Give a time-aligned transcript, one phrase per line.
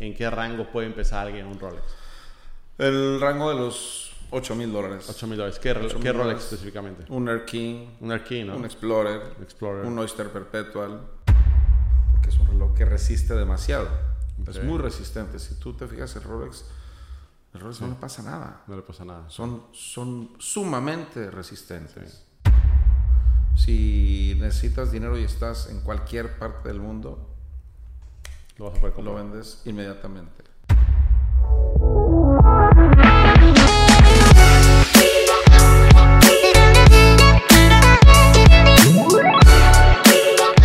[0.00, 1.82] ¿en qué rango puede empezar alguien un Rolex?
[2.78, 5.06] El rango de los 8 mil dólares.
[5.08, 5.58] 8 mil dólares.
[5.58, 7.04] ¿Qué, Rolex específicamente?
[7.08, 8.56] Un Air King, Un Air King, ¿no?
[8.56, 9.84] un Explorer, Un Explorer.
[9.84, 11.00] un Oyster Perpetual.
[12.12, 13.88] Porque es un reloj que resiste demasiado.
[14.48, 15.38] Es muy resistente.
[15.38, 16.64] Si tú te fijas el Rolex,
[17.52, 18.62] el Rolex no le pasa nada.
[18.66, 19.28] No le pasa nada.
[19.28, 22.24] Son, son sumamente resistentes.
[23.56, 27.28] Si necesitas dinero y estás en cualquier parte del mundo,
[28.60, 30.44] Lo vas a poder lo vendes inmediatamente.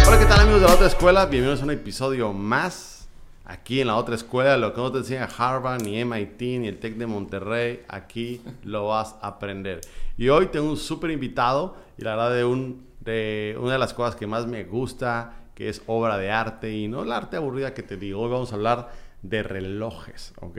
[0.06, 1.26] Hola, ¿qué tal amigos de la otra escuela?
[1.28, 3.08] Bienvenidos a un episodio más
[3.46, 4.58] aquí en la otra escuela.
[4.58, 8.88] Lo que no te enseña Harvard, ni MIT, ni el TEC de Monterrey, aquí lo
[8.88, 9.80] vas a aprender.
[10.18, 13.94] Y hoy tengo un súper invitado y la verdad de, un, de una de las
[13.94, 17.74] cosas que más me gusta, que es obra de arte y no la arte aburrida
[17.74, 18.22] que te digo.
[18.22, 18.92] Hoy vamos a hablar
[19.22, 20.58] de relojes, ¿ok?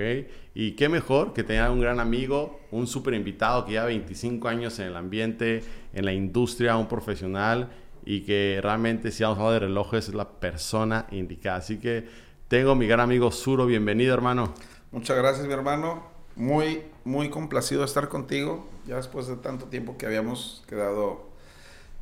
[0.55, 4.79] Y qué mejor que tener un gran amigo, un súper invitado que lleva 25 años
[4.79, 7.69] en el ambiente, en la industria, un profesional
[8.05, 11.59] y que realmente si vamos a hablar de relojes es la persona indicada.
[11.59, 12.09] Así que
[12.49, 14.55] tengo a mi gran amigo Suro, bienvenido hermano.
[14.93, 16.05] Muchas gracias, mi hermano.
[16.37, 18.67] Muy, muy complacido de estar contigo.
[18.87, 21.27] Ya después de tanto tiempo que habíamos quedado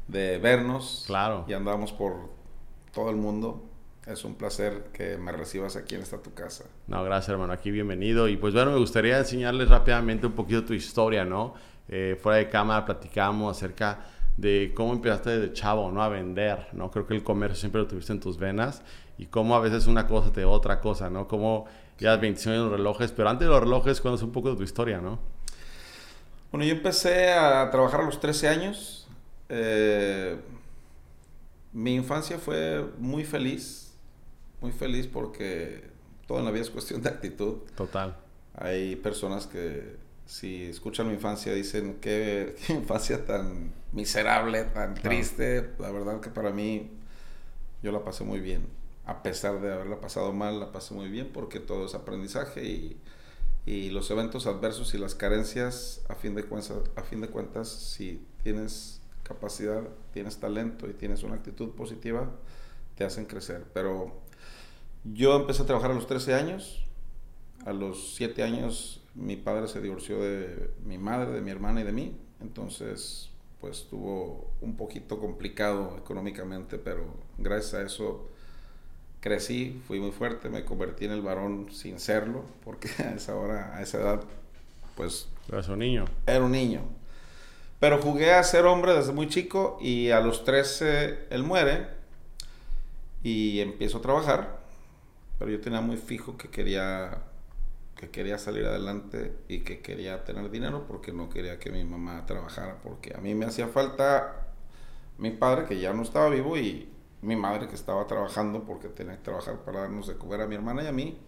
[0.08, 1.04] de vernos.
[1.06, 1.44] Claro.
[1.48, 2.33] Y andamos por
[2.94, 3.62] todo el mundo.
[4.06, 6.64] Es un placer que me recibas aquí en esta tu casa.
[6.86, 8.28] No, gracias hermano, aquí bienvenido.
[8.28, 11.54] Y pues bueno, me gustaría enseñarles rápidamente un poquito tu historia, ¿no?
[11.88, 16.02] Eh, fuera de cámara platicamos acerca de cómo empezaste desde chavo, ¿no?
[16.02, 16.90] A vender, ¿no?
[16.90, 18.82] Creo que el comercio siempre lo tuviste en tus venas
[19.16, 21.26] y cómo a veces una cosa te da otra cosa, ¿no?
[21.26, 21.66] Como
[21.98, 24.56] ya 25 años en los relojes, pero antes de los relojes, cuéntanos un poco de
[24.56, 25.18] tu historia, ¿no?
[26.50, 29.08] Bueno, yo empecé a trabajar a los 13 años.
[29.48, 30.36] Eh,
[31.74, 33.92] mi infancia fue muy feliz.
[34.62, 35.90] Muy feliz porque
[36.26, 37.58] toda la vida es cuestión de actitud.
[37.76, 38.16] Total.
[38.54, 45.08] Hay personas que si escuchan mi infancia dicen qué, qué infancia tan miserable, tan Claro.
[45.10, 45.70] triste.
[45.78, 46.90] La verdad que para mí
[47.82, 48.66] yo la pasé muy bien.
[49.04, 52.96] A pesar de haberla pasado mal, la pasé muy bien porque todo es aprendizaje y,
[53.66, 57.68] y los eventos adversos y las carencias, a fin, de cuentas, a fin de cuentas,
[57.68, 62.30] si tienes capacidad, tienes talento y tienes una actitud positiva,
[62.94, 63.64] te hacen crecer.
[63.74, 64.22] Pero
[65.02, 66.84] yo empecé a trabajar a los 13 años.
[67.66, 71.84] A los 7 años mi padre se divorció de mi madre, de mi hermana y
[71.84, 72.16] de mí.
[72.40, 73.30] Entonces,
[73.60, 77.06] pues estuvo un poquito complicado económicamente, pero
[77.38, 78.28] gracias a eso
[79.20, 83.74] crecí, fui muy fuerte, me convertí en el varón sin serlo, porque a esa hora,
[83.74, 84.22] a esa edad,
[84.96, 86.04] pues Pero es un niño.
[86.26, 86.82] era un niño.
[87.84, 91.86] Pero jugué a ser hombre desde muy chico y a los 13 él muere
[93.22, 94.60] y empiezo a trabajar.
[95.38, 97.24] Pero yo tenía muy fijo que quería,
[97.94, 102.24] que quería salir adelante y que quería tener dinero porque no quería que mi mamá
[102.24, 102.78] trabajara.
[102.82, 104.46] Porque a mí me hacía falta
[105.18, 106.88] mi padre que ya no estaba vivo y
[107.20, 110.54] mi madre que estaba trabajando porque tenía que trabajar para darnos de comer a mi
[110.54, 111.18] hermana y a mí.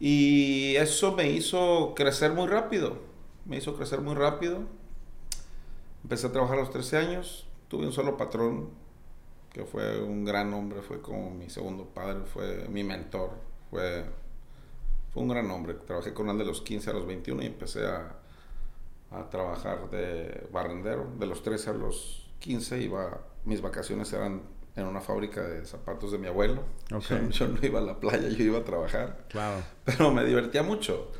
[0.00, 2.96] Y eso me hizo crecer muy rápido.
[3.44, 4.82] Me hizo crecer muy rápido.
[6.04, 7.48] Empecé a trabajar a los 13 años.
[7.68, 8.70] Tuve un solo patrón
[9.52, 13.30] que fue un gran hombre, fue como mi segundo padre, fue mi mentor.
[13.70, 14.04] Fue,
[15.12, 15.74] fue un gran hombre.
[15.74, 18.16] Trabajé con él de los 15 a los 21 y empecé a,
[19.10, 21.10] a trabajar de barrendero.
[21.18, 24.42] De los 13 a los 15 iba, mis vacaciones eran
[24.76, 26.64] en una fábrica de zapatos de mi abuelo.
[26.92, 27.04] Ok.
[27.08, 29.24] Yo, yo no iba a la playa, yo iba a trabajar
[29.84, 31.12] pero me divertía mucho.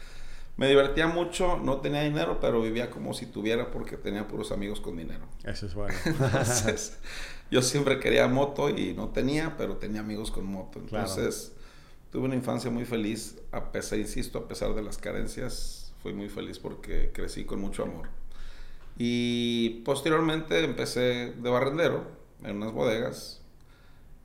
[0.56, 4.80] Me divertía mucho, no tenía dinero, pero vivía como si tuviera porque tenía puros amigos
[4.80, 5.26] con dinero.
[5.42, 5.94] Eso es bueno.
[6.04, 6.98] Entonces,
[7.50, 10.80] yo siempre quería moto y no tenía, pero tenía amigos con moto.
[10.86, 11.08] Claro.
[11.08, 11.56] Entonces,
[12.12, 16.28] tuve una infancia muy feliz, a pesar, insisto, a pesar de las carencias, fui muy
[16.28, 18.08] feliz porque crecí con mucho amor.
[18.96, 22.06] Y posteriormente empecé de barrendero
[22.44, 23.40] en unas bodegas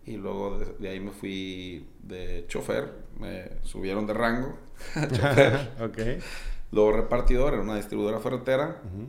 [0.05, 4.57] y luego de, de ahí me fui de chofer, me subieron de rango
[5.11, 6.23] chofer, ok.
[6.71, 9.07] luego repartidor en una distribuidora ferretera Ujú.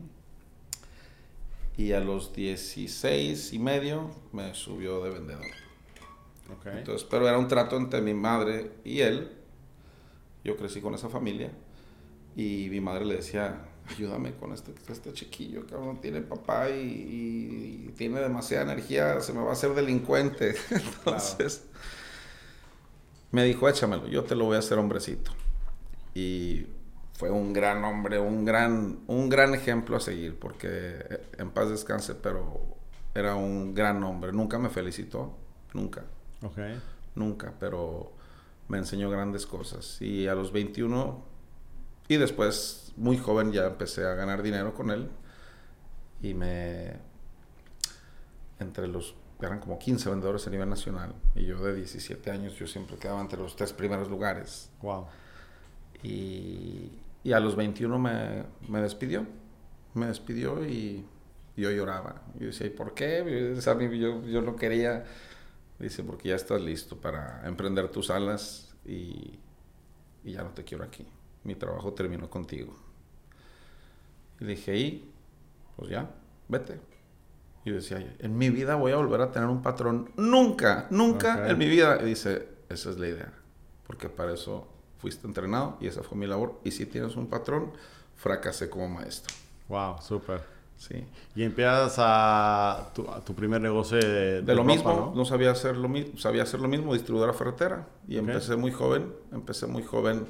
[1.76, 5.46] y a los 16 y medio me subió de vendedor.
[6.52, 6.66] Ok.
[6.66, 9.30] Entonces, pero era un trato entre mi madre y él.
[10.44, 11.50] Yo crecí con esa familia
[12.36, 17.92] y mi madre le decía, ayúdame con este, este chiquillo, cabrón, tiene papá y, y
[17.96, 20.54] tiene demasiada energía, se me va a hacer delincuente.
[20.70, 21.64] Entonces,
[23.32, 25.32] me dijo, échamelo, yo te lo voy a hacer hombrecito.
[26.14, 26.66] Y
[27.14, 31.68] fue un gran hombre, un gran, un gran ejemplo a seguir, porque eh, en paz
[31.70, 32.60] descanse, pero
[33.14, 34.32] era un gran hombre.
[34.32, 35.36] Nunca me felicitó,
[35.74, 36.04] nunca
[36.42, 36.58] Ok.
[37.14, 38.12] nunca, pero
[38.68, 40.00] me enseñó grandes cosas.
[40.00, 41.22] Y a los 21,
[42.08, 45.08] y después, muy joven, ya empecé a ganar dinero con él.
[46.22, 46.96] Y me,
[48.58, 49.14] entre los,
[49.46, 51.14] eran como 15 vendedores a nivel nacional.
[51.34, 54.70] Y yo de 17 años, yo siempre quedaba entre los tres primeros lugares.
[54.82, 55.06] Wow.
[56.02, 56.92] Y,
[57.24, 59.26] y a los 21 me, me despidió.
[59.94, 61.04] Me despidió y
[61.56, 62.22] yo lloraba.
[62.38, 63.58] Yo decía, ¿y por qué?
[63.98, 65.04] Yo, yo no quería.
[65.78, 69.38] Dice, porque ya estás listo para emprender tus alas y,
[70.24, 71.06] y ya no te quiero aquí.
[71.44, 72.76] Mi trabajo terminó contigo.
[74.40, 75.10] Y le dije, y
[75.76, 76.10] pues ya,
[76.48, 76.89] vete.
[77.64, 80.10] Y decía, en mi vida voy a volver a tener un patrón.
[80.16, 81.98] Nunca, nunca en mi vida.
[82.02, 83.32] Y dice, esa es la idea.
[83.86, 84.66] Porque para eso
[84.98, 86.60] fuiste entrenado y esa fue mi labor.
[86.64, 87.72] Y si tienes un patrón,
[88.16, 89.34] fracasé como maestro.
[89.68, 90.42] Wow, súper.
[90.76, 91.04] Sí.
[91.34, 95.24] Y empiezas a tu, tu primer negocio de, de, lo mismo, ¿no?
[95.26, 97.86] sabía hacer lo mismo, sabía hacer lo mismo, distribuidora ferretera.
[98.08, 100.26] Y empecé muy joven, empecé muy joven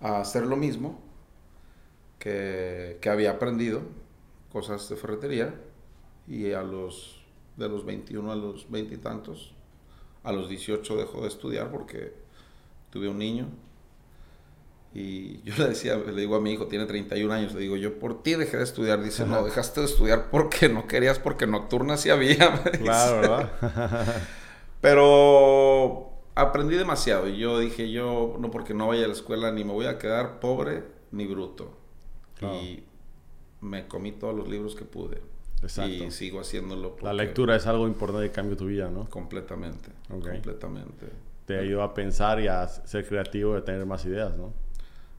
[0.00, 1.02] a hacer lo mismo
[2.18, 3.82] que, que había aprendido,
[4.50, 5.54] cosas de ferretería.
[6.26, 7.22] Y a los,
[7.56, 9.52] de los 21 a los 20 y tantos,
[10.22, 12.14] a los 18 dejó de estudiar porque
[12.90, 13.48] tuve un niño
[14.94, 17.98] y yo le decía, le digo a mi hijo, tiene 31 años, le digo, yo
[17.98, 19.02] por ti dejé de estudiar.
[19.02, 22.62] Dice, no, dejaste de estudiar porque no querías, porque nocturna sí había.
[22.78, 23.52] Claro, ¿verdad?
[24.80, 29.64] Pero aprendí demasiado y yo dije, yo no porque no vaya a la escuela ni
[29.64, 31.76] me voy a quedar pobre ni bruto.
[32.40, 32.84] Y
[33.60, 35.22] me comí todos los libros que pude.
[35.64, 36.04] Exacto.
[36.04, 36.96] Y sigo haciéndolo.
[37.02, 39.08] La lectura es algo importante que cambia tu vida, ¿no?
[39.10, 39.90] Completamente.
[40.08, 41.08] Completamente.
[41.46, 44.52] Te ayuda a pensar y a ser creativo y a tener más ideas, ¿no?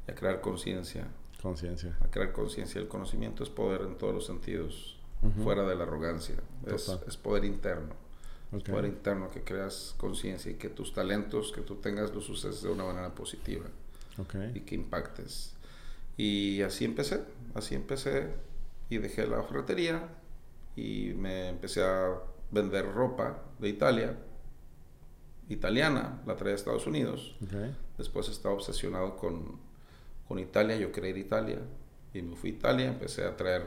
[0.07, 1.07] y a crear conciencia.
[1.41, 1.97] Conciencia.
[2.01, 2.79] A crear conciencia.
[2.81, 4.97] El conocimiento es poder en todos los sentidos,
[5.43, 6.35] fuera de la arrogancia.
[6.65, 7.93] Es, poder interno.
[8.55, 12.61] Es poder interno que creas conciencia y que tus talentos que tú tengas los uses
[12.61, 13.65] de una manera positiva.
[14.53, 15.53] Y que impactes.
[16.17, 17.21] Y así empecé.
[17.53, 18.27] Así empecé
[18.89, 20.07] y dejé la ferretería
[20.75, 22.19] y me empecé a
[22.51, 24.17] vender ropa de Italia
[25.47, 27.35] italiana, la traía a Estados Unidos.
[27.97, 29.59] Después estaba obsesionado con
[30.27, 31.59] con Italia, yo quería ir a Italia
[32.13, 33.63] y me fui a Italia, empecé a traer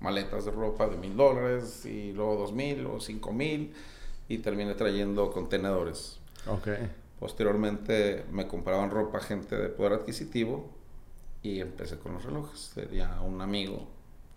[0.00, 3.72] maletas de ropa de mil dólares y luego dos mil o cinco mil
[4.28, 6.18] y terminé trayendo contenedores.
[6.46, 6.90] Okay.
[7.18, 10.70] Posteriormente me compraban ropa gente de poder adquisitivo
[11.42, 12.72] y empecé con los relojes.
[12.74, 13.86] Tenía un amigo.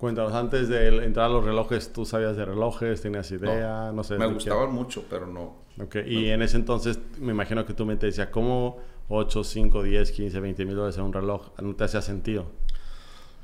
[0.04, 3.00] Cuéntanos, antes de entrar a los relojes, ¿tú sabías de relojes?
[3.00, 3.90] ¿Tenías idea?
[3.94, 4.18] No, sé.
[4.18, 5.64] Me gustaban mucho, pero no.
[5.82, 6.04] Okay.
[6.06, 10.40] Y en ese entonces me imagino que tú me decías, ¿cómo 8, 5, 10, 15,
[10.42, 12.52] 20 mil dólares en un reloj, ¿no te hacía sentido?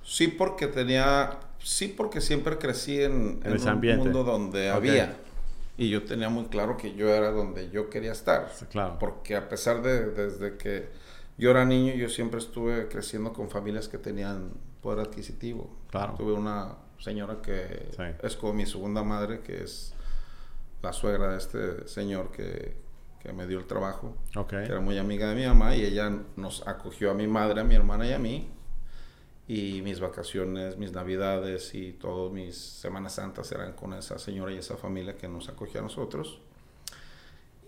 [0.04, 5.16] Sí, porque tenía, sí, porque siempre crecí en, en, un mundo donde había.
[5.78, 8.52] Y yo tenía muy claro que yo era donde yo quería estar.
[8.70, 8.98] claro.
[9.00, 10.90] Porque a pesar de desde que
[11.38, 15.70] yo era niño, yo siempre estuve creciendo con familias que tenían poder adquisitivo.
[15.90, 16.16] Claro.
[16.18, 17.90] Tuve una señora que
[18.22, 19.94] es como mi segunda madre, que es
[20.82, 22.90] la suegra de este señor que
[23.20, 24.16] que me dio el trabajo,
[24.48, 27.64] que era muy amiga de mi mamá y ella nos acogió a mi madre, a
[27.64, 28.50] mi hermana y a mí.
[29.48, 34.58] Y mis vacaciones, mis navidades y todas mis Semanas Santas eran con esa señora y
[34.58, 36.40] esa familia que nos acogió a nosotros.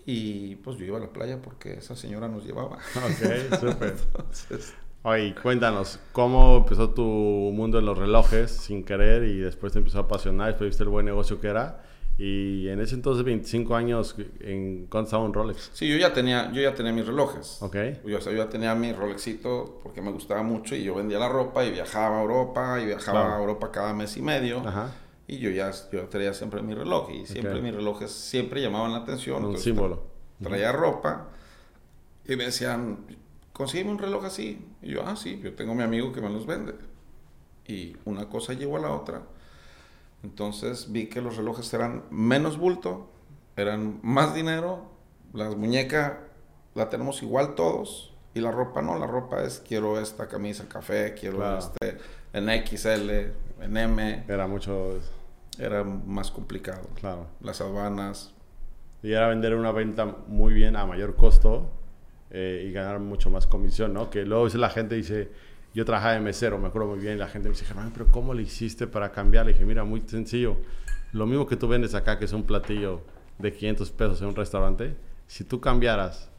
[0.05, 2.77] Y pues yo iba a la playa porque esa señora nos llevaba.
[2.77, 3.95] Ok, súper.
[5.03, 9.97] Oye, cuéntanos, ¿cómo empezó tu mundo en los relojes sin querer y después te empezó
[9.97, 11.83] a apasionar, después viste el buen negocio que era?
[12.19, 15.71] Y en ese entonces, 25 años, ¿en cuánto estaba un Rolex?
[15.73, 17.57] Sí, yo ya tenía, yo ya tenía mis relojes.
[17.63, 17.75] Ok.
[18.05, 21.17] Yo, o sea, yo ya tenía mi Rolexito porque me gustaba mucho y yo vendía
[21.17, 24.59] la ropa y viajaba a Europa y viajaba a Europa cada mes y medio.
[24.59, 24.91] Ajá.
[25.27, 28.99] Y yo ya yo traía siempre mi reloj y siempre mis relojes siempre llamaban la
[28.99, 29.43] atención.
[29.43, 30.03] Un símbolo.
[30.43, 31.29] Traía ropa
[32.27, 32.99] y me decían,
[33.53, 34.65] consígueme un reloj así.
[34.81, 36.73] Y yo, ah, sí, yo tengo mi amigo que me los vende.
[37.67, 39.23] Y una cosa llegó a la otra
[40.23, 43.09] entonces vi que los relojes eran menos bulto,
[43.55, 44.85] eran más dinero,
[45.33, 46.13] las muñecas
[46.75, 51.15] la tenemos igual todos y la ropa no, la ropa es quiero esta camisa café,
[51.19, 51.97] quiero este
[52.33, 53.09] en XL,
[53.61, 54.25] en M.
[54.27, 54.99] Era mucho...
[55.59, 56.87] Era más complicado.
[56.95, 57.27] Claro.
[57.41, 58.33] Las aduanas.
[59.03, 61.69] Y era vender una venta muy bien a mayor costo
[62.31, 64.09] eh, y ganar mucho más comisión, ¿no?
[64.09, 65.29] Que luego la gente dice
[65.73, 68.07] yo trabajaba de mesero, me acuerdo muy bien, y la gente me dice, Germán, pero
[68.11, 69.45] ¿cómo le hiciste para cambiar?
[69.45, 70.57] Le dije, mira, muy sencillo.
[71.13, 73.01] Lo mismo que tú vendes acá, que es un platillo
[73.37, 74.95] de 500 pesos en un restaurante,
[75.27, 76.29] si tú cambiaras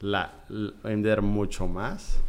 [0.00, 0.32] la,
[0.82, 2.20] vender mucho más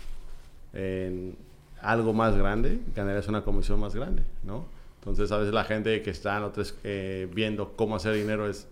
[0.74, 1.36] en
[1.82, 4.66] algo más grande, ganarías una comisión más grande, ¿no?
[5.00, 6.52] Entonces, a veces la gente que está
[6.84, 8.68] eh, viendo cómo hacer dinero es,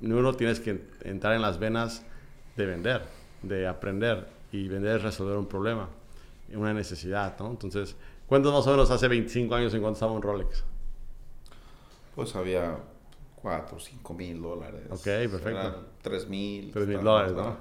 [0.00, 2.04] uno tienes que entrar en las venas
[2.56, 3.02] de vender,
[3.48, 5.88] de aprender y vender es resolver un problema,
[6.52, 7.50] una necesidad, ¿no?
[7.50, 7.96] Entonces,
[8.26, 10.64] ¿cuántos más o menos hace 25 años en cuanto estaba un Rolex?
[12.14, 12.78] Pues había
[13.36, 14.82] 4, 5 mil dólares.
[14.90, 15.86] Ok, perfecto.
[16.02, 16.70] 3 mil.
[16.72, 17.56] 3 mil dólares, ¿no?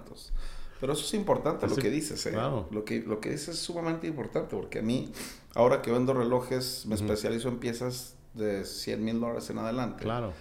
[0.80, 2.32] Pero eso es importante lo que dices, ¿eh?
[2.32, 2.68] Claro.
[2.72, 5.12] Lo, que, lo que dices es sumamente importante porque a mí,
[5.56, 10.04] ahora que vendo relojes, me especializo en piezas de 100 mil dólares en adelante.
[10.04, 10.34] Claro.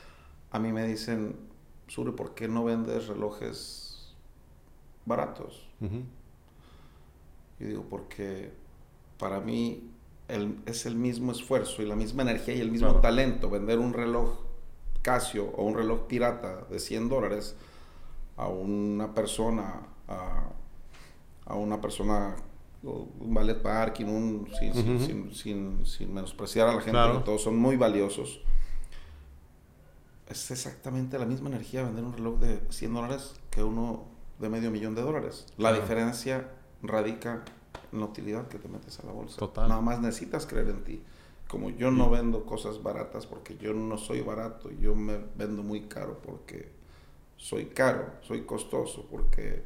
[0.50, 1.36] A mí me dicen,
[1.92, 3.81] Sure, ¿por qué no vendes relojes
[5.04, 5.68] baratos?
[7.58, 8.52] Y digo, porque
[9.18, 9.90] para mí
[10.66, 14.40] es el mismo esfuerzo y la misma energía y el mismo talento vender un reloj
[15.02, 17.56] Casio o un reloj pirata de 100 dólares
[18.36, 22.36] a una persona, a, una persona,
[22.82, 24.48] un ballet parking, un,
[25.34, 28.42] sin, sin, menospreciar a la gente, todos son muy valiosos.
[30.28, 34.11] Es exactamente la misma energía vender un reloj de 100 dólares que uno
[34.42, 35.46] de medio millón de dólares.
[35.56, 36.50] La diferencia
[36.82, 37.44] radica
[37.92, 39.40] en la utilidad que te metes a la bolsa.
[39.56, 41.02] Nada más necesitas creer en ti.
[41.48, 45.82] Como yo no vendo cosas baratas porque yo no soy barato, yo me vendo muy
[45.82, 46.70] caro porque
[47.36, 49.62] soy caro, soy costoso, porque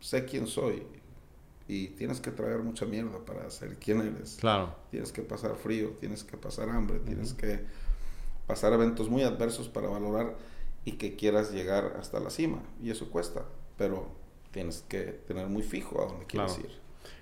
[0.00, 0.86] sé quién soy.
[1.68, 4.36] Y tienes que traer mucha mierda para ser quien eres.
[4.38, 4.74] Claro.
[4.90, 7.64] Tienes que pasar frío, tienes que pasar hambre, tienes que
[8.46, 10.36] pasar eventos muy adversos para valorar
[10.84, 12.62] y que quieras llegar hasta la cima.
[12.80, 13.44] Y eso cuesta,
[13.76, 14.08] pero
[14.50, 16.70] tienes que tener muy fijo a dónde quieres ir.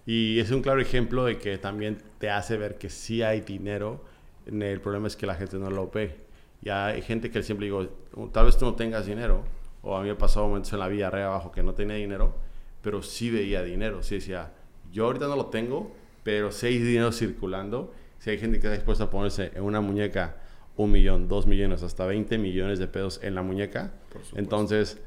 [0.07, 4.05] Y es un claro ejemplo de que también te hace ver que sí hay dinero.
[4.47, 6.17] El problema es que la gente no lo ve.
[6.63, 7.89] Y hay gente que siempre digo,
[8.33, 9.45] tal vez tú no tengas dinero,
[9.83, 12.35] o a mí me pasado momentos en la vida arriba abajo que no tenía dinero,
[12.81, 14.03] pero sí veía dinero.
[14.03, 14.53] Sí decía,
[14.91, 15.93] yo ahorita no lo tengo,
[16.23, 17.93] pero hay dinero circulando.
[18.19, 20.37] Si hay gente que está dispuesta a ponerse en una muñeca
[20.77, 23.93] un millón, dos millones, hasta 20 millones de pesos en la muñeca,
[24.35, 25.01] entonces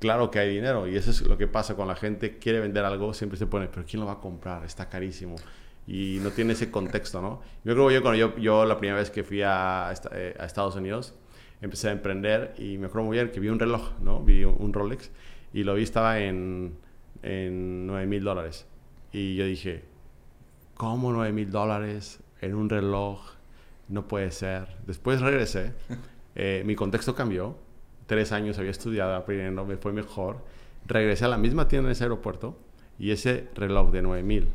[0.00, 2.84] claro que hay dinero y eso es lo que pasa cuando la gente quiere vender
[2.84, 4.64] algo, siempre se pone, pero ¿quién lo va a comprar?
[4.64, 5.36] Está carísimo.
[5.86, 7.40] Y no tiene ese contexto, ¿no?
[7.64, 10.44] Yo creo que yo, cuando yo, yo la primera vez que fui a, eh, a,
[10.44, 11.14] Estados Unidos,
[11.60, 14.22] empecé a emprender y me acuerdo muy bien que vi un reloj, ¿no?
[14.22, 15.10] Vi un, Rolex
[15.52, 16.76] y lo vi estaba en,
[17.22, 18.66] en 9 mil dólares.
[19.12, 19.84] Y yo dije,
[20.76, 23.20] ¿cómo 9 mil dólares en un reloj?
[23.88, 24.68] No puede ser.
[24.86, 25.72] Después regresé,
[26.36, 27.56] eh, mi contexto cambió
[28.10, 30.38] tres años había estudiado aprendiendo, me fue mejor.
[30.84, 32.58] Regresé a la misma tienda en ese aeropuerto
[32.98, 34.48] y ese reloj de 9 mil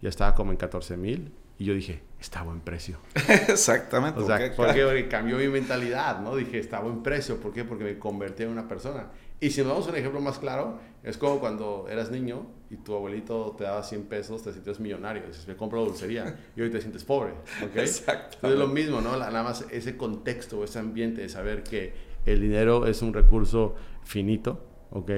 [0.00, 2.96] ya estaba como en 14 mil y yo dije, está a buen precio.
[3.48, 4.18] Exactamente.
[4.18, 6.36] O sea, porque, cambió mi mentalidad, ¿no?
[6.36, 7.36] Dije, está a buen precio.
[7.36, 7.64] ¿Por qué?
[7.64, 9.08] Porque me convertí en una persona.
[9.40, 12.76] Y si nos vamos a un ejemplo más claro, es como cuando eras niño y
[12.76, 15.24] tu abuelito te daba 100 pesos, te sientes millonario.
[15.26, 16.34] Dices, me compro dulcería.
[16.56, 17.32] y hoy te sientes pobre.
[17.62, 17.72] ¿ok?
[17.76, 18.48] Exacto.
[18.48, 19.18] Es lo mismo, ¿no?
[19.18, 24.64] nada más ese contexto, ese ambiente de saber que el dinero es un recurso finito,
[24.90, 25.10] ¿ok?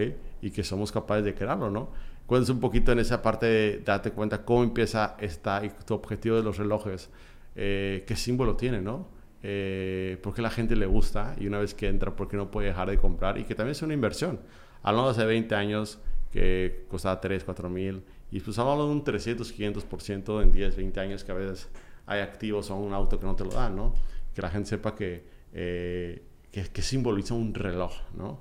[0.43, 1.91] Y que somos capaces de crearlo, ¿no?
[2.27, 6.43] Cuéntanos un poquito en esa parte de date cuenta cómo empieza esta, tu objetivo de
[6.43, 7.11] los relojes,
[7.55, 9.09] eh, qué símbolo tiene, ¿no?
[9.43, 12.51] Eh, por qué la gente le gusta y una vez que entra, por qué no
[12.51, 14.41] puede dejar de comprar y que también es una inversión.
[14.83, 15.99] Hablando hace 20 años
[16.31, 21.01] que costaba 3, 4 mil y pues hablando de un 300, 500% en 10, 20
[21.01, 21.69] años que a veces
[22.07, 23.93] hay activos o un auto que no te lo dan, ¿no?
[24.35, 26.23] Que la gente sepa que eh,
[26.63, 28.39] que, simboliza un reloj, ¿no?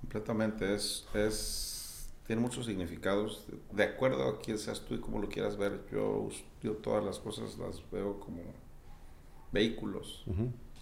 [0.00, 5.28] Completamente, es, es, tiene muchos significados, de acuerdo a quién seas tú y cómo lo
[5.28, 6.28] quieras ver, yo,
[6.62, 8.42] yo todas las cosas las veo como
[9.52, 10.24] vehículos,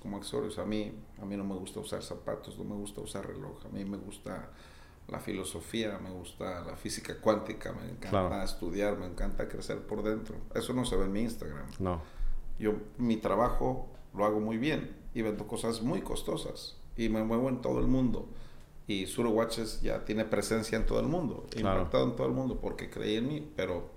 [0.03, 3.27] como accesorios, a mí, a mí no me gusta usar zapatos, no me gusta usar
[3.27, 4.51] reloj, a mí me gusta
[5.09, 10.37] la filosofía, me gusta la física cuántica, me encanta estudiar, me encanta crecer por dentro.
[10.55, 11.67] Eso no se ve en mi Instagram.
[11.79, 12.03] No.
[12.59, 17.49] Yo mi trabajo lo hago muy bien y vendo cosas muy costosas y me muevo
[17.49, 18.29] en todo el mundo.
[18.87, 22.61] Y Suro Watches ya tiene presencia en todo el mundo, impactado en todo el mundo
[22.61, 23.91] porque creí en mí, pero,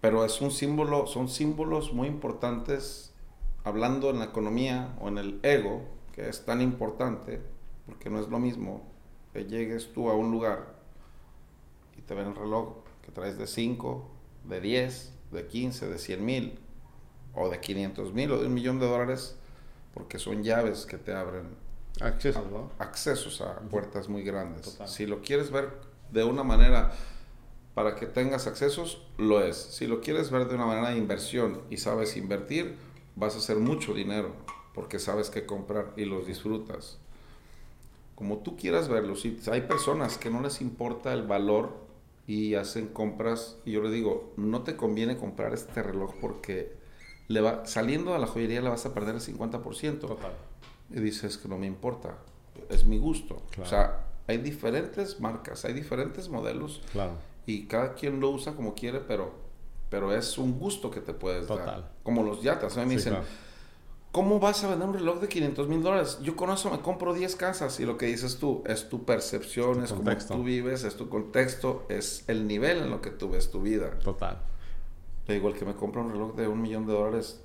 [0.00, 3.12] pero es un símbolo, son símbolos muy importantes
[3.64, 7.42] hablando en la economía o en el ego, que es tan importante,
[7.84, 8.82] porque no es lo mismo
[9.32, 10.76] que llegues tú a un lugar
[11.98, 14.08] y te ven el reloj que traes de 5,
[14.44, 16.58] de 10, de 15, de 100 mil,
[17.34, 19.36] o de 500 mil o de un millón de dólares,
[19.94, 21.56] porque son llaves que te abren
[22.00, 22.42] accesos,
[22.78, 24.78] a, accesos a puertas muy grandes.
[24.86, 25.70] Si lo quieres ver
[26.10, 26.92] de una manera
[27.74, 29.56] para que tengas accesos, lo es.
[29.56, 32.76] Si lo quieres ver de una manera de inversión y sabes invertir,
[33.16, 34.34] vas a hacer mucho dinero
[34.74, 36.98] porque sabes qué comprar y los disfrutas.
[38.14, 41.84] Como tú quieras verlo, si hay personas que no les importa el valor
[42.26, 46.72] y hacen compras, y yo le digo, no te conviene comprar este reloj porque
[47.28, 49.98] le va, saliendo de la joyería le vas a perder el 50%.
[50.00, 50.32] Total.
[50.90, 52.16] Y dices que no me importa,
[52.68, 53.42] es mi gusto.
[53.60, 56.82] O sea, hay diferentes marcas, hay diferentes modelos.
[56.92, 57.12] Claro.
[57.46, 59.32] Y cada quien lo usa como quiere, pero,
[59.90, 61.66] pero es un gusto que te puedes Total.
[61.66, 61.92] dar.
[62.02, 62.76] Como los yatas.
[62.76, 63.26] A mí me Sí, dicen, claro.
[64.12, 66.18] ¿cómo vas a vender un reloj de 500 mil dólares?
[66.22, 67.80] Yo con eso me compro 10 casas.
[67.80, 70.28] Y lo que dices tú, es tu percepción, Tu es contexto.
[70.28, 73.60] como tú vives, es tu contexto, es el nivel en lo que tú ves tu
[73.62, 73.98] vida.
[73.98, 74.40] Total.
[75.26, 77.40] Le digo, el que me compra un reloj de un millón de dólares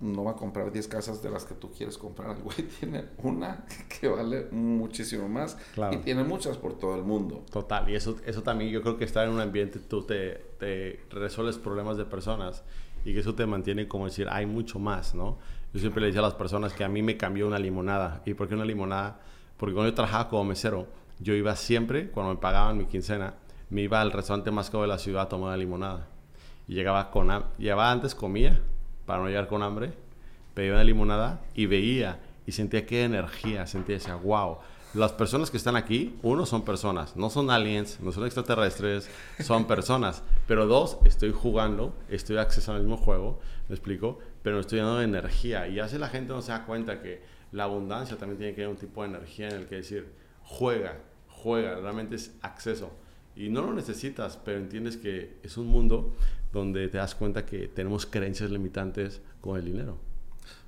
[0.00, 2.36] no va a comprar 10 casas de las que tú quieres comprar.
[2.36, 5.94] El güey tiene una que vale muchísimo más Claro.
[5.96, 7.44] y tiene muchas por todo el mundo.
[7.50, 11.00] Total, y eso, eso también yo creo que estar en un ambiente, tú te, te
[11.10, 12.62] resuelves problemas de personas
[13.04, 15.38] y que eso te mantiene como decir, hay mucho más, ¿no?
[15.72, 18.22] Yo siempre le decía a las personas que a mí me cambió una limonada.
[18.24, 19.20] ¿Y por qué una limonada?
[19.56, 20.86] Porque cuando yo trabajaba como mesero,
[21.18, 23.34] yo iba siempre, cuando me pagaban mi quincena,
[23.70, 26.06] me iba al restaurante más caro de la ciudad a tomar una limonada.
[26.68, 28.60] Y llegaba con llegaba antes, comía,
[29.06, 29.92] para no llegar con hambre,
[30.54, 34.58] pedía una limonada y veía y sentía qué energía, sentía, decía, wow.
[34.94, 39.10] Las personas que están aquí, uno, son personas, no son aliens, no son extraterrestres,
[39.40, 40.22] son personas.
[40.46, 44.18] Pero dos, estoy jugando, estoy accesando al mismo juego, ¿me explico?
[44.42, 45.68] Pero estoy dando energía.
[45.68, 47.22] Y hace la gente no se da cuenta que
[47.52, 50.10] la abundancia también tiene que tener un tipo de energía en el que decir,
[50.42, 50.96] juega,
[51.28, 52.90] juega, realmente es acceso.
[53.38, 56.12] Y no lo necesitas, pero entiendes que es un mundo
[56.52, 59.96] donde te das cuenta que tenemos creencias limitantes con el dinero.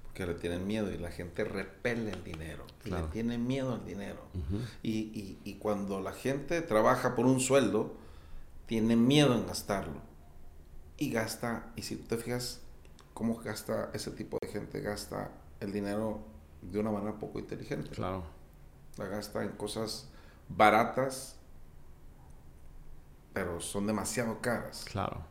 [0.05, 2.65] Porque le tienen miedo y la gente repele el dinero.
[2.85, 3.07] Claro.
[3.07, 4.21] Le tiene miedo al dinero.
[4.83, 7.95] y, y- y cuando la gente trabaja por un sueldo,
[8.67, 10.01] tiene miedo en gastarlo.
[10.97, 12.61] Y gasta, y si tú te fijas
[13.15, 16.21] cómo gasta ese tipo de gente, gasta el dinero
[16.63, 17.91] de una manera poco inteligente.
[17.91, 18.23] Claro,
[18.99, 20.09] La gasta en cosas
[20.49, 21.37] baratas,
[23.33, 24.85] pero son demasiado caras.
[24.91, 25.25] claro,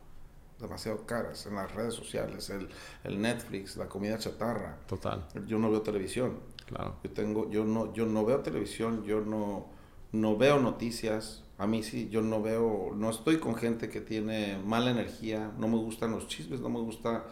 [0.58, 2.68] Demasiado caras en las redes sociales, el,
[3.04, 4.76] el Netflix, la comida chatarra.
[4.86, 6.38] total, Yo no veo televisión.
[6.66, 9.66] claro, Yo tengo, yo no, yo no veo televisión, yo no,
[10.12, 11.44] no veo noticias.
[11.56, 15.50] A mí sí, yo no veo, no estoy con gente que tiene mala energía.
[15.58, 17.24] No me gustan los chismes, no me gusta,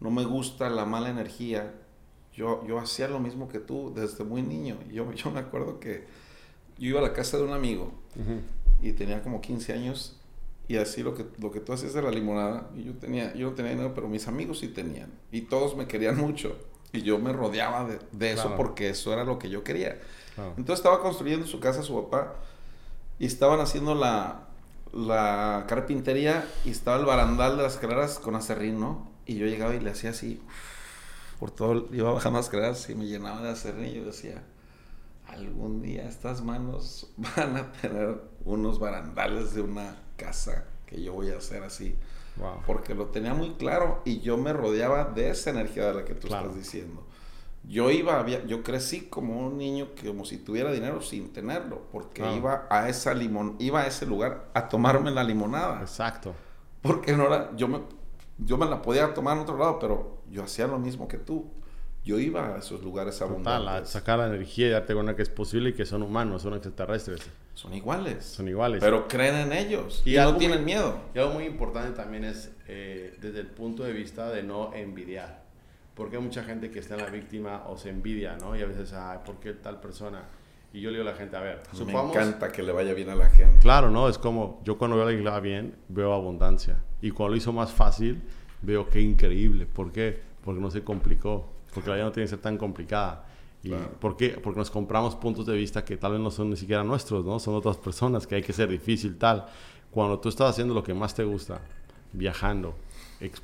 [0.00, 1.74] no me gusta la mala energía.
[2.34, 4.76] Yo, yo hacía lo mismo que tú desde muy niño.
[4.92, 6.06] Yo, yo me acuerdo que
[6.78, 7.92] yo iba a la casa de un amigo
[8.82, 10.20] y tenía como 15 años
[10.68, 13.48] y así lo que, lo que tú hacías de la limonada, y yo, tenía, yo
[13.50, 16.56] no tenía dinero, pero mis amigos sí tenían y todos me querían mucho
[16.92, 18.56] y yo me rodeaba de, de eso Claro.
[18.56, 20.00] porque eso era lo que yo quería.
[20.34, 20.50] claro.
[20.56, 22.34] Entonces estaba construyendo su casa su papá
[23.18, 24.48] y estaban haciendo la,
[24.92, 29.08] la carpintería y estaba el barandal de las escaleras con acerrín, ¿no?
[29.24, 30.40] Y yo llegaba y le hacía así,
[31.38, 34.42] por todo, iba bajando las escaleras y me llenaba de acerrín y yo decía,
[35.28, 41.30] algún día estas manos van a tener unos barandales de una casa que yo voy
[41.30, 41.96] a hacer así.
[42.36, 42.60] Wow.
[42.66, 46.14] Porque lo tenía muy claro y yo me rodeaba de esa energía de la que
[46.14, 46.48] tú Claro.
[46.48, 47.06] estás diciendo.
[47.68, 52.22] Yo iba, yo crecí como un niño que como si tuviera dinero sin tenerlo, porque
[52.36, 56.32] iba a esa limon, iba a ese lugar a tomarme la limonada, Exacto,
[56.80, 57.80] porque no era, yo me,
[58.38, 61.50] yo me la podía tomar en otro lado, pero yo hacía lo mismo que tú.
[62.06, 63.90] Yo iba a esos lugares total, a abundantes.
[63.90, 67.20] sacar la energía y darte cuenta que es posible y que son humanos, son extraterrestres,
[67.54, 68.80] Son iguales, son iguales.
[68.80, 71.00] pero creen en ellos y, Y no tienen muy- miedo.
[71.14, 75.44] Y algo muy importante también es eh, desde el punto de vista de no envidiar.
[75.96, 78.54] Porque hay mucha gente que está en la víctima o se envidia, ¿no?
[78.56, 80.22] Y a veces, ay, ¿por qué tal persona?
[80.72, 83.08] Y yo le digo a la gente, a ver, Me encanta que le vaya bien
[83.10, 83.58] a la gente.
[83.60, 84.08] Claro, ¿no?
[84.08, 86.76] Es como, yo cuando veo a la isla bien, veo abundancia.
[87.00, 88.22] Y cuando lo hizo más fácil,
[88.62, 89.64] veo qué increíble.
[89.66, 90.20] ¿Por qué?
[90.44, 91.55] Porque no se complicó.
[91.76, 93.24] Porque la vida no tiene que ser tan complicada.
[93.62, 93.90] ¿Y Claro.
[94.00, 94.30] por qué?
[94.30, 97.38] Porque nos compramos puntos de vista que tal vez no son ni siquiera nuestros, ¿no?
[97.38, 99.46] Son otras personas, que hay que ser difícil, tal.
[99.90, 101.60] Cuando tú estás haciendo lo que más te gusta,
[102.12, 102.74] viajando,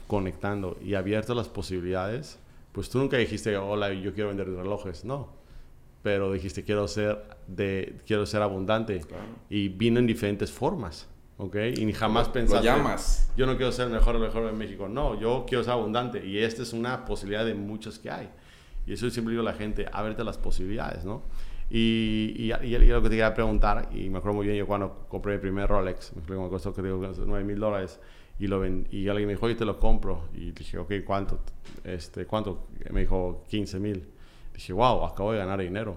[0.07, 2.39] conectando y abierto a las posibilidades,
[2.73, 5.05] pues tú nunca dijiste, hola, yo quiero vender relojes.
[5.05, 5.29] No.
[6.03, 9.25] Pero dijiste, quiero ser, de, quiero ser abundante Claro.
[9.49, 11.07] y vino en diferentes formas,
[11.39, 11.57] ¿ok?
[11.77, 12.65] Y ni jamás Lo pensaste...
[12.67, 13.31] llamas.
[13.37, 14.89] Yo no quiero ser mejor, el mejor de México.
[14.89, 16.25] No, yo quiero ser abundante.
[16.27, 18.31] Y esta es una posibilidad de muchas que hay.
[18.87, 21.23] Y eso siempre digo a la gente, ábrete las posibilidades, ¿no?
[21.71, 24.67] Y, y, y, y lo que te quería preguntar, y me acuerdo muy bien, yo
[24.67, 27.99] cuando compré mi primer Rolex, me me costó que digo 9 mil dólares,
[28.39, 30.29] y, lo ven, y alguien me dijo, oye, te lo compro.
[30.35, 31.39] Y dije, ok, ¿cuánto?
[31.85, 32.67] Este, ¿Cuánto?
[32.91, 34.09] Me dijo, 15 mil.
[34.53, 35.97] Dije, wow, acabo de ganar dinero.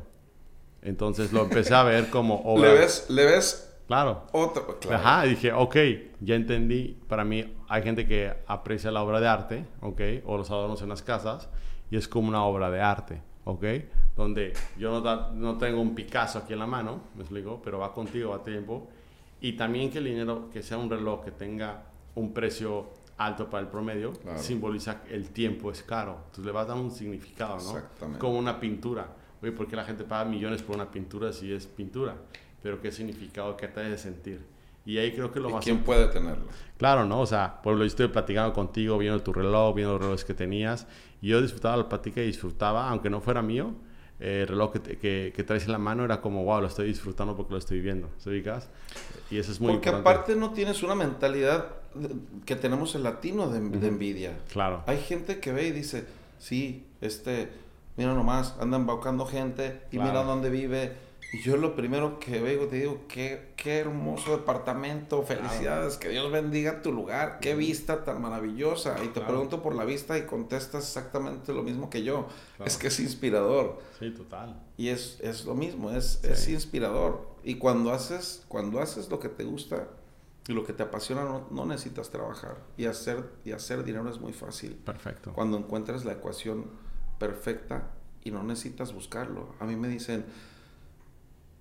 [0.82, 2.72] Entonces lo empecé a ver como obra.
[2.72, 4.24] Le ves, le ves Claro.
[4.32, 4.80] otro.
[4.80, 4.98] claro.
[4.98, 5.76] Ajá, dije, ok,
[6.22, 6.98] ya entendí.
[7.08, 10.90] Para mí hay gente que aprecia la obra de arte, ok, o los adornos en
[10.90, 11.50] las casas,
[11.92, 13.64] y es como una obra de arte, ok,
[14.16, 17.78] donde yo no, da- no tengo un Picasso aquí en la mano, me explico, pero
[17.80, 18.88] va contigo a tiempo,
[19.40, 21.84] y también que el dinero, que sea un reloj que tenga
[22.16, 24.40] un precio alto para el promedio, Claro.
[24.40, 27.78] simboliza que el tiempo es caro, entonces le vas a dar un significado, ¿no?
[27.78, 28.20] Exactamente.
[28.20, 29.08] Como una pintura.
[29.44, 32.16] oye, ¿por qué la gente paga millones por una pintura si es pintura?
[32.66, 34.40] Pero ¿qué significado, qué te hace sentir?
[34.88, 35.64] Y ahí creo que lo ¿Y más...
[35.64, 36.46] quién puede tenerlo?
[36.80, 37.22] Claro, ¿no?
[37.22, 40.34] O sea, por ejemplo, yo estoy platicando contigo, viendo tu reloj, viendo los relojes que
[40.34, 40.88] tenías,
[41.22, 43.76] y yo disfrutaba la plática y disfrutaba, aunque no fuera mío,
[44.20, 46.88] eh, el reloj que, que, que traes en la mano era como, wow, lo estoy
[46.88, 48.68] disfrutando porque lo estoy viendo, ¿se ubicas?
[49.30, 50.10] Y eso es muy Porque importante.
[50.10, 52.16] aparte no tienes una mentalidad de-
[52.48, 54.40] que tenemos el latino de, de envidia.
[54.52, 56.08] Claro, Hay gente que ve y dice,
[56.40, 57.50] sí, este,
[57.96, 60.10] mira nomás, anda embaucando gente y Claro.
[60.12, 61.05] mira dónde vive.
[61.36, 66.32] Y yo lo primero que veo, te digo, qué, qué hermoso departamento, felicidades, que Dios
[66.32, 68.96] bendiga tu lugar, qué vista tan maravillosa.
[69.04, 69.28] Y te Claro.
[69.28, 72.28] pregunto por la vista y contestas exactamente lo mismo que yo.
[72.56, 72.70] Claro.
[72.70, 73.80] Es que es inspirador.
[74.00, 74.62] sí, total.
[74.78, 76.28] Y es, es lo mismo, es, Sí.
[76.32, 77.28] es inspirador.
[77.44, 79.88] Y cuando haces, cuando haces lo que te gusta
[80.48, 82.58] y lo que te apasiona, no, no necesitas trabajar.
[82.78, 84.76] Y hacer, y hacer dinero es muy fácil.
[84.76, 85.34] Perfecto.
[85.34, 86.66] Cuando encuentres la ecuación
[87.20, 87.92] perfecta
[88.24, 89.54] y no necesitas buscarlo.
[89.60, 90.26] A mí me dicen,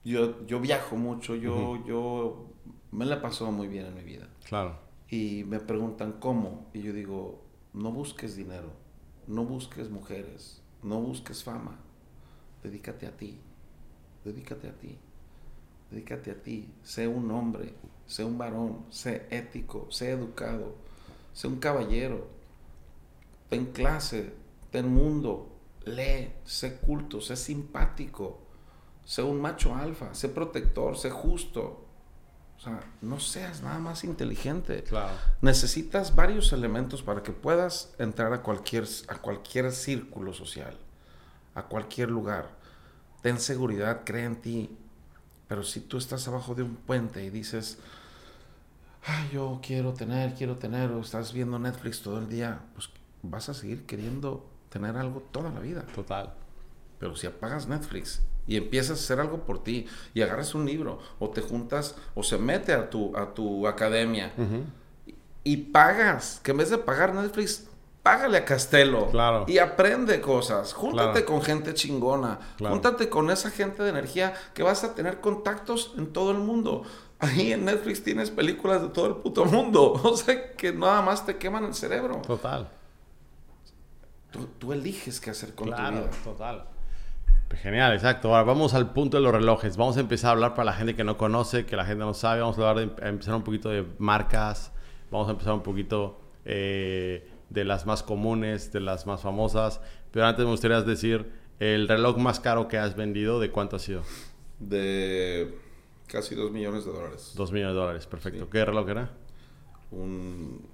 [0.04, 2.46] yo, yo viajo mucho, yo, yo
[2.92, 4.28] me la paso muy bien en mi vida.
[4.44, 6.70] Claro, Y me preguntan cómo.
[6.74, 8.72] Y yo digo, no busques dinero,
[9.26, 11.78] no busques mujeres, no busques fama.
[12.62, 13.38] Dedícate a ti,
[14.24, 14.98] dedícate a ti,
[15.90, 16.68] dedícate a ti.
[16.82, 17.74] Sé un hombre,
[18.06, 20.76] sé un varón, sé ético, sé educado,
[21.32, 22.28] sé un caballero.
[23.48, 24.34] Ten clase,
[24.70, 25.48] ten mundo,
[25.84, 28.40] lee, sé culto, sé simpático,
[29.04, 31.80] sé un macho alfa, sé protector, sé justo.
[32.56, 34.84] O sea, no seas nada más inteligente.
[34.84, 35.14] claro.
[35.40, 40.78] Necesitas varios elementos para que puedas entrar a cualquier, a cualquier círculo social,
[41.54, 42.50] a cualquier lugar.
[43.22, 44.78] Ten seguridad, cree en ti.
[45.48, 47.78] Pero si tú estás abajo de un puente y dices,
[49.06, 52.88] Ay, yo quiero tener, quiero tener, o estás viendo Netflix todo el día, pues
[53.22, 55.82] vas a seguir queriendo tener algo toda la vida.
[55.94, 56.32] Total.
[56.98, 60.98] Pero si apagas Netflix y empiezas a hacer algo por ti y agarras un libro
[61.18, 64.32] o te juntas o se mete a tu, a tu academia
[65.42, 67.66] y pagas, que en vez de pagar Netflix,
[68.02, 69.06] págale a Castelo.
[69.10, 69.44] Claro.
[69.48, 70.72] Y aprende cosas.
[70.74, 71.26] Júntate Claro.
[71.26, 72.38] con gente chingona.
[72.56, 72.74] Claro.
[72.74, 76.82] Júntate con esa gente de energía que vas a tener contactos en todo el mundo.
[77.18, 79.92] Ahí en Netflix tienes películas de todo el puto mundo.
[80.04, 82.16] O sea que nada más te queman el cerebro.
[82.26, 82.68] Total.
[84.30, 86.10] Tú, tú eliges qué hacer con tu Claro, vida.
[86.24, 86.64] total.
[87.62, 88.28] Genial, exacto.
[88.28, 89.76] Ahora vamos al punto de los relojes.
[89.76, 92.14] Vamos a empezar a hablar para la gente que no conoce, que la gente no
[92.14, 92.40] sabe.
[92.40, 94.72] Vamos a, hablar de- a empezar un poquito de marcas.
[95.10, 99.80] Vamos a empezar un poquito eh, de las más comunes, de las más famosas.
[100.10, 103.78] Pero antes me gustaría decir, el reloj más caro que has vendido, ¿de cuánto ha
[103.78, 104.02] sido?
[104.58, 105.54] De
[106.06, 107.32] casi 2 millones de dólares.
[107.36, 108.44] Dos millones de dólares, perfecto.
[108.44, 108.50] Sí.
[108.50, 109.10] ¿Qué reloj era?
[109.90, 110.66] Un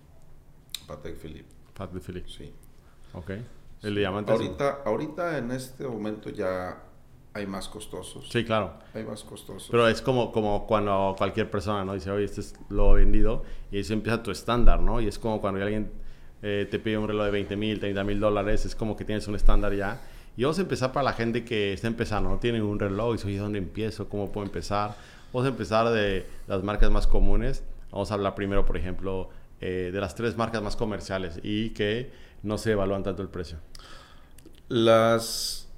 [0.86, 1.48] Patek Philippe.
[1.74, 2.28] Pat de Philippe.
[2.28, 2.52] Sí.
[3.14, 3.30] Ok.
[3.82, 4.34] ¿El de diamantes?
[4.34, 6.82] Ahorita, ahorita en este momento ya
[7.32, 8.28] hay más costosos.
[8.28, 8.74] Sí, claro.
[8.94, 9.68] Hay más costosos.
[9.70, 11.94] Pero es como, como cuando cualquier persona ¿no?
[11.94, 15.00] dice, oye, este es lo vendido, y eso empieza tu estándar, ¿no?
[15.00, 15.90] Y es como cuando alguien
[16.42, 19.28] eh, te pide un reloj de 20 mil, 30 mil dólares, es como que tienes
[19.28, 20.00] un estándar ya.
[20.36, 23.12] Y vamos a empezar para la gente que está empezando, no tiene un reloj, y
[23.12, 24.08] dice, oye, ¿dónde empiezo?
[24.08, 24.96] ¿Cómo puedo empezar?
[25.32, 27.62] Vamos a empezar de las marcas más comunes.
[27.92, 29.28] Vamos a hablar primero, por ejemplo,
[29.60, 32.10] eh, de las tres marcas más comerciales y que
[32.42, 33.58] no se evalúan tanto el precio.
[34.68, 35.68] Las...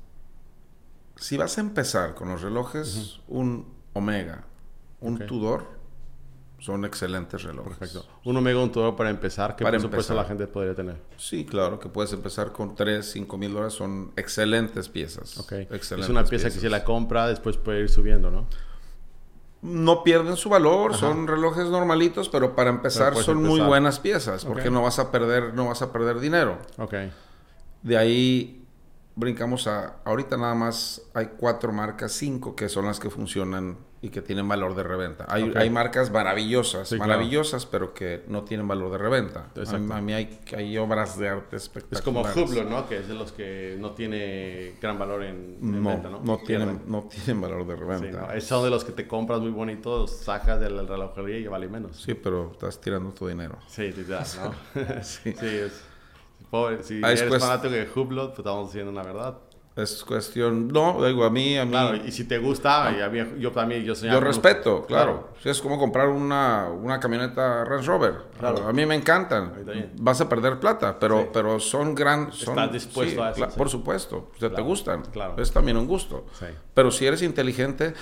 [1.16, 4.44] Si vas a empezar con los relojes, un Omega,
[5.01, 5.18] un.
[5.27, 5.66] Tudor,
[6.59, 7.77] son excelentes relojes.
[7.77, 8.07] Perfecto.
[8.25, 10.16] Un Omega, un Toro para empezar, ¿qué Para presupuesto empezar.
[10.16, 10.96] la gente podría tener?
[11.16, 15.38] Sí, claro, que puedes empezar con 3, 5 mil dólares, son excelentes piezas.
[15.38, 15.53] Ok.
[15.53, 18.46] Excelentes es una pieza que si la compra, después puede ir subiendo, ¿no?
[19.62, 21.01] No pierden su valor, Ajá.
[21.01, 25.55] son relojes normalitos, pero para empezar son muy buenas piezas, porque no vas a perder,
[25.55, 26.59] no vas a perder dinero.
[26.79, 26.94] Ok.
[27.83, 28.64] De ahí
[29.14, 34.09] brincamos a ahorita nada más hay cuatro marcas, cinco que son las que funcionan y
[34.11, 35.27] que tienen valor de reventa.
[35.29, 35.57] Hay, Ok.
[35.57, 37.09] hay marcas maravillosas, Sí, claro.
[37.12, 39.47] maravillosas, pero que no tienen valor de reventa.
[39.57, 42.33] A, a mí hay, hay obras de arte Es espectaculares.
[42.35, 42.88] como Hublot, ¿no?
[42.88, 46.21] Que es de los que no tiene gran valor en, en No, venta, ¿no?
[46.21, 48.21] no, tienen, no tienen valor de Sí, reventa.
[48.23, 48.33] ¿no?
[48.33, 51.69] Es- Son de los que te compras muy bonitos, sacas de la relojería y vale
[51.69, 51.97] menos.
[52.03, 53.57] Sí, pero estás tirando tu dinero.
[53.69, 54.53] Sí, sí, ¿no?
[55.05, 55.33] Sí.
[55.33, 55.81] sí, es.
[56.51, 59.38] Pobre, si Ah, es eres fanático de Hublot, pues estamos diciendo la verdad.
[59.75, 63.09] Es cuestión, no, digo, a mí, a mí, Claro, y si te gusta, y a
[63.09, 65.31] mí- yo también, yo soy yo respeto, claro.
[65.43, 68.15] Es como comprar una, una camioneta Range Rover.
[68.39, 68.69] Claro.
[68.69, 69.55] A mí me encantan.
[69.97, 71.29] Vas a perder plata, pero, Sí.
[71.33, 72.31] pero son gran...
[72.33, 73.55] Son, Estás dispuesto a eso, cla- sí.
[73.57, 74.31] Por supuesto.
[74.37, 75.03] O sea, te gustan.
[75.11, 75.37] claro.
[75.41, 76.27] Es también un gusto.
[76.75, 77.95] Pero si eres inteligente,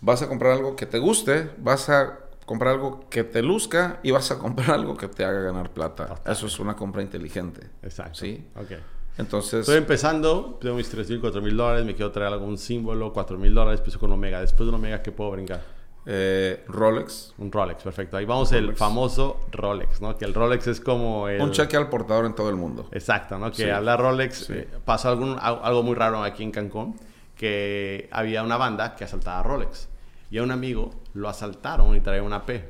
[0.00, 4.10] vas a comprar algo que te guste, vas a comprar algo que te luzca y
[4.10, 6.16] vas a comprar algo que te haga ganar plata.
[6.26, 7.70] Eso es una compra inteligente.
[7.84, 8.16] Exacto.
[8.18, 8.48] Sí.
[8.56, 8.72] Ok.
[9.16, 13.12] Entonces, Estoy empezando, tengo mis 3 mil, 4 mil dólares, me quiero traer algún símbolo,
[13.12, 14.40] 4 mil dólares, empiezo con Omega.
[14.40, 15.62] Después de Omega, ¿qué puedo brincar?
[16.06, 18.16] eh, Rolex, Un Rolex, perfecto.
[18.18, 18.78] Ahí vamos el Rolex.
[18.78, 20.18] famoso Rolex, ¿no?
[20.18, 21.40] Que el Rolex es como el...
[21.40, 22.88] un cheque al portador en todo el mundo.
[22.92, 23.50] Exacto, ¿no?
[23.50, 23.70] Que Sí.
[23.70, 24.36] habla Rolex.
[24.46, 24.52] Sí.
[24.54, 26.96] eh, pasó algún, al- algo muy raro aquí en Cancún,
[27.36, 29.88] que había una banda que asaltaba a Rolex.
[30.30, 32.68] Y a un amigo lo asaltaron y traía una P.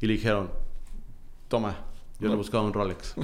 [0.00, 0.50] Y le dijeron,
[1.48, 1.78] toma,
[2.18, 3.14] yo le he buscado un Rolex.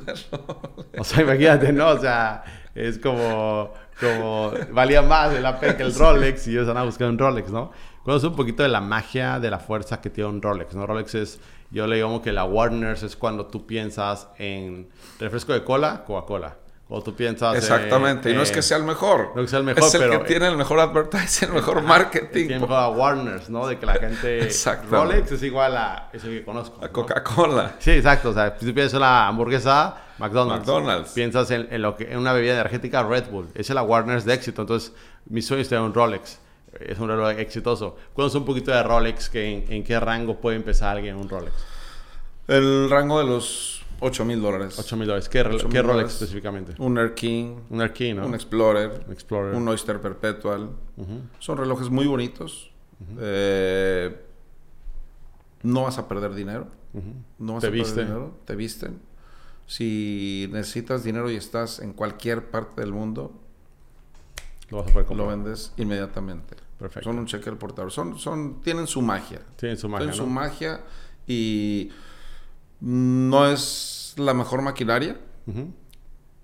[0.99, 1.89] o sea, imagínate, ¿no?
[1.89, 6.77] O sea, es como, como valía más el AP que el Rolex y ellos van
[6.77, 7.73] a buscar un Rolex, ¿no?
[8.03, 10.87] Conoce un poquito de la magia, de la fuerza que tiene un Rolex, ¿no?
[10.87, 15.65] Rolex es, yo le digo que la Warners es cuando tú piensas en refresco de
[15.65, 16.57] cola, Coca-Cola.
[16.89, 18.29] O tú piensas Exactamente.
[18.29, 19.33] en, y no es que eh, sea el mejor.
[19.35, 21.55] no es que sea el mejor, es el pero- que tiene el mejor advertising, el
[21.55, 22.47] mejor marketing.
[22.47, 23.67] tiene mejor a Warners, ¿no?
[23.67, 24.41] De que la gente...
[24.45, 24.97] Exactamente.
[24.97, 26.79] Rolex es igual a eso que conozco.
[26.85, 26.93] A ¿no?
[26.93, 27.77] Coca-Cola.
[27.79, 28.31] Sí, exacto.
[28.31, 30.67] O sea, si tú piensas en una hamburguesa, McDonald's.
[30.67, 31.11] McDonald's.
[31.13, 33.49] Piensas en, en lo que, en una bebida energética, Red Bull.
[33.55, 34.61] Esa es la Warner's de éxito.
[34.61, 34.93] Entonces,
[35.27, 36.39] mi sueño es tener un Rolex.
[36.81, 37.97] Es un reloj exitoso.
[38.13, 41.55] Cuéntanos un poquito de Rolex, que en, en qué rango puede empezar alguien un Rolex.
[42.47, 44.79] El rango de los 8 mil dólares.
[44.79, 45.29] 8 mil dólares.
[45.29, 46.75] ¿Qué, relo- 8,000 qué Rolex específicamente?
[46.79, 48.27] Un Air King, Un Air King, ¿no?
[48.27, 49.55] un Explorer, Un Explorer.
[49.55, 50.71] un Oyster Perpetual.
[51.39, 52.71] Son relojes muy bonitos.
[53.21, 54.17] Eh,
[55.63, 56.69] no vas a perder dinero.
[57.39, 58.03] No vas Te a perder viste.
[58.05, 58.37] dinero.
[58.45, 59.01] Te visten.
[59.67, 63.33] Si necesitas dinero y estás en cualquier parte del mundo,
[64.71, 66.57] Lo vas a poder lo vendes inmediatamente.
[66.79, 67.09] Perfecto.
[67.09, 67.91] Son un cheque al portador.
[67.91, 69.41] Son, son, tienen su magia.
[69.57, 70.81] Tienen su magia, Tienen su magia
[71.27, 71.91] y
[72.89, 75.19] no es la mejor maquinaria,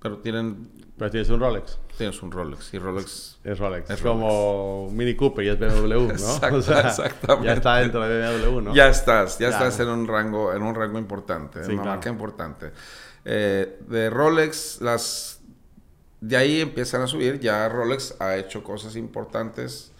[0.01, 1.79] pero tienen, Pero tienes un Rolex.
[1.99, 2.73] tienes un Rolex.
[2.73, 3.91] Y Rolex Es Rolex.
[3.91, 6.11] Es como un Mini Cooper y es BMW, ¿no?
[6.11, 7.47] Exacto, O sea, exactamente.
[7.47, 8.75] Ya está dentro de BMW, ¿no?
[8.75, 9.57] Ya estás, ya Ya.
[9.57, 11.97] estás en un rango, en un rango importante, Sí, en una claro.
[11.97, 12.73] marca importante.
[13.27, 15.41] Eh, de Rolex, las
[16.23, 17.39] de ahí empiezan a subir.
[17.41, 19.93] Ya Rolex ha hecho cosas importantes,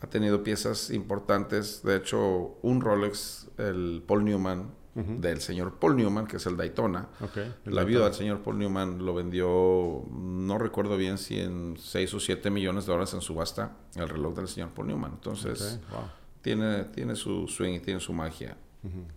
[0.00, 1.82] ha tenido piezas importantes.
[1.82, 7.08] De hecho, un Rolex, el Paul Newman, del señor Paul Newman, que es el Daytona.
[7.20, 7.84] El La Daytona.
[7.84, 12.50] viuda del señor Paul Newman lo vendió, no recuerdo bien si en 6 o 7
[12.50, 15.12] millones de dólares en subasta, el reloj del señor Paul Newman.
[15.14, 16.02] Entonces, wow.
[16.42, 18.56] tiene, tiene su swing y tiene su magia.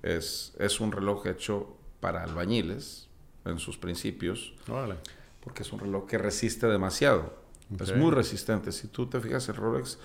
[0.01, 3.07] es, es un reloj hecho para albañiles
[3.45, 4.53] en sus principios,
[5.41, 7.33] porque es un reloj que resiste demasiado.
[7.79, 8.71] Es muy resistente.
[8.71, 9.97] Si tú te fijas, el Rolex,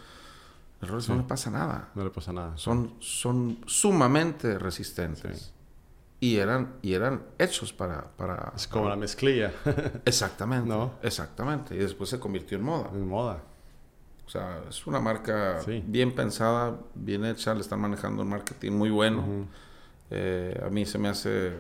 [0.81, 1.91] el Rolex no le pasa nada.
[1.95, 2.57] No le pasa nada.
[2.57, 5.39] Son, son sumamente resistentes.
[5.39, 5.52] Sí.
[6.23, 8.05] Y eran, y eran hechos para...
[8.17, 9.51] para Es como para- la mezclilla
[10.05, 10.69] Exactamente.
[10.69, 10.93] ¿No?
[11.03, 11.75] Exactamente.
[11.75, 12.91] Y después se convirtió en moda.
[12.93, 13.43] en moda.
[14.25, 15.83] O sea, es una marca Sí.
[15.85, 19.25] bien pensada, bien hecha, le están manejando un marketing muy bueno.
[20.11, 21.55] Eh, a mí se me hace,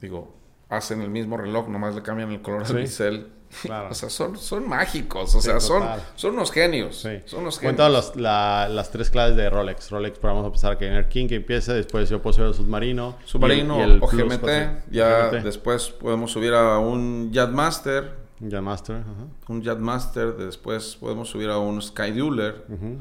[0.00, 0.34] digo,
[0.68, 2.72] hacen el mismo reloj, nomás le cambian el color Sí.
[2.72, 3.32] al bisel.
[3.62, 3.88] Claro.
[3.90, 5.82] o sea, son, son mágicos, o Sí, sea, son,
[6.16, 7.00] son unos genios.
[7.00, 7.20] Sí.
[7.24, 7.76] Son unos genios.
[7.76, 9.90] Cuéntanos los- la- las tres claves de Rolex.
[9.90, 12.48] Rolex, pero vamos a empezar que en el King que empiece, después yo puedo subir
[12.48, 13.16] el submarino.
[13.24, 15.42] Submarino y el- y el o GMT, ya GMT.
[15.44, 19.26] después podemos subir a un Yachtmaster, ajá.
[19.48, 22.98] un Yachtmaster, después podemos subir a un Skydueler, Ujú.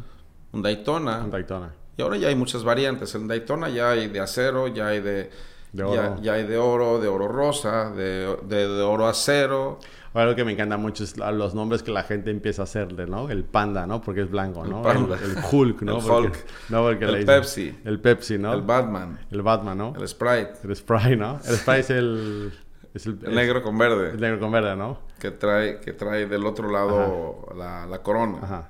[0.53, 1.19] un Daytona.
[1.19, 1.73] Un Daytona.
[1.97, 3.13] Y ahora ya hay muchas variantes.
[3.15, 5.29] En Daytona ya hay de acero, ya hay de, De
[5.73, 6.15] ya- oro.
[6.21, 9.79] Ya, hay de oro, de oro rosa, de, de- de oro acero.
[10.25, 13.29] Lo que me encanta mucho es los nombres que la gente empieza a hacerle, ¿no?
[13.29, 14.01] El panda, ¿no?
[14.01, 14.89] Porque es blanco, ¿no?
[14.89, 15.97] El, el Hulk, ¿no?
[15.99, 16.45] El Porque- Hulk.
[16.69, 17.79] no, porque El le dicen- Pepsi.
[17.85, 18.53] El Pepsi, ¿no?
[18.53, 19.93] El Batman, El Batman, ¿no?
[19.99, 21.39] el Sprite, El Sprite, ¿no?
[21.47, 22.53] El Sprite es el...
[22.93, 24.99] Es el, el negro con verde, El negro con verde, ¿no?
[25.19, 28.39] que trae, que trae del otro lado la, la corona.
[28.41, 28.69] Ajá.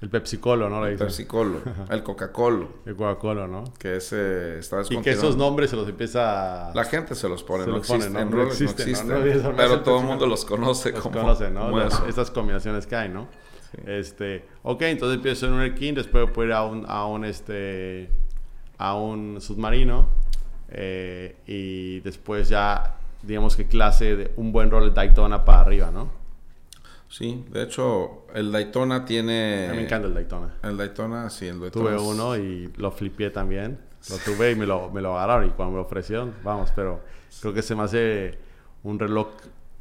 [0.00, 0.86] El Pepsi Colo, ¿no?
[0.86, 0.96] El.
[0.96, 3.64] Pepsi Colo, el Coca-Cola, El Coca-Cola, ¿no?
[3.78, 6.70] que ese está Y que esos nombres se los empieza...
[6.72, 8.36] La gente se los pone, Se no los pone, existen, ¿no?
[8.36, 9.16] No existen, ¿no?
[9.16, 11.62] existen, No, pero todo el mundo los conoce los como, conocen, ¿no?
[11.62, 12.02] como Las-.
[12.08, 13.26] Estas combinaciones que hay, ¿no?
[13.86, 17.24] Este, ok, entonces empiezo en un Air King, después puedo ir a un, a un,
[17.24, 18.08] este,
[18.78, 20.08] a un submarino
[20.70, 25.90] eh, y después ya, digamos que clase de un buen rol de Daytona para arriba,
[25.90, 26.10] ¿no?
[27.08, 29.66] Sí, de hecho, el Daytona tiene...
[29.68, 30.54] A mí me encanta el Daytona.
[30.62, 31.84] El Daytona, sí, el Daytona.
[31.90, 33.78] Tuve es- uno y lo flipé también.
[34.10, 37.00] Lo tuve y me lo, me lo agarraron y cuando me lo ofrecieron, vamos, pero
[37.40, 38.38] creo que se me hace
[38.84, 39.28] un reloj,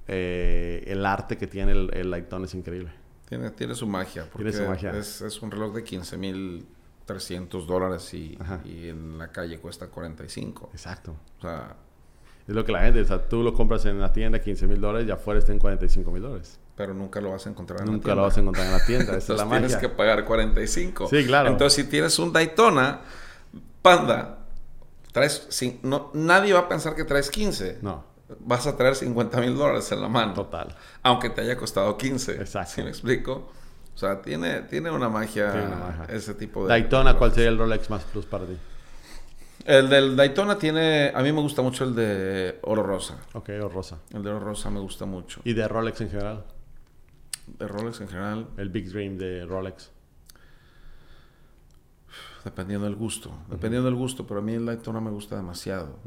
[0.07, 2.91] eh, el arte que tiene el, el Daytona es increíble.
[3.27, 4.23] Tiene, tiene su magia.
[4.31, 4.91] Porque Tiene su magia.
[4.97, 10.69] Es, es un reloj de 15.300 dólares y, y en la calle cuesta 45.
[10.71, 11.15] Exacto.
[11.37, 11.75] O sea,
[12.47, 14.79] Es lo que la gente, o sea, tú lo compras en la tienda 15 mil
[14.81, 16.59] dólares y afuera está en 45 mil dólares.
[16.77, 18.15] Pero nunca lo vas a encontrar en la Nunca tienda.
[18.21, 19.79] lo vas a encontrar en la tienda, esa es la tienes magia.
[19.79, 21.07] que pagar 45.
[21.09, 21.49] Sí, claro.
[21.49, 23.01] Entonces, si tienes un Daytona,
[23.81, 24.37] Panda,
[25.11, 25.47] traes...
[25.49, 27.79] sin- no, nadie va a pensar que traes 15.
[27.81, 28.03] No.
[28.41, 30.33] vas a traer 50 mil dólares en la mano.
[30.33, 30.75] Total.
[31.03, 32.33] Aunque te haya costado 15.
[32.33, 32.71] Exacto.
[32.75, 33.49] ¿Sí me explico?
[33.95, 36.05] O sea, tiene, tiene una magia Tiene una magia.
[36.15, 36.69] ese tipo de...
[36.69, 38.55] Daytona, de ¿cuál sería el Rolex más plus para ti?
[39.65, 41.11] El del Daytona tiene...
[41.15, 43.15] A mí me gusta mucho el de oro rosa.
[43.33, 43.97] Ok, o rosa.
[44.13, 45.41] El de oro rosa me gusta mucho.
[45.43, 46.45] ¿Y de Rolex en general?
[47.47, 49.91] De Rolex en general, El Big Dream de Rolex.
[52.43, 53.31] dependiendo del gusto.
[53.49, 55.99] Dependiendo del gusto, pero a mí el Daytona me gusta demasiado.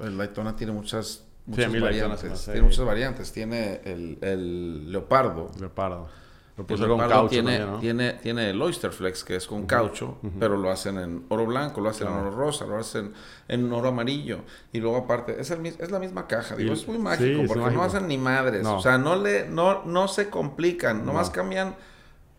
[0.00, 2.44] El Daytona tiene muchas, muchas variantes.
[2.44, 3.32] Tiene muchas variantes.
[3.32, 5.50] Tiene el, el leopardo.
[5.58, 6.08] Leopardo.
[6.56, 7.78] Lo El puse con leopardo caucho tiene, también, ¿no?
[7.80, 11.82] tiene, tiene el Oyster Flex, que es con caucho, pero lo hacen en oro blanco,
[11.82, 13.12] lo hacen en oro rosa, lo hacen
[13.48, 14.40] en oro amarillo.
[14.72, 16.56] Y luego aparte, es, el es la misma caja.
[16.56, 17.80] Digo, es muy mágico, porque mágico.
[17.82, 18.62] no hacen ni madres.
[18.62, 18.78] No.
[18.78, 21.32] O sea, no, le, no, no se complican, nomás No.
[21.34, 21.74] cambian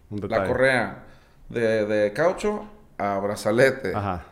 [0.10, 1.04] la correa
[1.50, 2.66] de, de caucho
[2.98, 3.94] a brazalete.
[3.96, 4.24] Ajá.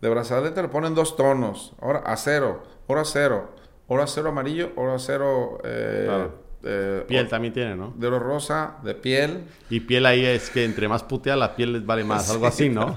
[0.00, 1.74] De brazalete le ponen dos tonos.
[1.80, 3.50] Ahora acero, oro acero,
[3.88, 6.41] oro acero amarillo, oro acero eh, Claro.
[6.64, 7.92] Eh, Piel o- también tiene, ¿no?
[7.96, 9.44] de oro rosa, de piel.
[9.70, 12.68] Y piel ahí es que entre más putea la piel les vale más, algo así,
[12.68, 12.94] ¿no?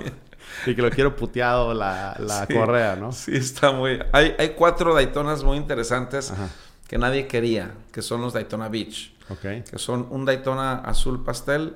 [0.66, 2.54] Y que lo quiero puteado la, la Sí.
[2.54, 3.12] correa, ¿no?
[3.12, 4.00] Sí, está muy...
[4.12, 6.50] Hay, hay cuatro Daytonas muy interesantes Ajá.
[6.88, 9.14] que nadie quería, que son los Daytona Beach.
[9.30, 9.42] Ok.
[9.70, 11.76] Que son un Daytona azul pastel,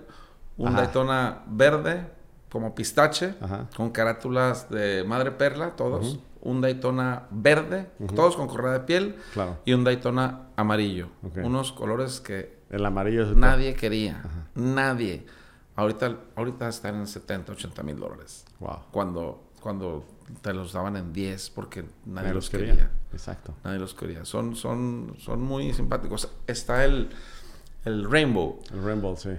[0.57, 0.77] un Ajá.
[0.83, 2.05] Daytona verde,
[2.49, 3.65] como pistache, Ajá.
[3.75, 6.19] con carátulas de madre perla, todos.
[6.41, 9.15] Un Daytona verde, todos con correa de piel.
[9.33, 9.57] Claro.
[9.65, 11.09] Y un Daytona amarillo.
[11.43, 14.23] Unos colores que El amarillo es nadie quería.
[14.55, 15.25] Nadie.
[15.75, 18.45] Ahorita, ahorita están en 70, 80 mil dólares.
[18.59, 18.79] Wow.
[18.91, 20.05] Cuando, cuando
[20.41, 22.91] te los daban en 10 porque nadie Nadie los quería.
[23.13, 23.55] Exacto.
[23.63, 24.25] Nadie los quería.
[24.25, 26.29] Son, son, son muy simpáticos.
[26.47, 27.09] Está el,
[27.85, 28.59] el Rainbow.
[28.73, 29.31] El Rainbow, sí.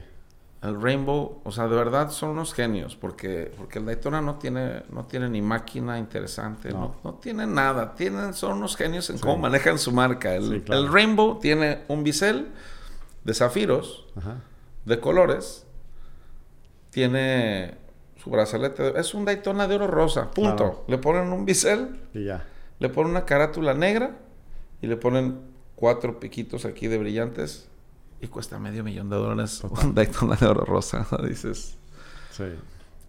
[0.62, 4.82] El Rainbow, o sea, de verdad son unos genios, porque, porque el Daytona no tiene,
[4.90, 6.96] no tiene ni máquina interesante, no, No.
[7.02, 7.94] no tiene nada.
[7.94, 10.34] Tienen, son unos genios en cómo manejan su marca.
[10.34, 10.82] El, Sí, claro.
[10.82, 12.48] el Rainbow tiene un bisel
[13.24, 14.36] de zafiros, Ajá.
[14.84, 15.64] de colores,
[16.90, 17.74] tiene
[18.22, 20.56] su brazalete, es un Daytona de oro rosa, punto.
[20.56, 20.84] Claro.
[20.88, 22.44] Le ponen un bisel, Y ya.
[22.78, 24.16] le ponen una carátula negra
[24.82, 25.40] y le ponen
[25.74, 27.69] cuatro piquitos aquí de brillantes
[28.20, 31.06] y cuesta medio millón de dólares un Daytona de oro rosa.
[31.26, 31.76] Dices,
[32.30, 32.44] Sí.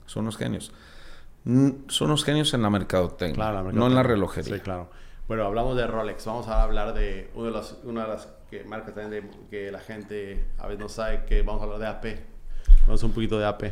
[0.06, 0.72] son unos genios.
[1.44, 4.04] Son unos genios en la mercadotecnia, Claro, la no en la mercadotecnia.
[4.04, 4.56] relojería.
[4.56, 4.90] Sí, claro.
[5.28, 6.26] Bueno, hablamos de Rolex.
[6.26, 9.72] Vamos a hablar de una de las, una de las que, marcas también de, que
[9.72, 12.20] la gente a veces no sabe que vamos a hablar de AP.
[12.86, 13.64] Vamos un poquito de AP.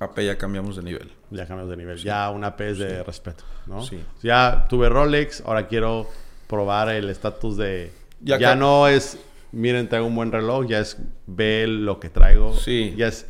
[0.00, 1.10] AP ya cambiamos de nivel.
[1.30, 1.98] Ya cambiamos de nivel.
[1.98, 3.82] Ya una AP es de respeto, ¿no?
[3.82, 4.02] Sí.
[4.22, 6.08] Ya tuve Rolex, ahora quiero
[6.46, 7.92] probar el estatus de...
[8.20, 9.18] Ya Ya, no es,
[9.52, 12.54] miren, traigo un buen reloj, ya es, ve lo que traigo.
[12.54, 12.94] Sí.
[12.96, 13.26] Ya es,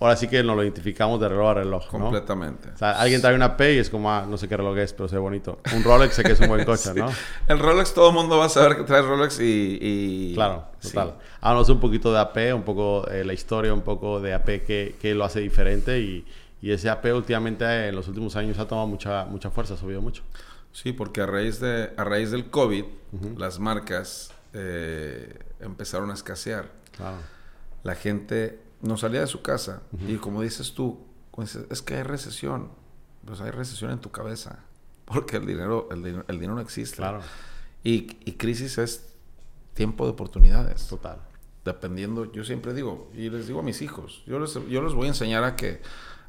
[0.00, 1.98] ahora sí que nos lo identificamos de reloj a reloj, ¿no?
[2.00, 2.70] Completamente.
[2.70, 4.92] O sea, alguien trae una AP y es como, ah, no sé qué reloj es,
[4.92, 5.60] pero se ve bonito.
[5.76, 6.98] Un Rolex sé que es un buen coche, Sí.
[6.98, 7.08] ¿no?
[7.46, 9.78] El Rolex, todo el mundo va a saber que trae Rolex y...
[9.80, 10.88] y- Claro, sí.
[10.88, 11.14] total.
[11.40, 14.96] Háblanos un poquito de AP, un poco eh, la historia, un poco de AP que,
[15.00, 16.24] que lo hace diferente y,
[16.60, 20.00] y ese AP últimamente en los últimos años ha tomado mucha, mucha fuerza, ha subido
[20.02, 20.22] mucho.
[20.72, 22.84] Sí, porque a raíz, de, a raíz del COVID,
[23.36, 26.70] las marcas eh, empezaron a escasear.
[26.96, 27.16] Claro.
[27.82, 29.82] La gente no salía de su casa.
[30.06, 31.00] Y como dices tú,
[31.70, 32.70] es que hay recesión.
[33.24, 34.60] Pues hay recesión en tu cabeza.
[35.04, 36.96] Porque el dinero, el, dinero- el dinero no existe.
[36.96, 37.20] Claro,
[37.84, 39.14] Y, y crisis es
[39.74, 40.86] tiempo de oportunidades.
[40.88, 41.18] total.
[41.64, 45.04] Dependiendo, yo siempre digo, y les digo a mis hijos, yo les, yo les voy
[45.06, 45.80] a enseñar a que,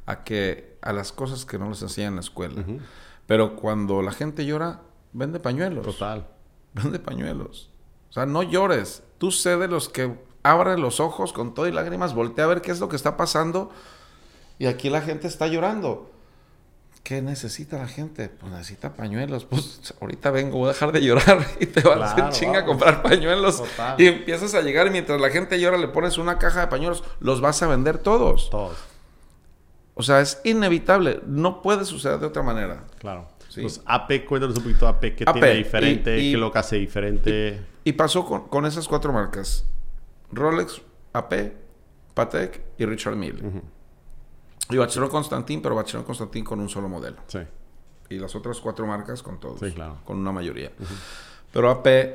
[0.06, 2.60] a que, a las cosas que no les enseñan en la escuela.
[2.60, 2.78] Ujú.
[3.26, 4.82] Pero cuando la gente llora,
[5.12, 5.84] vende pañuelos.
[5.84, 6.28] Total.
[6.72, 7.70] Vende pañuelos.
[8.14, 9.02] O sea, no llores.
[9.18, 12.62] Tú sé de los que abre los ojos con todo y lágrimas, voltea a ver
[12.62, 13.72] qué es lo que está pasando.
[14.56, 16.12] Y aquí la gente está llorando.
[17.02, 18.28] ¿Qué necesita la gente?
[18.28, 19.46] Pues necesita pañuelos.
[19.46, 22.64] Pues ahorita vengo, voy a dejar de llorar y te vas en Claro, chinga a
[22.64, 23.56] comprar pañuelos.
[23.56, 24.00] Total.
[24.00, 27.02] Y empiezas a llegar y mientras la gente llora le pones una caja de pañuelos.
[27.18, 28.48] Los vas a vender todos.
[28.48, 28.76] Todos.
[29.94, 31.20] O sea, es inevitable.
[31.26, 32.84] No puede suceder de otra manera.
[33.00, 33.33] Claro.
[33.54, 33.60] Sí.
[33.62, 36.58] Pues AP, cuéntanos un poquito AP, qué AP, tiene diferente, y- y- qué lo que
[36.58, 37.60] hace diferente.
[37.84, 39.64] Y pasó con, con esas cuatro marcas.
[40.32, 41.52] Rolex, AP,
[42.14, 43.46] Patek y Richard Mille.
[43.46, 43.62] Ujú.
[44.70, 47.18] Y Bachelor Constantin, pero Bachelor Constantin con un solo modelo.
[47.28, 47.38] Sí,
[48.08, 49.60] Y las otras cuatro marcas con todos.
[49.60, 49.98] Sí, claro.
[50.04, 50.72] Con una mayoría.
[51.52, 52.14] Pero AP,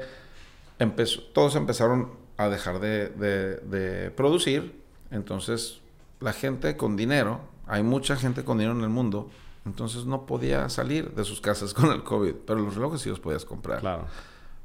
[0.79, 4.81] empezó, todos empezaron a dejar de, de- de producir.
[5.11, 5.79] Entonces,
[6.19, 9.29] la gente con dinero, hay mucha gente con dinero en el mundo,
[9.65, 12.35] entonces no podía salir de sus casas con el COVID.
[12.45, 14.05] Pero los relojes sí los podías comprar claro.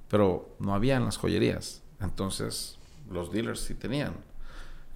[0.09, 1.83] pero no había en las joyerías.
[2.01, 2.79] Entonces,
[3.11, 4.15] los dealers sí tenían.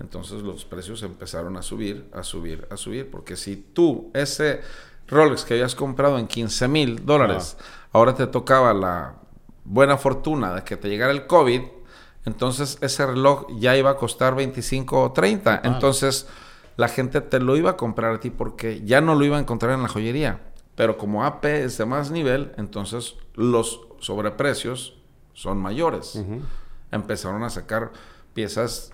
[0.01, 3.11] Entonces, los precios empezaron a subir, a subir, a subir.
[3.11, 4.61] Porque si tú, ese
[5.09, 7.57] Rolex que habías comprado en 15 mil dólares,
[7.93, 9.17] ahora te tocaba la
[9.65, 11.63] buena fortuna de que te llegara el COVID,
[12.25, 15.63] entonces ese reloj ya iba a costar 25 o 30.
[15.65, 16.27] Entonces
[16.79, 19.41] la gente te lo iba a comprar a ti porque ya no lo iba a
[19.41, 20.41] encontrar en la joyería.
[20.77, 24.97] Pero como AP es de más nivel, entonces los sobreprecios
[25.33, 26.23] son mayores.
[26.93, 27.91] Empezaron a sacar
[28.33, 28.93] piezas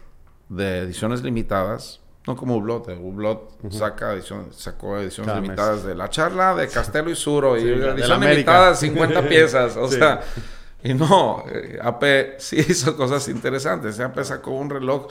[0.48, 2.88] de ediciones limitadas, no como Hublot.
[2.88, 4.14] Hublot saca
[4.52, 9.76] sacó ediciones limitadas de la charla de Castelo y Suro y edición limitada 50 piezas.
[9.76, 10.22] O sea,
[10.82, 14.00] y no, eh, AP sí hizo cosas interesantes.
[14.00, 15.08] AP sacó un reloj,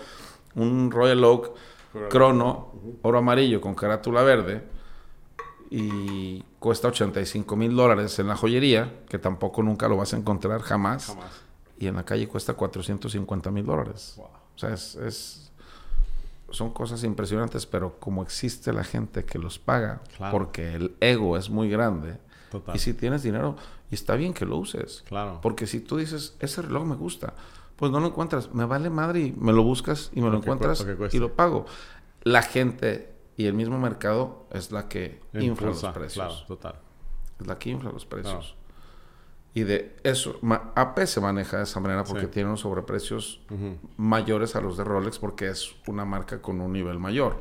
[0.55, 1.51] un Royal Oak
[2.09, 2.71] Crono,
[3.01, 4.63] oro amarillo con carátula verde
[5.69, 10.61] y cuesta 85 mil dólares en la joyería, que tampoco nunca lo vas a encontrar
[10.61, 11.07] jamás.
[11.07, 11.41] jamás.
[11.79, 14.19] Y en la calle cuesta 450 mil dólares.
[14.19, 15.51] O sea, es,
[16.51, 21.49] son cosas impresionantes, pero como existe la gente que los paga, porque el ego es
[21.49, 22.17] muy grande.
[22.73, 23.55] Y si tienes dinero,
[23.89, 25.03] y está bien que lo uses.
[25.07, 25.39] Claro.
[25.41, 27.33] Porque si tú dices, ese reloj me gusta,
[27.83, 28.53] pues no lo encuentras.
[28.53, 31.65] Me vale madre y me lo buscas y me lo encuentras y lo pago.
[32.21, 36.13] La gente y el mismo mercado es la que infla los precios.
[36.13, 36.75] Claro, total.
[37.41, 38.55] Es la que infla los precios.
[39.53, 40.39] Y de eso,
[40.75, 43.41] AP se maneja de esa manera porque tiene unos sobreprecios
[43.97, 47.35] mayores a los de Rolex porque es una marca con un nivel mayor.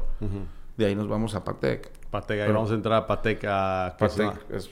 [0.76, 1.88] De ahí nos vamos a Patek.
[2.10, 3.44] Patek, ahí vamos a entrar a Patek.
[3.46, 4.68] A, Patek es,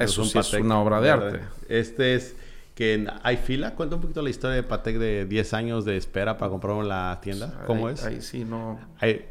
[0.00, 1.40] eso sí es una obra de arte.
[1.68, 2.34] Este es
[2.78, 3.74] que hay fila.
[3.74, 6.88] Cuenta un poquito la historia de Patek de 10 años de espera para comprarlo en
[6.88, 7.48] la tienda.
[7.48, 8.04] Pues ¿Cómo es?
[8.04, 8.78] Ahí sí no...
[9.00, 9.26] Hay,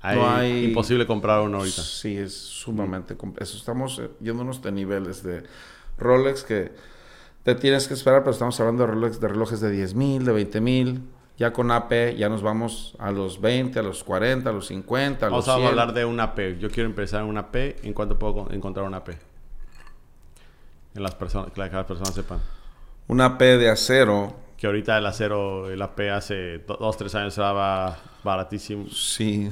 [0.00, 1.82] hay, imposible comprar uno ahorita.
[1.82, 3.16] Sí, es sumamente...
[3.40, 5.42] Eso estamos eh, yéndonos de niveles de
[5.98, 6.70] Rolex que
[7.42, 10.30] te tienes que esperar, pero estamos hablando de Rolex de relojes de 10 mil, de
[10.30, 11.02] 20 mil.
[11.38, 15.26] Ya con AP ya nos vamos a los 20, a los 40, a los 50,
[15.26, 16.60] a los Vamos a hablar de un AP.
[16.60, 17.84] Yo quiero empezar en un AP.
[17.84, 19.08] ¿En cuánto puedo encontrar un AP?
[20.94, 22.38] En las personas, que las personas sepan.
[23.08, 24.34] Un AP de acero.
[24.56, 28.86] Que ahorita el acero, el AP hace dos, tres años estaba baratísimo.
[28.88, 29.50] Sí,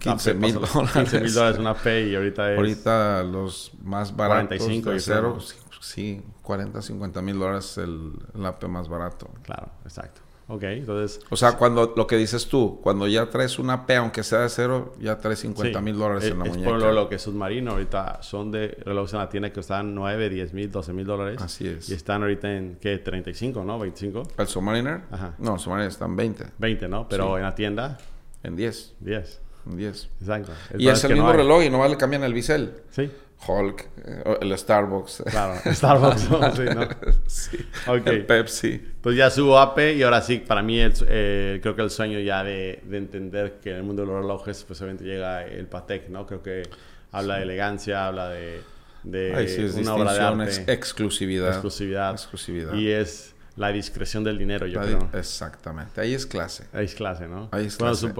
[0.00, 0.92] 15 mil dólares.
[0.92, 2.58] 15 mil dólares una AP y ahorita es...
[2.58, 5.38] Ahorita los más baratos 45 de acero,
[5.80, 9.30] sí, 40, 50 mil dólares el, el AP más barato.
[9.42, 10.20] Claro, exacto.
[10.52, 11.18] Ok, entonces...
[11.30, 14.50] O sea, cuando lo que dices tú, cuando ya traes una P, aunque sea de
[14.50, 18.22] cero, ya traes 50 mil dólares en la es Por lo, que es submarino, ahorita
[18.22, 21.40] son de relojes en la tienda que están 9, 10 mil, 12 mil dólares.
[21.40, 21.88] Así es.
[21.88, 22.98] Y están ahorita en, ¿qué?
[22.98, 23.78] 35, ¿no?
[23.78, 24.24] 25.
[24.36, 25.00] ¿El Submariner?
[25.10, 25.34] Ajá.
[25.38, 26.44] No, el Submariner están 20.
[26.58, 27.08] 20, ¿no?
[27.08, 27.96] Pero en la tienda...
[28.42, 28.96] En 10.
[29.00, 29.40] 10.
[29.70, 30.10] En 10.
[30.20, 30.52] Exacto.
[30.76, 32.74] y es el mismo reloj y no le cambian el bisel.
[32.90, 33.10] Sí.
[33.46, 35.24] Hulk, eh, el Starbucks.
[35.30, 36.88] Claro, Starbucks, sí, ¿no?
[37.26, 37.66] sí.
[38.04, 38.80] El Pepsi.
[39.00, 42.44] Pues ya subo AP y ahora sí, para mí eh, creo que el sueño ya
[42.44, 46.08] de, de, entender que en el mundo de los relojes, pues obviamente llega el Patek,
[46.08, 46.26] ¿no?
[46.26, 46.62] Creo que
[47.10, 48.62] habla de elegancia, habla de,
[49.02, 50.72] de una obra de arte.
[50.72, 51.48] exclusividad.
[51.48, 52.12] Exclusividad.
[52.12, 52.74] Exclusividad.
[52.74, 55.10] Y es la discreción del dinero, yo creo.
[55.12, 56.00] Exactamente.
[56.00, 56.66] Ahí es clase.
[56.72, 57.48] Ahí es clase, ¿no?
[57.52, 58.12] Ahí es clase.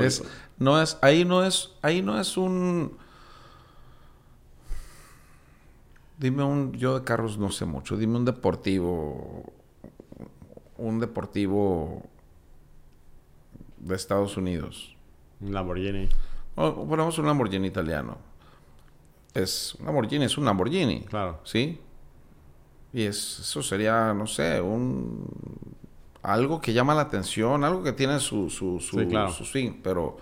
[0.58, 2.98] no es, ahí no es, ahí no es un
[6.22, 9.42] Dime un, yo de carros no sé mucho, dime un deportivo,
[10.76, 12.04] un deportivo
[13.78, 14.96] de Estados Unidos.
[15.40, 16.08] Un Lamborghini.
[16.54, 18.18] O ponemos un Lamborghini italiano.
[19.34, 21.00] Es un Lamborghini, es un Lamborghini.
[21.00, 21.40] Claro.
[21.42, 21.80] ¿Sí?
[22.92, 25.26] Y es, eso sería, no sé, un
[26.22, 30.18] algo que llama la atención, algo que tiene su, su, su, su swing, pero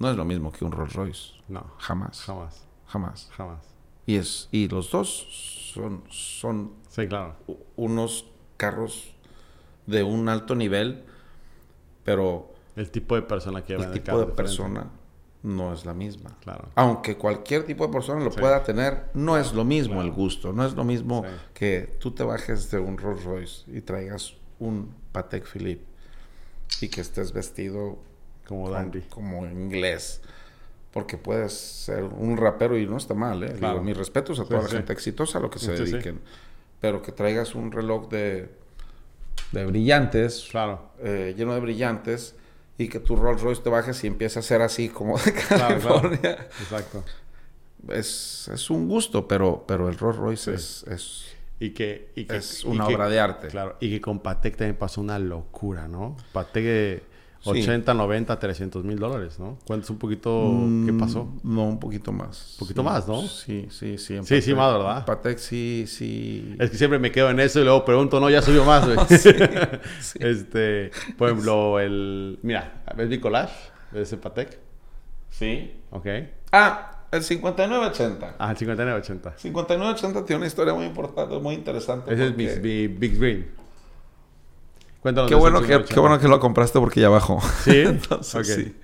[0.00, 1.34] no es lo mismo que un Rolls Royce.
[1.46, 1.66] No.
[1.78, 2.20] Jamás.
[2.22, 2.66] Jamás.
[2.88, 3.30] Jamás.
[3.36, 3.70] Jamás.
[4.06, 5.26] Y, es, y los dos
[5.74, 7.36] son, son sí, claro.
[7.76, 8.26] unos
[8.56, 9.14] carros
[9.86, 11.04] de un alto nivel,
[12.04, 12.52] pero...
[12.76, 14.90] El tipo de persona que El tipo de persona
[15.42, 16.36] no es la misma.
[16.40, 16.68] Claro.
[16.74, 20.52] Aunque cualquier tipo de persona lo pueda tener, no es lo mismo el gusto.
[20.52, 21.24] No es lo mismo
[21.54, 25.84] que tú te bajes de un Rolls Royce y traigas un Patek Philippe
[26.80, 27.98] y que estés vestido
[28.46, 29.00] como dandy.
[29.02, 30.22] Como inglés
[30.92, 33.54] porque puedes ser un rapero y no está mal, ¿eh?
[33.54, 36.20] Digo, mis respetos a toda la gente exitosa a lo que se dediquen.
[36.80, 38.48] Pero que traigas un reloj de,
[39.52, 40.90] de brillantes, claro.
[41.02, 42.34] Eh, lleno de brillantes,
[42.78, 46.48] y que tu Rolls Royce te bajes y empiece a ser así como de California.
[46.60, 47.04] Exacto.
[47.88, 52.36] Es, es, un gusto, pero, pero el Rolls Royce es, es, y que, y que,
[52.36, 53.48] es una obra de arte.
[53.48, 56.16] Claro, y que con Patek también pasó una locura, ¿no?
[56.32, 57.02] Patek
[57.44, 59.58] 80, 90, 300 mil dólares, ¿no?
[59.66, 60.30] Cuéntanos un poquito
[60.84, 61.28] qué mm, pasó.
[61.42, 62.52] No, un poquito más.
[62.54, 63.22] Un poquito más, ¿no?
[63.22, 64.18] Sí, sí, sí.
[64.22, 65.06] Sí, sí, más, ¿verdad?
[65.06, 66.54] Patek sí, sí.
[66.58, 68.98] Es que siempre me quedo en eso y luego pregunto, no, ya subió más, güey.
[70.20, 72.38] Este, por ejemplo, el...
[72.42, 73.54] Mira, ¿ves mi collage
[73.92, 74.58] de ese Patek?
[75.30, 75.80] Sí.
[75.90, 76.06] Ok.
[76.52, 78.36] Ah, El 5980.
[78.38, 79.34] Ah, el 5980.
[79.38, 82.12] 5980 tiene una historia muy importante, muy interesante.
[82.12, 83.59] Ese es mi, porque- mi Big Green.
[85.02, 85.28] Cuéntanos.
[85.30, 85.94] Qué bueno, que, 5980.
[85.94, 87.40] qué bueno que lo compraste porque ya bajó.
[87.64, 87.70] ¿Sí?
[87.86, 88.76] Entonces, sí.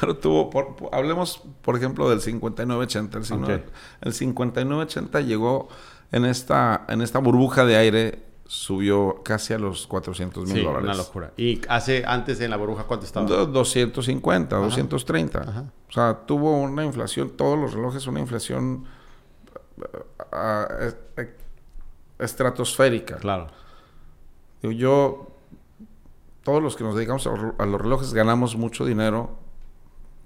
[0.00, 3.18] Pero tuvo, por- por- hablemos, por ejemplo, del 5980.
[3.18, 3.74] El, 59 Ok.
[4.02, 5.68] el 5980 llegó
[6.12, 10.84] en esta, en esta burbuja de aire, subió casi a los 400 mil Sí, dólares.
[10.84, 11.32] una locura.
[11.36, 13.26] Y hace, antes en la burbuja, ¿cuánto estaba?
[13.26, 15.40] Do- 250, 230.
[15.40, 15.64] Ajá.
[15.88, 18.84] O sea, tuvo una inflación, todos los relojes, una inflación
[20.32, 21.34] ah, es- eh,
[22.18, 23.16] estratosférica.
[23.16, 23.48] Claro.
[24.62, 25.33] Yo,
[26.44, 27.30] todos los que nos dedicamos a,
[27.66, 29.30] los- relojes ganamos mucho dinero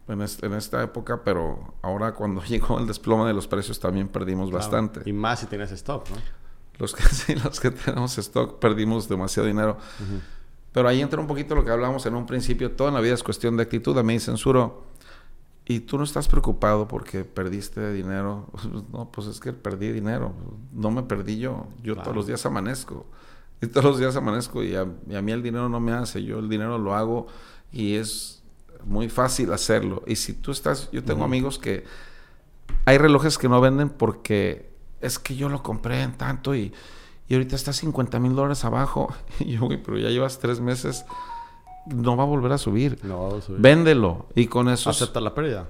[0.08, 4.08] en, es- en esta época, pero ahora cuando llegó el desplome de los precios también
[4.08, 4.58] perdimos claro.
[4.64, 5.02] bastante.
[5.08, 6.16] Y más si tenías stock, ¿no?
[6.78, 9.78] Los que sí, los que tenemos stock perdimos demasiado dinero.
[10.72, 12.70] Pero ahí entra un poquito lo que hablábamos en un principio.
[12.72, 13.96] Todo en la vida es cuestión de actitud.
[13.98, 14.84] A mí me censuro.
[15.66, 18.46] ¿Y tú no estás preocupado porque perdiste dinero?
[18.92, 20.32] No, pues es que perdí dinero.
[20.72, 21.66] No me perdí yo.
[21.82, 22.02] Yo Claro.
[22.04, 23.06] todos los días amanezco.
[23.60, 26.22] Y todos los días amanezco y a, y a mí el dinero no me hace.
[26.22, 27.26] Yo el dinero lo hago
[27.72, 28.42] y es
[28.84, 30.02] muy fácil hacerlo.
[30.06, 30.90] Y si tú estás...
[30.92, 31.84] Yo tengo amigos que...
[32.84, 36.72] Hay relojes que no venden porque es que yo lo compré en tanto y,
[37.28, 39.12] y ahorita está 50 mil dólares abajo.
[39.40, 41.04] Y yo, güey, pero ya llevas tres meses,
[41.86, 42.98] no va a volver a subir.
[43.02, 43.60] No, vamos a subir.
[43.60, 44.28] Véndelo.
[44.34, 44.90] Y con eso...
[44.90, 45.68] Acepta la pérdida.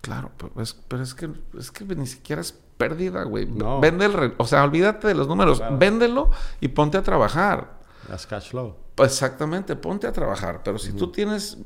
[0.00, 3.44] Claro, pero es, pero es que, es que ni siquiera es pérdida, güey.
[3.46, 3.80] No.
[3.80, 4.12] Vende el...
[4.14, 5.58] re- O sea, olvídate de los números.
[5.58, 5.76] Claro.
[5.76, 7.78] Véndelo y ponte a trabajar.
[8.08, 8.74] Las cash flow.
[8.94, 10.62] Pues exactamente, ponte a trabajar.
[10.64, 11.58] Pero si tú tienes,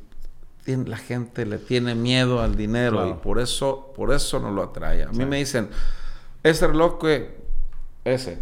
[0.66, 3.08] tien- la gente le tiene miedo al dinero Claro.
[3.10, 5.04] y por eso, por eso no lo atrae.
[5.04, 5.24] A mí Sí.
[5.26, 5.68] me dicen,
[6.42, 7.40] este reloj que
[8.04, 8.40] ese,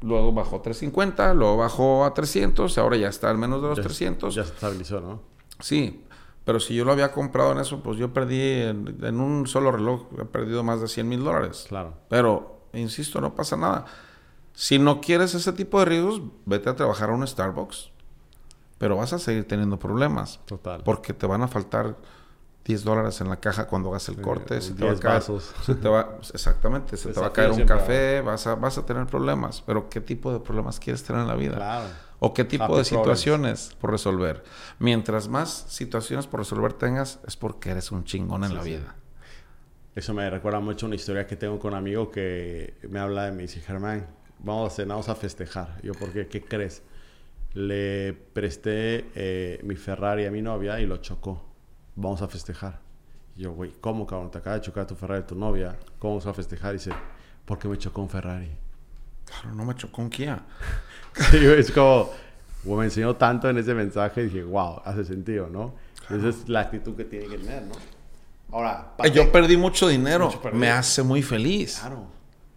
[0.00, 3.76] luego bajó a 350, luego bajó a 300, ahora ya está al menos de los
[3.76, 4.34] Ya- 300.
[4.34, 5.20] Ya se estabilizó, ¿no?
[5.60, 6.04] Sí,
[6.44, 9.70] pero si yo lo había comprado en eso, pues yo perdí en, en un solo
[9.72, 11.66] reloj, he perdido más de 100 mil dólares.
[11.68, 11.94] Claro.
[12.08, 13.84] Pero, insisto, no pasa nada.
[14.54, 17.90] Si no quieres ese tipo de riesgos, vete a trabajar a un Starbucks.
[18.78, 20.40] Pero vas a seguir teniendo problemas.
[20.46, 20.82] Total.
[20.82, 21.96] Porque te van a faltar
[22.64, 24.60] 10 dólares en la caja cuando hagas el Sí, corte.
[24.60, 25.52] se te va a 10 caer, vasos.
[25.64, 28.86] se te va- exactamente, se te va a caer un café, vas a, vas a
[28.86, 29.62] tener problemas.
[29.66, 31.56] Pero ¿qué tipo de problemas quieres tener en la vida?
[31.56, 31.86] Claro.
[32.20, 32.88] ¿O qué tipo Happy de problems.
[32.88, 34.44] situaciones por resolver?
[34.78, 38.68] Mientras más situaciones por resolver tengas, es porque eres un chingón en Sí, la sí.
[38.70, 38.94] vida.
[39.94, 43.32] Eso me recuerda mucho una historia que tengo con un amigo que me habla de
[43.32, 44.06] me dice, Germán,
[44.38, 45.80] vamos a cenar, vamos a festejar.
[45.82, 46.26] Yo, ¿por qué?
[46.28, 46.82] ¿Qué crees?
[47.54, 51.42] Le presté eh, mi Ferrari a mi novia y lo chocó.
[51.96, 52.80] Vamos a festejar.
[53.34, 54.30] Y yo, güey, ¿cómo, cabrón?
[54.30, 55.76] Te acaba de chocar tu Ferrari tu novia.
[55.98, 56.74] ¿Cómo vamos a festejar?
[56.74, 56.92] Y dice,
[57.44, 58.50] porque me chocó un Ferrari.
[59.24, 60.44] Claro, no me chocó un Kia.
[61.30, 62.10] Sí, es como,
[62.64, 65.74] me enseñó tanto en ese mensaje y dije, wow, hace sentido, ¿no?
[66.08, 67.74] Esa es la actitud que tiene que tener, ¿no?
[68.52, 70.26] Ahora, Eh, Yo perdí mucho dinero.
[70.26, 71.78] Mucho me hace muy feliz.
[71.80, 72.06] Claro.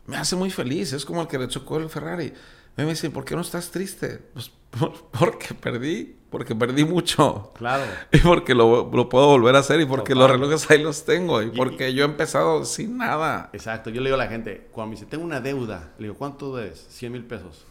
[0.07, 0.91] Me hace muy feliz.
[0.93, 2.33] Es como el que le chocó el Ferrari.
[2.75, 4.19] Me dicen, ¿por qué no estás triste?
[4.33, 6.15] Pues por- porque perdí.
[6.31, 7.51] Porque perdí mucho.
[7.55, 7.83] Claro.
[8.11, 9.79] Y porque lo, lo puedo volver a hacer.
[9.81, 10.29] Y porque Total.
[10.29, 11.43] los relojes ahí los tengo.
[11.43, 13.51] Y Y- porque yo he empezado sin nada.
[13.53, 13.91] Exacto.
[13.91, 16.55] Yo le digo a la gente, cuando me dice, tengo una deuda, le digo, ¿cuánto
[16.55, 16.87] debes?
[16.89, 17.65] 100 mil pesos.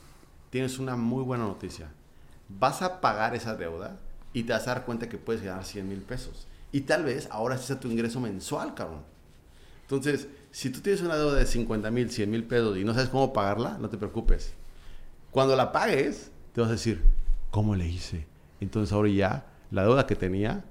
[0.53, 1.89] Tienes una muy buena noticia.
[2.51, 3.97] Vas a pagar esa deuda
[4.35, 6.47] y te vas a dar cuenta que puedes ganar 100 mil pesos.
[6.73, 9.01] Y tal vez ahora sea tu ingreso mensual, cabrón.
[9.81, 13.09] Entonces, si tú tienes una deuda de 50 mil, 100 mil pesos y no sabes
[13.09, 14.53] cómo pagarla, no te preocupes.
[15.31, 17.03] Cuando la pagues, te vas a decir,
[17.51, 18.27] ¿cómo le hice?
[18.61, 20.67] Entonces ahora ya, la deuda que tenía,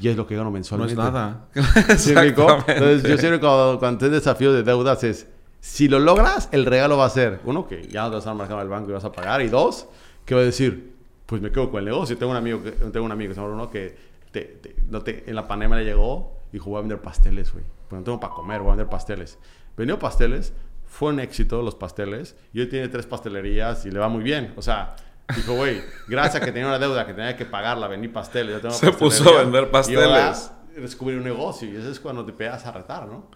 [0.00, 0.92] ya es lo que gano No mensualmente.
[0.92, 1.48] es nada.
[1.98, 2.14] ¿Sí.
[2.16, 5.26] Entonces, yo siempre cuando, cuando tienes desafío de deudas es,
[5.66, 8.30] si lo logras, el regalo va a ser, uno, que ya no te vas a
[8.30, 9.86] dar marcado al banco y vas a pagar, y dos,
[10.26, 10.92] que va a decir,
[11.24, 12.18] pues me quedo con el negocio.
[12.18, 13.96] Tengo un amigo, que, tengo un amigo que se llama Bruno, que
[14.30, 17.50] te- te- no te- en la pandemia le llegó y dijo, voy a vender pasteles,
[17.52, 17.64] güey.
[17.88, 19.38] Pues no tengo para comer, voy a vender pasteles.
[19.76, 20.52] Vendió pasteles,
[20.86, 24.52] fue un éxito los pasteles, y hoy tiene tres pastelerías y le va muy bien.
[24.56, 24.96] O sea...
[25.34, 28.56] Dijo, güey, gracias a que tenía una deuda que tenía que pagarla, vendí pasteles.
[28.56, 30.50] yo tengo Se puso a vender y ahora pasteles.
[30.76, 33.30] descubrir un negocio y eso es cuando te pegas a retar, ¿no?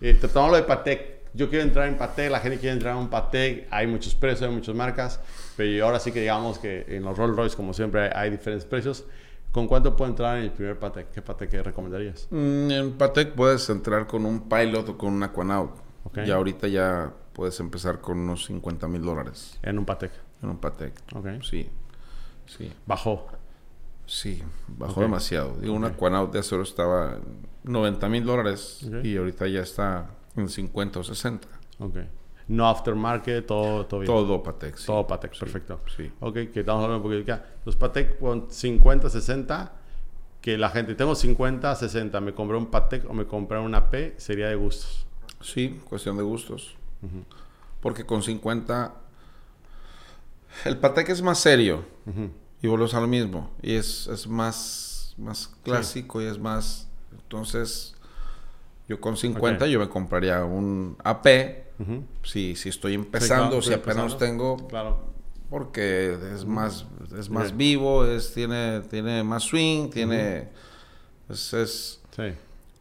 [0.00, 1.17] Eh, te tomamos lo de Patek.
[1.34, 4.48] Yo quiero entrar en Patek, la gente quiere entrar en un Patek, hay muchos precios,
[4.48, 5.20] hay muchas marcas,
[5.56, 8.64] pero ahora sí que digamos que en los Rolls Royce, como siempre, hay, hay diferentes
[8.66, 9.04] precios.
[9.52, 11.10] ¿Con cuánto puedo entrar en el primer Patek?
[11.10, 12.28] ¿Qué Patek recomendarías?
[12.30, 15.72] Mm, En Patek puedes entrar con un Pilot o con un Aquanaut.
[16.04, 16.18] Ok.
[16.26, 20.12] Y ahorita ya puedes empezar con unos 50 mil dólares En un Patek.
[20.42, 20.92] en un Patek.
[21.14, 21.26] Ok.
[21.42, 21.68] Sí,
[22.46, 23.26] sí, Bajó.
[24.06, 24.42] sí.
[24.68, 25.00] Bajó Ok.
[25.00, 25.54] demasiado.
[25.60, 25.92] Digo, un Ok.
[25.94, 31.04] Aquanaut de acero estaba en 90 mil dólares y ahorita ya está en 50 o
[31.04, 31.48] 60.
[31.80, 31.96] Ok.
[32.48, 34.06] No aftermarket, todo, todo bien.
[34.12, 34.76] Todo Patek.
[34.76, 34.86] sí.
[34.86, 35.80] Todo Patek, Sí, perfecto.
[35.94, 36.10] Sí.
[36.20, 37.44] Ok, que estamos hablando un poquito acá.
[37.64, 39.72] Los Patek con 50, 60,
[40.40, 44.14] que la gente, tengo 50, 60, me compré un Patek o me compré una P,
[44.16, 45.06] sería de gustos.
[45.42, 46.74] Sí, cuestión de gustos.
[47.80, 48.94] Porque con 50
[50.64, 51.84] el Patek es más serio.
[52.62, 53.50] Y volvemos a lo mismo.
[53.62, 56.88] Y es, es más, más clásico y es más.
[57.12, 57.94] Entonces,
[58.88, 61.26] yo con 50 yo me compraría un AP.
[62.24, 64.56] si, si estoy empezando, si apenas tengo.
[64.68, 65.06] Claro.
[65.50, 66.86] Porque es más,
[67.18, 70.48] es más vivo, es, tiene, tiene más swing, tiene.
[71.28, 72.34] es, sí.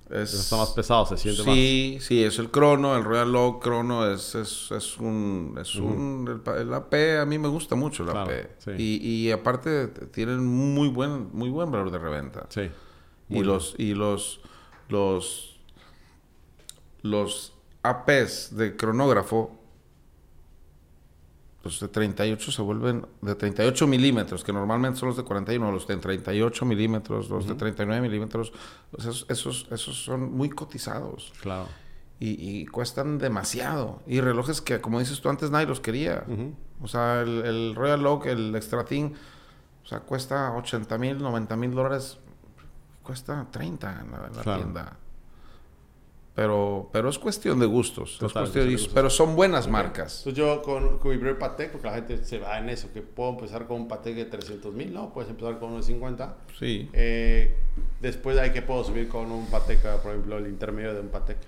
[0.09, 1.53] Es, está más pesado, se siente más.
[1.53, 5.57] Sí, sí, es el crono, el Royal Log crono es, es, es un...
[5.59, 8.29] Es un el, AP a mí me gusta mucho el AP.
[8.77, 12.45] Y, y, aparte tienen muy buen, muy buen valor de reventa.
[12.49, 12.69] Sí.
[13.29, 14.39] Y los, y los,
[14.87, 15.56] los,
[17.01, 19.57] los APs de cronógrafo
[21.67, 25.87] los de 38 se vuelven de 38 milímetros, que normalmente son los de 41, los
[25.87, 28.53] de 38 milímetros, los de 39 milímetros,
[28.97, 31.33] esos, esos, esos, son muy cotizados.
[31.41, 31.67] Claro.
[32.19, 34.01] Y, cuestan demasiado.
[34.07, 36.23] Y relojes que, como dices tú antes, nadie los quería.
[36.81, 39.11] O sea, el, Royal Oak, el Extra Thing,
[39.83, 42.17] o sea, cuesta 80 mil, 90 mil dólares.
[43.03, 44.97] Cuesta 30 en la, tienda.
[46.37, 48.19] Pero, pero es cuestión de gustos.
[48.93, 50.19] Pero son buenas marcas.
[50.19, 53.01] Entonces yo con, con, mi primer Patek, porque la gente se va en eso, que
[53.01, 56.37] puedo empezar con un Patek de 300 mil, no, puedes empezar con uno de 50.
[56.59, 56.91] Sí.
[56.93, 57.55] Eh,
[58.01, 61.09] después de ahí que puedo subir con un Patek, por ejemplo, el intermedio de un
[61.09, 61.39] Patek.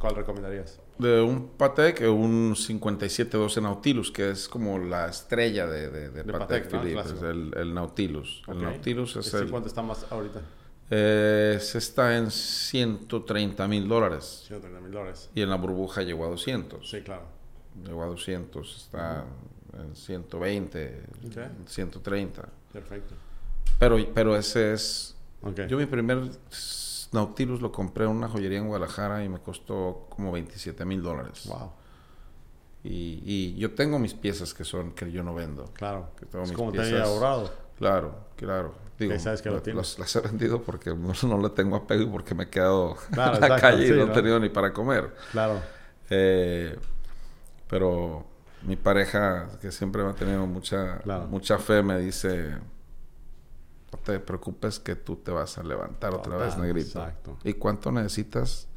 [0.00, 0.80] ¿Cuál recomendarías?
[0.98, 6.68] De un Patek, un 5712 Nautilus, que es como la estrella de, de, de, Patek,
[6.68, 8.42] Philippe, el, el, Nautilus.
[8.48, 9.48] El Nautilus es el...
[9.48, 10.42] ¿Cuánto está más ahorita?
[10.90, 14.44] Eh, se está en 130 mil dólares.
[14.46, 15.30] 130 mil dólares.
[15.34, 16.88] Y en la burbuja llegó a 200.
[16.88, 17.24] Sí, claro.
[17.84, 19.24] Llegó a 200, está
[19.78, 21.02] en 120,
[21.66, 22.48] 130.
[22.72, 23.14] Perfecto.
[23.78, 25.16] Pero, pero ese es...
[25.68, 26.30] Yo mi primer
[27.12, 31.46] Nautilus lo compré en una joyería en Guadalajara y me costó como 27 mil dólares.
[31.46, 31.72] Wow.
[32.84, 35.64] Y, y, yo tengo mis piezas que son que yo no vendo.
[35.74, 36.10] Claro.
[36.18, 36.90] Que tengo es mis como piezas.
[36.90, 37.50] te ahorrado.
[37.78, 38.86] Claro, claro.
[38.98, 39.98] Digo, sabes que lo tienes?
[39.98, 43.60] las he vendido porque no, le tengo apego y porque me he quedado en la
[43.60, 45.14] calle y no, he tenido ni para comer.
[45.32, 45.60] Claro.
[46.08, 46.78] Eh,
[47.68, 48.24] pero
[48.62, 52.56] mi pareja, que siempre me ha tenido mucha, mucha fe, me dice:
[53.92, 57.00] No te preocupes que tú te vas a levantar otra vez, negrito.
[57.00, 57.36] Exacto.
[57.44, 58.68] ¿Y cuánto necesitas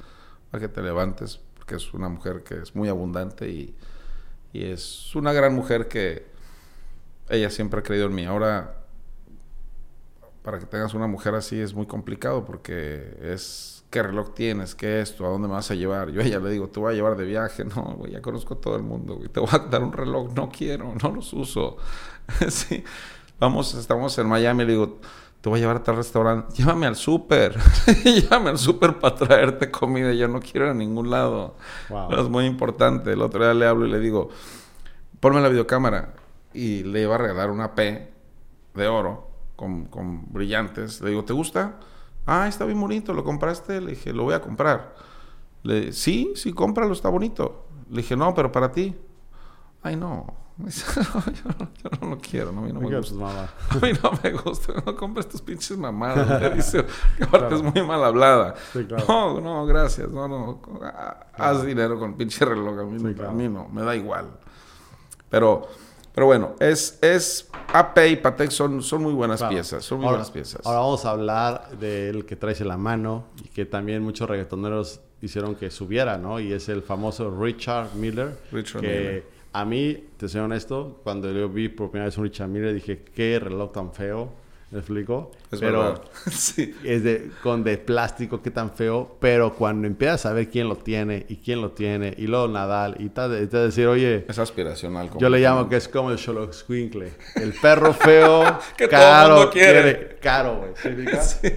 [0.52, 1.40] para que te levantes?
[1.56, 3.76] Porque es una mujer que es muy abundante y,
[4.52, 6.28] y es una gran mujer que
[7.30, 8.26] ella siempre ha creído en mí.
[8.26, 8.79] Ahora
[10.44, 15.02] para que tengas una mujer así es muy complicado porque es qué reloj tienes, qué
[15.02, 16.12] esto, a dónde me vas a llevar.
[16.12, 17.66] Yo a ella le digo, te voy a llevar de viaje.
[17.76, 19.30] No, güey, ya conozco a todo el mundo, güey.
[19.30, 21.78] Te voy a dar un reloj, no quiero, no los uso.
[22.50, 22.84] sí.
[23.40, 25.00] Vamos, estamos en Miami, le digo,
[25.42, 27.58] te voy a llevar a tal restaurante, llévame al súper,
[28.04, 31.56] llévame al súper para traerte comida, yo no quiero ir a ningún lado.
[32.18, 33.14] Es muy importante.
[33.14, 34.30] El otro día le hablo y le digo,
[35.20, 36.14] ponme la videocámara
[36.54, 38.12] y le iba a regalar una P
[38.74, 39.29] de oro
[39.60, 41.02] con, brillantes.
[41.02, 41.80] Le digo, ¿te gusta?
[42.26, 43.82] Ah, está bien bonito, ¿lo compraste?
[43.82, 44.96] Le dije, lo voy a comprar.
[45.64, 47.66] Le sí, sí, cómpralo, está bonito.
[47.90, 48.96] Le dije, no, pero para ti.
[49.82, 50.28] Ay, no.
[50.60, 53.16] yo, no, lo quiero, no, a mí no me, gusta.
[53.70, 56.42] A mí no me gusta, no compres tus pinches mamadas.
[56.42, 56.86] Me dice,
[57.18, 58.56] que aparte es muy mal hablada.
[59.08, 60.62] No, no, gracias, no, no.
[61.38, 64.28] Haz dinero con pinche reloj, a mí, a mí no, me da igual.
[65.30, 65.70] Pero
[66.14, 69.84] pero bueno, es, es AP y Patek son, son muy buenas piezas.
[69.84, 70.66] Son muy buenas piezas.
[70.66, 75.02] Ahora vamos a hablar del que traes en la mano y que también muchos reggaetoneros
[75.22, 76.40] hicieron que subiera, ¿no?
[76.40, 78.38] Y es el famoso Richard Miller.
[78.52, 79.24] Richard que Miller.
[79.52, 83.04] A mí, te soy honesto, cuando yo vi por primera vez un Richard Miller dije,
[83.04, 84.30] qué reloj tan feo
[84.72, 85.32] ¿Me explico?
[85.52, 86.02] Es pero verdad.
[86.32, 86.76] sí.
[86.84, 89.18] es de, con de plástico, qué tan feo.
[89.20, 92.96] Pero cuando empiezas a ver quién lo tiene y quién lo tiene, y luego Nadal,
[93.00, 94.26] y tal, es decir, oye.
[94.28, 95.10] Es aspiracional.
[95.18, 97.14] Yo le llamo que es como el Sherlock Squinkle.
[97.36, 100.18] El perro feo, que caro, todo quiere.
[100.22, 100.74] Caro, güey.
[101.20, 101.48] Sí.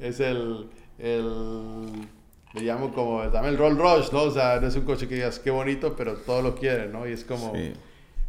[0.00, 0.66] Es el,
[0.98, 2.08] el.
[2.54, 4.22] Le llamo como también el Roll Rush, ¿no?
[4.22, 7.06] O sea, no es un coche que digas qué bonito, pero todo lo quiere, ¿no?
[7.06, 7.52] Y es como.
[7.54, 7.72] Sí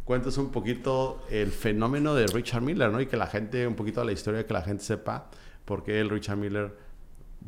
[0.04, 3.00] cuentas un poquito el fenómeno de Richard Miller, ¿no?
[3.00, 5.30] Y que la gente, un poquito de la historia, que la gente sepa
[5.64, 6.76] por qué el Richard Miller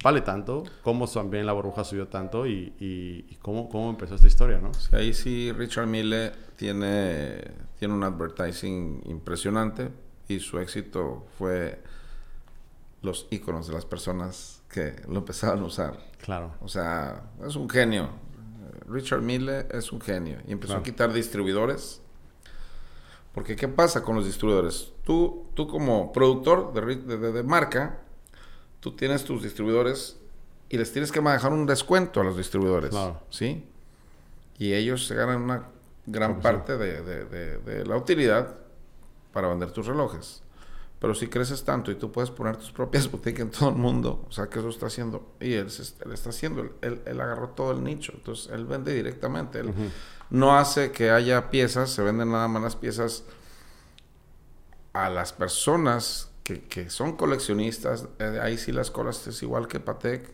[0.03, 4.59] vale tanto, cómo también la burbuja subió tanto y, y, cómo, cómo, empezó esta historia,
[4.59, 4.71] ¿no?
[4.93, 7.41] ahí sí, Richard Miller tiene,
[7.79, 9.91] tiene un advertising impresionante
[10.29, 11.81] y su éxito fue
[13.03, 15.99] los iconos de las personas que lo empezaron a usar.
[16.21, 16.55] Claro.
[16.61, 18.11] O sea, es un genio.
[18.89, 22.03] Richard Miller es un genio y empezó a quitar distribuidores
[23.37, 24.95] porque ¿qué pasa con los distribuidores?
[25.05, 26.97] Tú, tú como productor de,
[27.32, 28.01] de, marca,
[28.80, 30.16] tú tienes tus distribuidores
[30.70, 32.89] y les tienes que manejar un descuento a los distribuidores.
[32.89, 33.20] Claro.
[33.28, 33.62] ¿Sí?
[34.57, 35.66] Y ellos se ganan una
[36.07, 38.57] gran parte de, la utilidad
[39.34, 40.43] para vender tus relojes.
[40.99, 44.24] Pero si creces tanto y tú puedes poner tus propias boutiques en todo el mundo,
[44.26, 45.66] o sea que eso está haciendo, y él,
[46.07, 49.74] él está haciendo, él, él- agarró todo el nicho, entonces él vende directamente, él
[50.31, 53.24] no hace que haya piezas, se venden nada más las piezas
[54.93, 59.81] a las personas que, que son coleccionistas, eh, ahí sí las colas es igual que
[59.81, 60.33] Patek,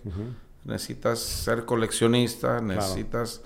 [0.64, 3.42] necesitas ser coleccionista, necesitas,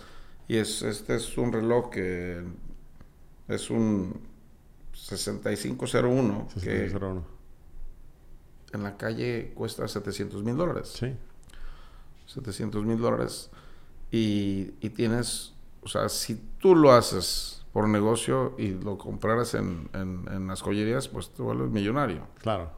[0.48, 2.44] y es, este es un reloj que
[3.48, 4.20] es un
[4.92, 7.24] 6501, que 6501.
[8.72, 10.94] en la calle cuesta 700 mil dólares.
[10.98, 11.14] Sí.
[12.26, 13.50] 700 mil dólares
[14.10, 15.52] y, y tienes,
[15.86, 20.60] o sea, si tú lo haces por negocio y lo compraras en, en, en las
[20.62, 22.26] joyerías, pues te vuelves millonario.
[22.42, 22.70] Claro.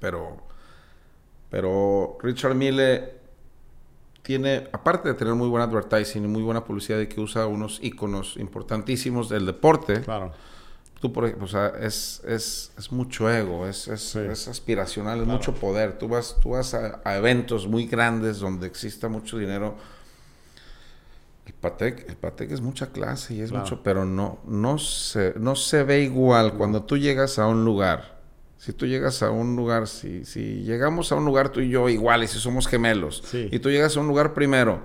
[0.00, 0.36] Pero,
[1.50, 3.14] pero Richard Mille
[4.22, 7.78] tiene, aparte de tener muy buen advertising y muy buena publicidad y que usa unos
[7.82, 10.32] iconos importantísimos del deporte, Claro.
[11.00, 14.18] tú por ejemplo, o sea, es, es, es mucho ego, es, es, Sí.
[14.18, 15.38] es aspiracional, es Claro.
[15.38, 15.98] mucho poder.
[15.98, 19.76] Tú vas, tú vas a, a eventos muy grandes donde exista mucho dinero.
[21.46, 23.64] El Patek, el Patek es mucha clase y es Claro.
[23.64, 28.16] mucho, pero no, no, se, no se ve igual cuando tú llegas a un lugar.
[28.58, 31.88] Si tú llegas a un lugar, si, si llegamos a un lugar tú y yo
[31.88, 33.48] iguales, si somos gemelos, Sí.
[33.52, 34.80] y tú llegas a un lugar primero,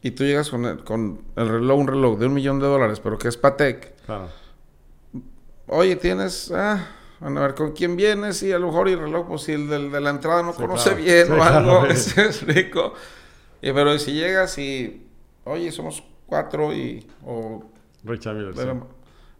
[0.00, 3.00] y tú llegas con el, con el reloj, un reloj de un millón de dólares,
[3.00, 4.28] pero que es Patek, Claro.
[5.66, 6.86] Oye, tienes, ah,
[7.20, 9.68] van a ver con quién vienes y a lo mejor el reloj, pues si el
[9.68, 11.04] del- de la entrada no Sí, conoce claro.
[11.04, 12.94] bien Sí, o algo, ¿sí me explico?
[13.60, 15.07] Y, pero si llegas y,
[15.48, 17.62] oye, somos cuatro y, o,
[18.04, 18.54] Richard Miller.
[18.56, 18.62] sí.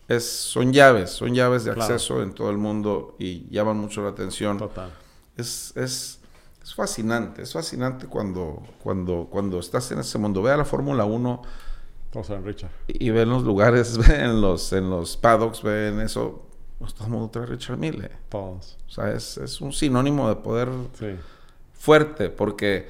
[0.09, 1.95] es, son llaves, son llaves de Claro.
[1.95, 4.59] acceso en todo el mundo y llaman mucho la atención.
[4.59, 4.91] Total.
[5.37, 6.21] Es, es,
[6.63, 10.43] es fascinante, es fascinante cuando, cuando, cuando estás en ese mundo.
[10.43, 11.43] Ve a la Fórmula 1
[12.11, 12.71] Todos saben Richard.
[12.89, 16.45] y ven los lugares, ven los, en los paddocks, ven eso.
[16.79, 18.09] Pues todo el mundo trae Richard Mille.
[18.29, 18.79] Todos.
[18.87, 21.17] O sea, es, es un sinónimo de poder Sí.
[21.73, 22.89] fuerte, porque,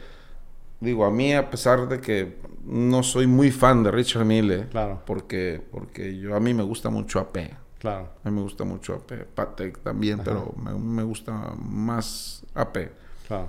[0.81, 5.03] digo, a mí, a pesar de que no soy muy fan de Richard Mille, Claro.
[5.07, 7.51] porque, porque yo, a mí me gusta mucho AP.
[7.79, 8.11] Claro.
[8.25, 9.25] A mí me gusta mucho AP.
[9.35, 10.25] Patek también, Ajá.
[10.25, 12.91] pero me, me gusta más AP.
[13.27, 13.49] Claro.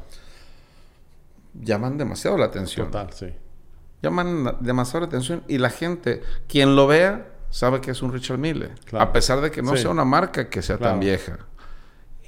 [1.62, 2.88] Llaman demasiado la atención.
[2.88, 3.28] Total, sí.
[4.02, 8.14] llaman la- demasiado la atención y la gente, quien lo vea, sabe que es un
[8.14, 8.70] Richard Mille.
[8.86, 9.04] Claro.
[9.04, 9.82] A pesar de que no Sí.
[9.82, 10.94] sea una marca que sea Claro.
[10.94, 11.40] tan vieja.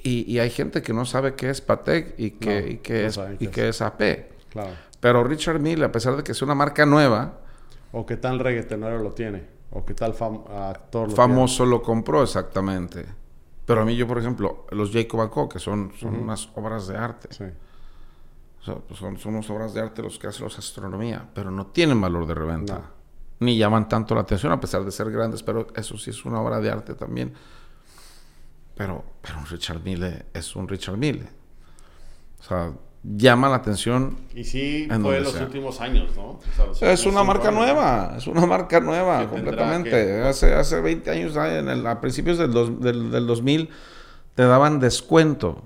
[0.04, 3.02] Y, y hay gente que no sabe qué es Patek y que, No, y que
[3.04, 4.30] no es, y qué que es AP.
[4.50, 4.72] Claro.
[5.02, 7.40] Pero Richard Mille, a pesar de que sea una marca nueva,
[7.92, 9.46] O qué tal reggaetonero lo tiene.
[9.72, 13.06] O qué tal fam- actor lo famoso lo compró exactamente.
[13.66, 16.98] Pero a mí yo, por ejemplo, los Jacob Co, que son, son unas obras de
[16.98, 17.28] arte.
[17.28, 17.52] tiene.
[17.54, 17.58] Sí.
[18.62, 21.52] O sea, pues son, son unas obras de arte los que hacen los astronomía, pero
[21.52, 22.76] no tienen valor de reventa.
[22.76, 23.02] No.
[23.40, 26.40] Ni llaman tanto la atención a pesar de ser grandes, pero eso sí es una
[26.40, 27.34] obra de arte también.
[28.76, 31.28] Pero, pero un Richard Mille es un Richard Mille.
[32.40, 32.72] O sea,
[33.04, 34.18] llama la atención.
[34.36, 35.44] Y sí, En fue en los sea.
[35.46, 36.24] últimos años, ¿no?
[36.34, 37.60] O sea, los Es una marca años.
[37.62, 39.90] nueva, es una marca nueva completamente.
[39.90, 43.70] que- Hace, hace 20 años, en el- a principios del, dos- del, del 2000,
[44.36, 45.64] te daban descuento.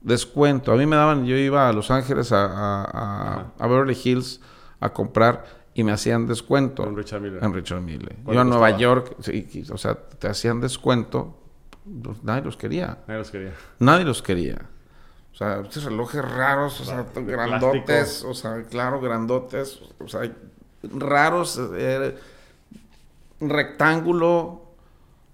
[0.00, 0.72] Descuento.
[0.72, 2.44] A mí me daban, yo iba a Los Ángeles, a,
[3.58, 4.40] a- Beverly Hills,
[4.80, 6.84] a comprar y me hacían descuento.
[6.84, 7.42] Con Richard Miller.
[7.42, 8.16] En Richard Mille.
[8.22, 8.70] ¿Cuánto Iba a Nueva?
[8.76, 11.40] York, sí, o sea, te hacían descuento.
[12.02, 12.98] pues, nadie los quería.
[13.06, 13.52] Nadie los quería.
[13.78, 14.58] Nadie los quería.
[15.34, 18.30] O sea, estos relojes raros, o sea, grandotes, plástico.
[18.30, 20.30] o sea, claro, grandotes, o sea,
[20.82, 22.16] raros, eh,
[23.40, 24.60] rectángulo.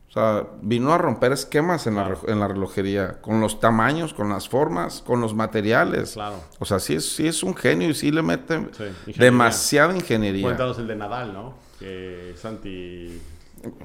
[0.09, 2.21] O sea, vino a romper esquemas en, la, Claro.
[2.27, 6.15] en la relojería, con los tamaños, con las formas, con los materiales.
[6.15, 6.35] Claro.
[6.59, 9.15] O sea, sí es, sí es un genio y sí le mete Sí, ingeniería.
[9.25, 10.43] demasiada ingeniería.
[10.43, 11.55] Cuéntanos el de Nadal, ¿no?
[11.79, 13.23] Que Santi.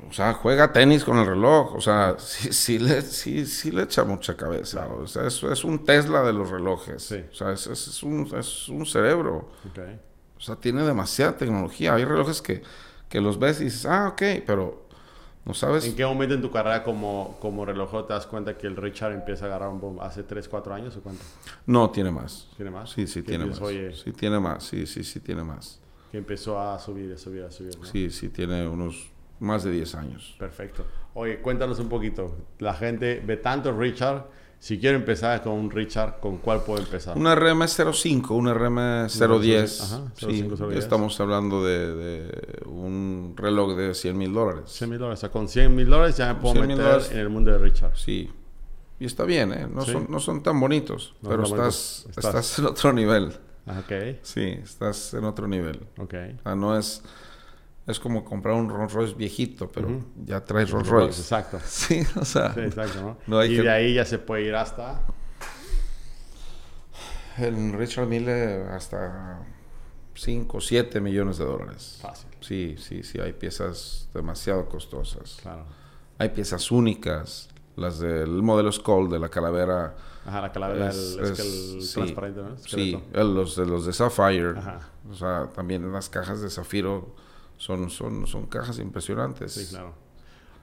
[0.09, 1.75] O sea, juega tenis con el reloj.
[1.75, 4.87] O sea, sí, sí, le, sí, sí le echa mucha cabeza.
[4.87, 7.03] O sea, es, es un Tesla de los relojes.
[7.03, 7.23] Sí.
[7.31, 9.49] O sea, es, es- un, es un cerebro.
[10.37, 11.93] O sea, tiene demasiada tecnología.
[11.95, 12.61] Hay relojes que,
[13.09, 14.85] que los ves y dices, ah, ok, pero
[15.45, 15.85] no sabes.
[15.85, 19.11] ¿En qué momento en tu carrera como, como relojero te das cuenta que el Richard
[19.13, 19.99] empieza a agarrar un boom?
[20.01, 21.23] ¿Hace 3, 4 años o cuánto?
[21.65, 22.47] No, tiene más.
[22.55, 22.91] ¿Tiene más?
[22.91, 23.61] Sí, sí, tiene más.
[23.61, 24.63] oye, Sí, tiene más.
[24.63, 25.79] Sí, sí, sí, tiene más.
[26.11, 27.77] Que empezó a subir, a subir, a subir.
[27.77, 27.85] ¿no?
[27.85, 30.35] Sí, sí, tiene unos más de 10 años.
[30.39, 30.85] Perfecto.
[31.13, 32.35] Oye, cuéntanos un poquito.
[32.59, 34.25] La gente ve tanto Richard.
[34.59, 37.15] Si quiero empezar con un Richard, ¿con cuál puedo empezar?
[37.17, 39.81] Un RM05, un RM010.
[39.83, 40.79] Ajá, sí, 05, 010.
[40.79, 44.63] estamos hablando de, de un reloj de 100 mil dólares.
[44.67, 45.19] 100 mil dólares.
[45.19, 47.11] O sea, con 100 mil dólares ya me puedo 100,000 meter dólares.
[47.11, 47.95] en el mundo de Richard.
[47.95, 48.31] Sí.
[48.99, 49.67] Y está bien, ¿eh?
[49.71, 49.91] No, Sí.
[49.91, 52.17] son, no son tan bonitos, No pero son estás, bonitos.
[52.25, 53.33] estás, Estás- en otro nivel.
[53.67, 55.79] Ah, Ok, Sí, estás en otro nivel.
[55.97, 56.13] ok.
[56.39, 57.03] O sea, no es...
[57.87, 59.87] Es como comprar un Rolls Royce viejito, pero
[60.25, 61.21] ya traes Rolls Royce.
[61.21, 61.59] Exacto.
[61.65, 62.53] Sí, o sea...
[62.53, 63.17] Sí, exacto, ¿no?
[63.27, 65.01] No hay y que- de ahí ya se puede ir hasta...
[67.37, 69.39] En Richard Mille hasta
[70.13, 71.99] 5, 7 millones de dólares.
[72.01, 75.39] Fácil, Sí, sí, sí, hay piezas demasiado costosas.
[75.41, 75.65] claro.
[76.17, 79.95] Hay piezas únicas, las del modelo Skull de la calavera.
[80.25, 82.57] Ajá, la calavera, Es- el, es, que el sí, transparente, ¿no?
[82.57, 84.57] Sí, el- los de los de Sapphire.
[84.57, 84.79] Ajá.
[85.11, 87.13] O sea, también las cajas de zafiro
[87.57, 89.53] son, son, son cajas impresionantes.
[89.53, 89.93] Sí, claro.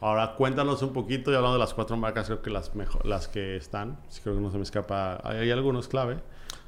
[0.00, 3.28] Ahora cuéntanos un poquito, y hablando de las cuatro marcas, creo que las mejor, las
[3.28, 6.18] que están, creo que no se me escapa, hay, hay algunos clave.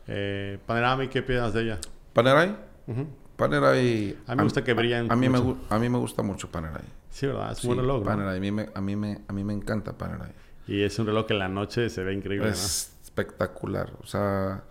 [0.06, 1.78] Eh, Panerami, ¿qué piensas de ella?
[2.12, 2.56] Panerai,
[2.86, 3.06] Ujú.
[3.36, 4.16] Panerai.
[4.28, 6.84] A mí me gusta que brillan A mí, me, a mí me gusta mucho Panerai.
[7.10, 7.52] Sí, ¿verdad?
[7.52, 8.06] Es Sí, un buen reloj, ¿no?
[8.06, 8.36] Panerai.
[8.36, 10.30] A mí, me, a, mí me, a mí me encanta Panerai.
[10.68, 13.92] Y es un reloj que en la noche se ve increíble, Es espectacular.
[14.00, 14.62] O sea,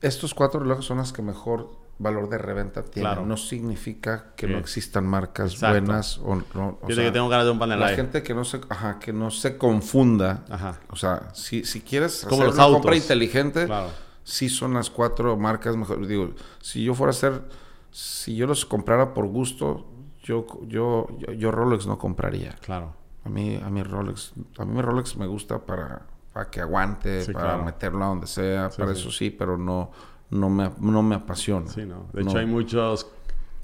[0.00, 1.68] estos cuatro relojes son las que mejor
[2.02, 2.82] valor de reventa.
[2.82, 3.24] Claro.
[3.26, 4.52] No significa que Sí.
[4.52, 5.80] no existan marcas Exacto.
[5.86, 6.44] buenas o no.
[6.54, 6.68] ¿no?
[6.68, 7.94] o Fíjate sea, que tengo ganas de un la Panerai.
[7.94, 10.44] gente que no se, ajá, que no se confunda.
[10.50, 12.76] Ajá, O sea, si, si quieres Como hacer los una autos.
[12.80, 13.88] compra inteligente, claro.
[14.24, 16.06] sí son las cuatro marcas mejor.
[16.06, 16.30] Digo,
[16.60, 17.42] si yo fuera a hacer,
[17.90, 19.86] si yo los comprara por gusto,
[20.22, 22.52] yo, yo, yo, yo Rolex no compraría.
[22.62, 22.94] Claro.
[23.24, 27.22] A mí, a mí Rolex, a mí mi Rolex me gusta para, para que aguante,
[27.24, 27.64] Sí, para claro.
[27.64, 29.90] meterlo a donde sea, Sí, para eso sí, pero no,
[30.30, 31.68] no me, no me apasiona.
[31.68, 32.06] Sí, ¿no?
[32.12, 32.30] De No.
[32.30, 33.06] hecho, hay muchos,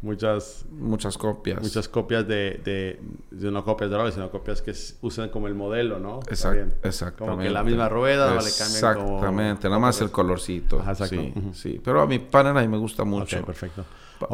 [0.02, 1.62] muchas, Muchas copias.
[1.62, 3.00] muchas copias de, de,
[3.30, 6.20] de no copias de Rolex, sino copias que usan como el modelo, ¿no?
[6.22, 7.16] Exact- exactamente.
[7.18, 10.80] Como que la misma rueda, no le cambian como- Exactamente, nada más el colorcito.
[10.80, 11.16] Ajá, exacto.
[11.16, 11.80] Sí, sí.
[11.82, 13.38] Pero a mi Panerai me gusta mucho.
[13.40, 13.84] Ok, perfecto.
[14.18, 14.28] Pa-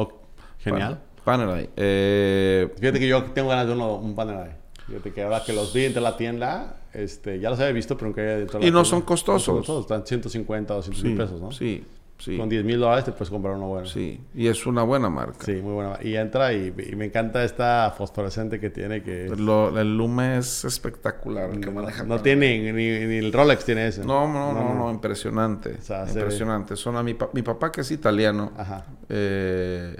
[0.58, 0.94] Genial.
[1.24, 1.70] Pan- Panerai.
[1.76, 4.56] Eh, Fíjate que yo tengo ganas de uno, un Panerai.
[4.88, 8.08] Fíjate que ahora que los vi entre la tienda, este, ya los había visto, pero
[8.08, 8.90] nunca había dentro de la Y no tienda.
[8.90, 9.48] son costosos.
[9.48, 11.52] No son costosos, Están 150, 200 sí, mil pesos, ¿no?
[11.52, 11.84] sí,
[12.24, 13.86] sí, Con 10 mil dólares te puedes comprar uno bueno.
[13.86, 14.20] sí.
[14.34, 15.44] Y es una buena marca.
[15.44, 15.98] Sí, muy buena.
[16.02, 19.28] Y entra y, y me encanta esta fosforescente que tiene que...
[19.36, 21.50] Lo- el Lume es espectacular.
[21.50, 24.04] el que no, maneja no tiene ni, ni el Rolex tiene ese.
[24.04, 25.76] No, no, no, no, impresionante.
[25.78, 26.76] O sea, se impresionante.
[26.76, 28.84] Son a mi, pa- mi papá, que es italiano, Ajá.
[29.08, 29.96] eh,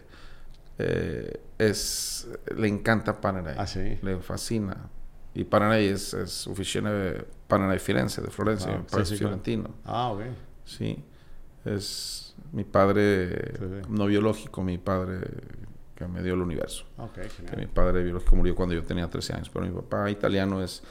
[0.79, 3.57] eh, es, le encanta Panerai.
[3.59, 3.99] Ah, sí.
[4.03, 4.77] Le fascina.
[5.35, 6.93] Y Panerai es, es oficina
[7.49, 9.16] Panerai Firenze, de Florencia, Ah, sí, sí, claro.
[9.18, 9.70] fiorentino.
[9.85, 10.20] Ah, ok.
[10.64, 11.03] Sí.
[11.65, 13.89] Es mi padre Sí, sí.
[13.89, 15.21] no biológico, mi padre
[15.95, 16.85] que me dio el universo.
[17.49, 20.83] Que mi padre biológico murió cuando yo tenía 13 años, pero mi papá italiano es,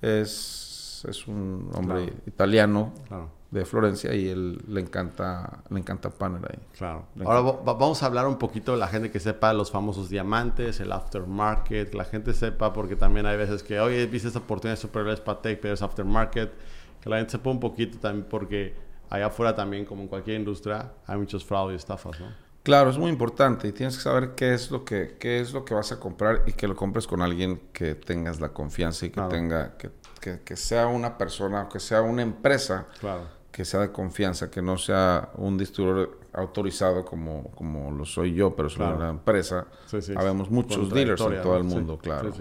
[0.00, 2.20] es, es un hombre Claro.
[2.26, 6.58] italiano Claro, de Florencia y él le encanta, le encanta Panerai.
[6.76, 7.06] claro.
[7.24, 10.08] Ahora va- va- vamos a hablar un poquito de la gente que sepa los famosos
[10.08, 14.40] diamantes, el aftermarket, que la gente sepa, porque también hay veces que, oye, viste esta
[14.40, 16.52] oportunidad super es para tech, pero es aftermarket.
[17.00, 18.74] Que la gente sepa un poquito también, porque
[19.14, 22.26] allá afuera también, como en cualquier industria, hay muchos fraudes y estafas, ¿no?
[22.62, 25.64] Claro, es muy importante y tienes que saber qué es lo que, qué es lo
[25.66, 29.10] que vas a comprar y que lo compres con alguien que tengas la confianza y
[29.10, 29.28] que Claro.
[29.28, 29.90] tenga, que,
[30.20, 33.24] que- que sea una persona, que sea una empresa Claro.
[33.52, 38.56] que sea de confianza, que no sea un distribuidor autorizado como, como lo soy yo,
[38.56, 38.96] pero soy Claro.
[38.96, 39.66] una empresa.
[39.86, 40.14] Sí, sí.
[40.16, 42.32] Habemos muchos dealers en todo el mundo, claro.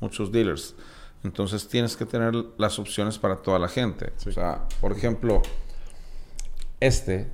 [0.00, 0.74] Muchos dealers.
[1.24, 4.12] Entonces tienes que tener las opciones para toda la gente.
[4.26, 5.40] O sea, por ejemplo,
[6.80, 7.26] este,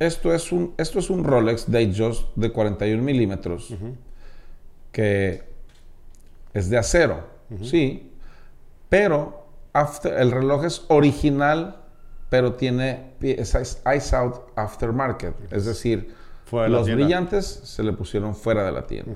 [0.00, 3.72] esto, es un, esto es un Rolex Datejust de 41 milímetros
[4.92, 5.42] que
[6.52, 7.24] es de acero,
[7.62, 8.10] sí,
[8.88, 11.76] pero after- el reloj es original,
[12.28, 13.54] pero tiene pi- es
[13.96, 16.14] ice out aftermarket, es decir,
[16.44, 19.12] Fuera de la los brillantes se le pusieron fuera de la tienda,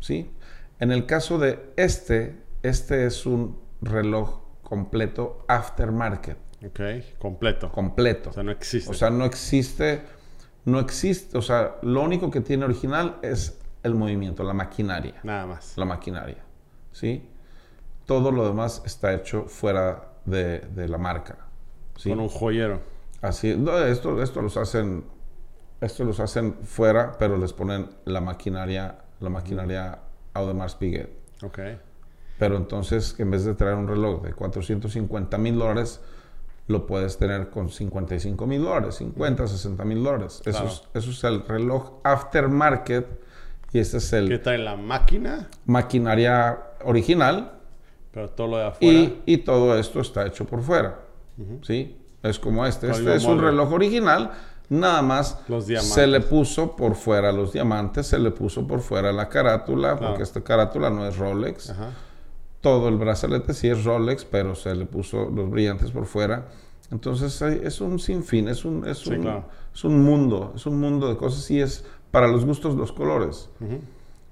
[0.00, 0.30] ¿sí?
[0.78, 6.80] En el caso de este, este es un reloj completo aftermarket, Ok,
[7.18, 7.70] completo.
[7.70, 8.30] completo.
[8.30, 8.90] O sea, no existe.
[8.90, 10.02] O sea, no existe,
[10.64, 15.46] no existe, o sea, lo único que tiene original es el movimiento, la maquinaria, Nada
[15.46, 15.76] más.
[15.76, 16.38] la maquinaria,
[16.92, 17.28] ¿sí?
[18.06, 21.38] Todo lo demás está hecho fuera de, de la marca,
[21.96, 22.10] ¿sí?
[22.10, 22.80] Con un joyero.
[23.22, 25.04] Así, no, esto, esto los hacen,
[25.80, 29.98] esto los hacen fuera, pero les ponen la maquinaria, la maquinaria
[30.34, 31.10] Audemars Piguet.
[31.42, 31.58] Ok.
[32.38, 36.00] Pero entonces, en vez de traer un reloj de 450 mil dólares,
[36.68, 40.40] lo puedes tener con 55 mil dólares, 50, 60 mil dólares.
[40.44, 40.66] Eso, Claro.
[40.68, 43.06] es, eso es el reloj aftermarket
[43.72, 47.54] y este es el Que trae la máquina, maquinaria original
[48.12, 48.92] pero todo lo de afuera.
[48.98, 50.98] y, y todo esto está hecho por fuera.
[51.62, 51.96] ¿Sí?
[52.22, 52.90] Es como este.
[52.90, 54.32] Este es un reloj original,
[54.70, 55.94] nada más Los diamantes.
[55.94, 60.08] se le puso por fuera los diamantes, se le puso por fuera la carátula, Claro.
[60.08, 61.70] porque esta carátula no es Rolex.
[61.70, 61.90] Ajá.
[62.60, 66.48] Todo el brazalete sí es Rolex, pero se le puso los brillantes por fuera.
[66.90, 69.44] Entonces es un sinfín, es un, es, Sí, un, claro.
[69.74, 73.50] es un mundo, es un mundo de cosas y es para los gustos los colores.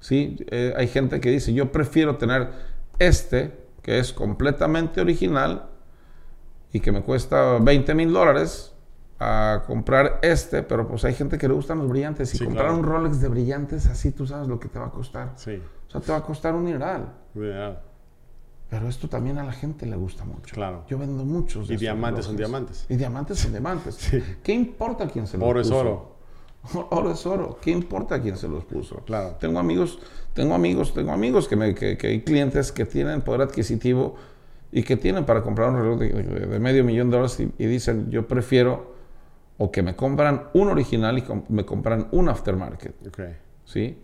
[0.01, 0.37] ¿sí?
[0.51, 2.49] Eh, hay gente que dice, yo prefiero tener
[2.99, 5.67] este, que es completamente original
[6.73, 8.73] y que me cuesta 20 mil dólares,
[9.19, 12.35] a comprar este, pero pues hay gente que le gustan los brillantes.
[12.35, 12.79] Y Sí, comprar claro.
[12.81, 15.33] un Rolex de brillantes, así tú sabes lo que te va a costar.
[15.37, 15.59] Sí.
[15.89, 17.13] O sea, te va a costar un dineral.
[17.35, 17.81] Ya,
[18.69, 20.55] Pero esto también a la gente le gusta mucho.
[20.55, 20.85] Claro.
[20.89, 21.69] Yo vendo muchos.
[21.69, 22.87] de Y diamantes son diamantes.
[22.89, 24.11] Y diamantes son diamantes.
[24.43, 25.81] ¿Qué importa quién se los Oro es puso?
[25.81, 26.17] oro.
[26.91, 27.59] Oro es oro.
[27.63, 28.97] ¿Qué importa quién se los puso?
[29.05, 29.37] Claro.
[29.39, 30.01] Tengo amigos,
[30.35, 34.17] tengo amigos, tengo amigos que, me, que, que hay clientes que tienen poder adquisitivo
[34.73, 37.53] y que tienen para comprar un reloj de, de- de medio millón de dólares y,
[37.63, 38.97] y dicen, yo prefiero
[39.59, 43.07] o que me compran un original y com- me compran un aftermarket.
[43.07, 43.21] Ok.
[43.65, 43.97] ¿sí?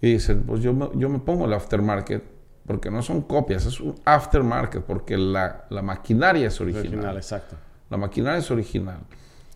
[0.00, 3.80] Y dicen, pues yo me, yo me pongo el aftermarket porque no son copias, es
[3.80, 6.86] un aftermarket porque la, la maquinaria es original.
[6.86, 7.56] Original, exacto.
[7.88, 8.98] La maquinaria es original.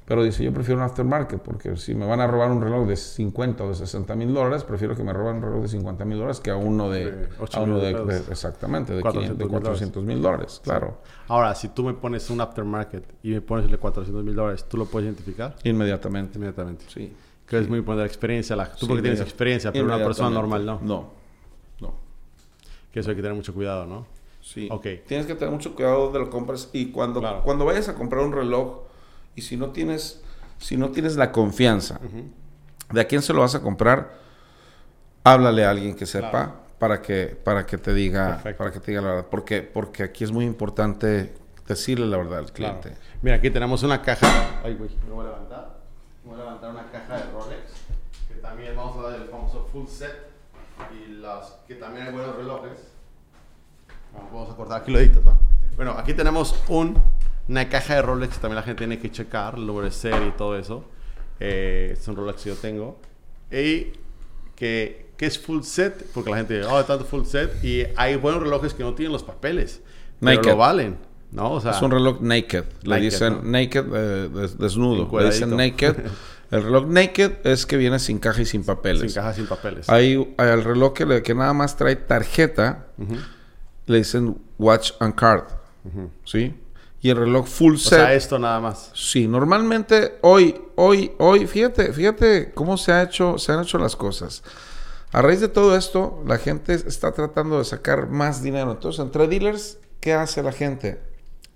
[0.06, 2.94] Pero dice, yo prefiero un aftermarket porque si me van a robar un reloj de
[2.94, 6.18] 50 o de 60 mil dólares, prefiero que me roben un reloj de 50 mil
[6.18, 7.28] dólares que a uno de...
[7.54, 9.68] A uno de, de- exactamente, de 400 500 de mil dólares.
[9.80, 10.98] 400 mil dólares, claro.
[11.28, 14.66] Ahora, si tú me pones un aftermarket y me pones el de 400 mil dólares,
[14.68, 15.56] ¿tú lo puedes identificar?
[15.64, 16.36] Inmediatamente.
[16.36, 16.84] Inmediatamente.
[16.88, 17.10] Sí.
[17.46, 18.56] Que es muy buena la experiencia.
[18.56, 20.80] La, tú Sí, porque tienes experiencia, pero una persona normal no.
[20.82, 21.23] No, no.
[22.94, 24.06] Que eso hay que tener mucho cuidado, ¿no?
[24.40, 24.68] Sí.
[24.70, 24.86] Ok.
[25.06, 27.42] Tienes que tener mucho cuidado de lo que compras y cuando, Claro.
[27.42, 28.82] cuando vayas a comprar un reloj
[29.34, 30.22] y si no tienes,
[30.58, 31.98] si no tienes la confianza
[32.92, 34.12] de a quién se lo vas a comprar,
[35.24, 36.52] háblale a alguien que sepa Claro.
[36.78, 38.58] para que para que te diga Perfecto.
[38.58, 41.34] para que te diga la verdad, porque porque aquí es muy importante
[41.66, 42.80] decirle la verdad al Claro.
[42.80, 43.00] cliente.
[43.22, 44.60] Mira, aquí tenemos una caja.
[44.62, 45.78] Ay, güey, me voy a levantar.
[46.22, 47.72] Me voy a levantar una caja de Rolex.
[48.28, 50.33] Que también vamos a hablar del famoso full set.
[51.24, 52.72] Las que también hay buenos relojes.
[54.12, 55.38] Vamos, a cortar aquí lo editas, ¿va?
[55.74, 57.02] Bueno, aquí tenemos un,
[57.48, 59.56] una caja de Rolex que también la gente tiene que checar,
[59.90, 60.84] serie y todo eso.
[61.40, 62.98] Eh, es un Rolex que yo tengo.
[63.50, 63.92] Y
[64.54, 67.64] que, que es full set, porque la gente dice, oh, tanto full set.
[67.64, 69.80] Y hay buenos relojes que no tienen los papeles.
[70.20, 70.50] Pero Naked.
[70.50, 70.98] lo valen,
[71.32, 71.52] ¿no?
[71.52, 73.42] O sea, es un reloj naked, le Naked, dicen ¿no?
[73.50, 75.96] naked eh, des- desnudo, le dicen naked.
[76.50, 79.00] El reloj naked es que viene sin caja y sin papeles.
[79.12, 79.88] sin caja, sin papeles.
[79.88, 82.86] Hay al reloj que, le- que nada más trae tarjeta,
[83.86, 85.44] le dicen watch and card,
[86.24, 86.54] ¿sí?
[87.00, 88.90] Y el reloj full O set, sea, esto nada más.
[88.94, 93.94] sí, normalmente hoy, hoy, hoy, fíjate, fíjate cómo se ha hecho, se han hecho las
[93.96, 94.42] cosas.
[95.12, 98.72] A raíz de todo esto, la gente está tratando de sacar más dinero.
[98.72, 100.98] Entonces, entre dealers, ¿qué hace la gente?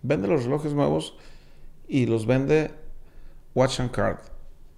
[0.03, 1.15] Vende los relojes nuevos
[1.89, 2.71] y los vende
[3.55, 4.19] watch and card.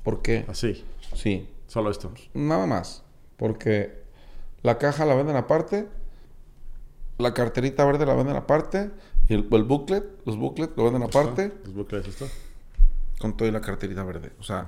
[0.02, 0.44] ¿Por qué?
[0.48, 0.84] Así,
[1.14, 2.12] Sí, solo esto.
[2.34, 3.02] Nada más.
[3.36, 4.02] Porque
[4.62, 5.88] la caja la venden aparte,
[7.18, 8.90] la carterita verde la venden aparte,
[9.28, 12.26] y el, el booklet, los booklets lo venden aparte, Los bucles, esto.
[13.18, 14.32] con toda la carterita verde.
[14.38, 14.66] O sea,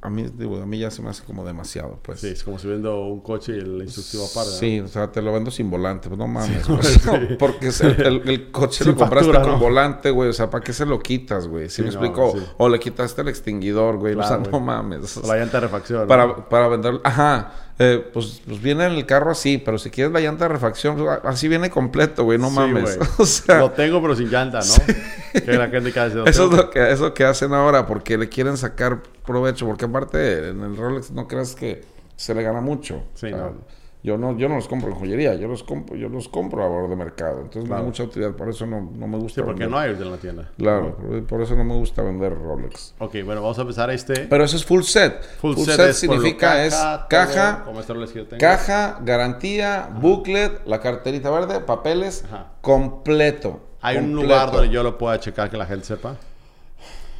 [0.00, 2.20] a mí, digo, a mí ya se me hace como demasiado, pues.
[2.20, 4.50] Sí, es como si vendo un coche y el instructivo aparte.
[4.50, 4.56] ¿no?
[4.58, 7.00] Sí, o sea, te lo vendo sin volante, pues no mames, Sí, pues, sí.
[7.04, 9.58] no, porque el, el- el coche lo compraste factura, con ¿no?
[9.58, 11.68] volante, güey, o sea, ¿para qué se lo quitas, güey?
[11.68, 12.34] ¿Sí, Sí, me explico?
[12.58, 15.16] O le quitaste el extinguidor, güey, o sea, no mames.
[15.16, 16.06] O La llanta de refacción.
[16.08, 17.52] Para, para vender, ajá,
[17.82, 20.96] eh, pues, pues viene en el carro así, pero si quieres la llanta de refacción,
[20.96, 22.96] pues, así viene completo, güey, no Sí, mames.
[22.96, 23.08] güey.
[23.18, 25.40] o sea, Lo tengo, pero sin llanta, ¿no?
[25.44, 26.14] Que la gente que hace.
[26.16, 29.84] lo eso es lo que, eso que hacen ahora, porque le quieren sacar provecho, porque
[29.86, 31.82] aparte en el Rolex no creas que
[32.16, 33.02] se le gana mucho.
[33.14, 33.81] Sí, O sea, no.
[34.04, 36.68] Yo no, yo no los compro en joyería, yo los compro, yo los compro a
[36.68, 37.36] valor de mercado.
[37.42, 37.82] Entonces me Claro.
[37.82, 39.70] da mucha utilidad, por eso no, no me gusta Sí, porque vender.
[39.70, 40.50] no hay en la tienda.
[40.58, 42.94] Claro, por, por eso no me gusta vender Rolex.
[42.98, 44.26] Ok, bueno, vamos a empezar este.
[44.26, 45.22] Pero eso es full set.
[45.40, 48.38] Full, Full, set, es significa es caja, este que.
[48.38, 52.52] Caja, garantía, booklet, la carterita verde, papeles, Ajá.
[52.60, 53.60] completo.
[53.80, 56.16] Hay un lugar donde yo lo pueda checar que la gente sepa.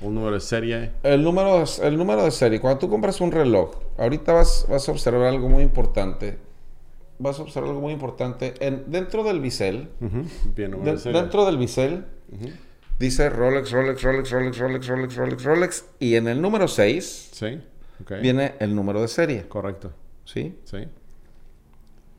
[0.01, 0.91] Un número de serie.
[1.05, 2.61] El número, el número de serie.
[2.61, 6.39] Cuando tú compras un reloj, ahorita vas, vas a observar algo muy importante.
[7.23, 8.55] Vas a observar algo muy importante.
[8.61, 9.89] En, dentro del bisel,
[10.57, 11.21] Bien, de- de serie.
[11.21, 12.05] dentro del bisel,
[12.99, 15.85] dice Rolex, Rolex, Rolex, Rolex, Rolex, Rolex, Rolex, Rolex.
[16.01, 17.61] Y en el número 6 Sí,
[18.21, 19.47] viene el número de serie.
[19.49, 19.93] Correcto.
[20.25, 20.57] ¿Sí?
[20.65, 20.79] Sí.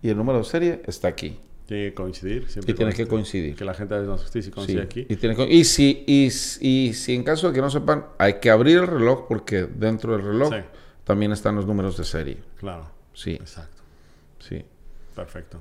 [0.02, 1.40] Y el número de serie está aquí.
[1.66, 2.50] Tiene que coincidir.
[2.50, 3.56] Siempre Y tiene que coincidir.
[3.56, 5.06] Que la gente veces no sé si coincide Sí, aquí.
[5.10, 6.26] Y, tiene que- y si, y,
[6.62, 10.14] y si en caso de que no sepan, hay que abrir el reloj porque dentro
[10.14, 10.60] del reloj Sí.
[11.06, 12.38] también están los números de serie.
[12.58, 12.90] Claro.
[13.14, 13.82] Sí, Exacto.
[14.40, 14.64] sí.
[15.16, 15.60] Perfecto.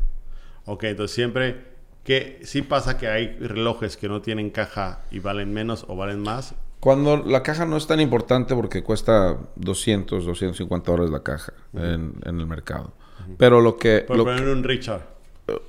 [0.67, 1.73] Ok, entonces siempre
[2.05, 6.21] que sí pasa que hay relojes que no tienen caja y valen menos o valen
[6.21, 6.55] más.
[6.81, 12.15] Cuando la caja no es tan importante porque cuesta 200, 250 dólares la caja en,
[12.25, 12.93] en el mercado.
[13.39, 14.01] Pero lo que...
[14.01, 15.03] Por lo poner un Richard.
[15.47, 15.61] que-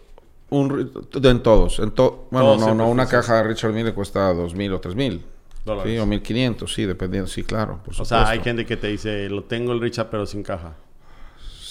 [0.50, 0.92] Un,
[1.24, 1.78] en todos.
[1.80, 4.96] En to- bueno, Todos no, no, una caja Richard Mille cuesta dos mil o tres
[4.96, 5.24] mil.
[5.66, 5.94] Dólares.
[5.94, 7.28] Sí, o mil quinientos, sí, dependiendo.
[7.28, 8.06] Sí, claro, por O supuesto.
[8.06, 10.74] sea, hay gente que te dice, lo tengo el Richard, pero sin caja.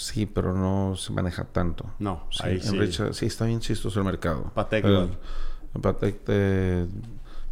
[0.02, 1.84] Sí, pero no se maneja tanto.
[1.98, 2.78] No, Sí, ahí en sí.
[2.78, 4.50] Richard- sí, está bien chistoso el mercado.
[4.54, 5.08] Patek, El- ¿no?
[5.74, 6.86] el Patek, eh,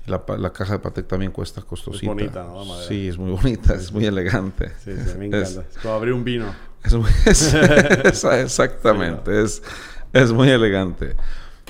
[0.07, 2.07] la, la caja de Patek también cuesta costosita.
[2.11, 2.59] bonita, ¿no?
[2.61, 2.89] La madera.
[2.89, 4.71] Sí, es muy bonita, es muy elegante.
[4.85, 5.49] Sí, sí, me encanta.
[5.49, 6.47] Es- Es, como abrir un vino.
[6.83, 9.63] Es muy- es- exactamente, es,
[10.13, 11.15] es muy elegante.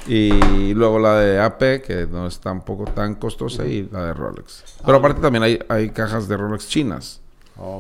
[0.06, 4.64] Y luego la de AP, que no es tampoco tan costosa, y la de Rolex.
[4.84, 7.20] Pero aparte también hay, hay cajas de Rolex chinas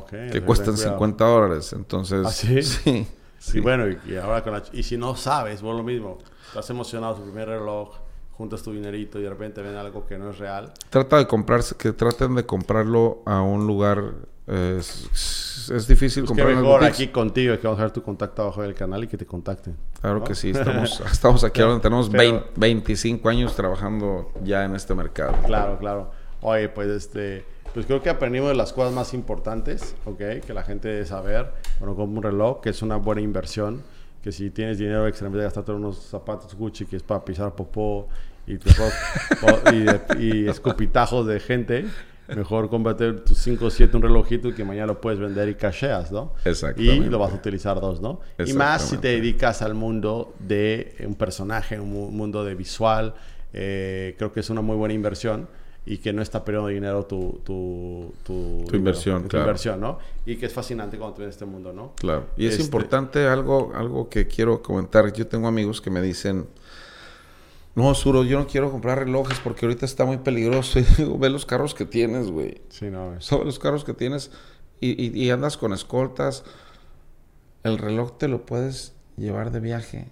[0.08, 1.72] Que cuestan 50 dólares.
[1.72, 2.62] Entonces, ¿Ah, sí?
[2.62, 3.06] sí,
[3.38, 3.60] Sí, sí.
[3.60, 4.62] bueno, y, y ahora con la...
[4.72, 6.18] Y si no sabes, vos lo mismo.
[6.48, 7.96] Estás emocionado, tu primer reloj,
[8.32, 10.72] juntas tu dinerito y de repente ven algo que no es real.
[10.90, 14.12] Trata de comprarse, que traten de comprarlo a un lugar.
[14.46, 18.42] eh, es, es difícil Pues comprar mejor aquí contigo, que vamos a ver tu contacto
[18.42, 19.76] abajo del canal y que te contacten.
[20.00, 20.24] Claro ¿no?
[20.24, 24.94] que sí, estamos, estamos aquí ahora, tenemos Pero- 20 25 años trabajando ya en este
[24.94, 25.34] mercado.
[25.46, 26.10] Claro, claro.
[26.42, 27.44] Oye, pues este,
[27.74, 30.18] pues creo que aprendimos de las cosas más importantes, ¿ok?
[30.46, 33.82] Que la gente debe saber, bueno, como un reloj, que es una buena inversión,
[34.22, 37.24] que si tienes dinero extra, en vez de gastarte unos zapatos Gucci, que es para
[37.24, 38.08] pisar popó
[38.46, 38.54] y,
[39.72, 41.86] y, de- y escupitajos de gente,
[42.34, 46.12] mejor cómprate tus 5 o 7 un relojito que mañana lo puedes vender y casheas,
[46.12, 46.32] ¿no?
[46.44, 47.10] Y Exactamente.
[47.10, 48.20] lo vas a utilizar dos, ¿no?
[48.44, 53.14] Y más si te dedicas al mundo de un personaje, un mu- mundo de visual,
[53.52, 55.48] eh, creo que es una muy buena inversión
[55.86, 59.46] y que no está perdiendo dinero tu, tu, tu, Tu inversión, claro.
[59.46, 59.98] inversión, ¿no?
[60.26, 61.92] Y que es fascinante cuando tú ves este mundo, ¿no?
[61.96, 62.26] Claro.
[62.36, 65.12] Y es Este- importante algo, algo que quiero comentar.
[65.12, 66.46] Yo tengo amigos que me dicen,
[67.74, 70.78] no, Suro, yo no quiero comprar relojes porque ahorita está muy peligroso.
[70.80, 72.60] Y digo, ve los carros que tienes, güey.
[72.68, 74.30] Sí, no, es- Sobre los carros que tienes
[74.80, 76.44] y, y- y andas con escoltas.
[77.62, 80.08] El reloj te lo puedes llevar de viaje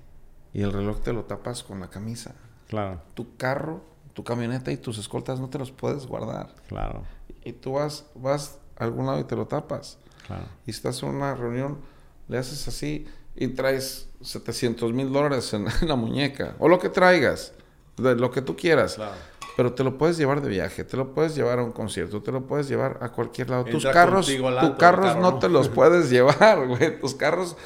[0.53, 2.35] y el reloj te lo tapas con la camisa.
[2.69, 3.83] claro, Tu carro,
[4.19, 6.53] tu camioneta y tus escoltas no te los puedes guardar.
[6.66, 7.05] claro,
[7.45, 9.97] Y tú vas, vas a algún lado y te lo tapas.
[10.27, 10.43] claro.
[10.66, 11.79] Y estás en una reunión,
[12.27, 13.07] le haces así
[13.37, 16.57] y traes 700 mil dólares en, en la muñeca.
[16.59, 17.53] O lo que traigas,
[17.97, 18.97] de lo que tú quieras.
[18.97, 19.14] Claro.
[19.57, 22.33] Pero te lo puedes llevar de viaje, te lo puedes llevar a un concierto, te
[22.33, 23.66] lo puedes llevar a cualquier lado.
[23.66, 25.39] Tus carros, tus carros carro no no.
[25.39, 26.99] te los puedes llevar, güey.
[26.99, 27.57] Tus carros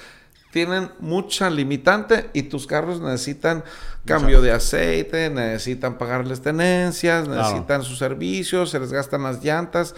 [0.53, 3.65] tienen mucha limitante y tus carros necesitan
[4.05, 7.43] cambio de aceite, necesitan pagarles tenencias, Claro.
[7.43, 9.95] necesitan sus servicios, se les gastan las llantas.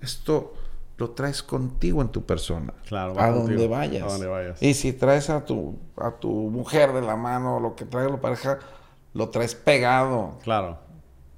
[0.00, 0.54] Esto
[0.98, 2.74] lo traes contigo en tu persona.
[2.88, 4.02] Claro, va a contigo, donde vayas.
[4.02, 4.62] a donde vayas.
[4.62, 8.20] Y si traes a tu, a tu mujer de la mano, lo que trae la
[8.20, 8.58] pareja,
[9.14, 10.38] lo traes pegado.
[10.42, 10.78] Claro.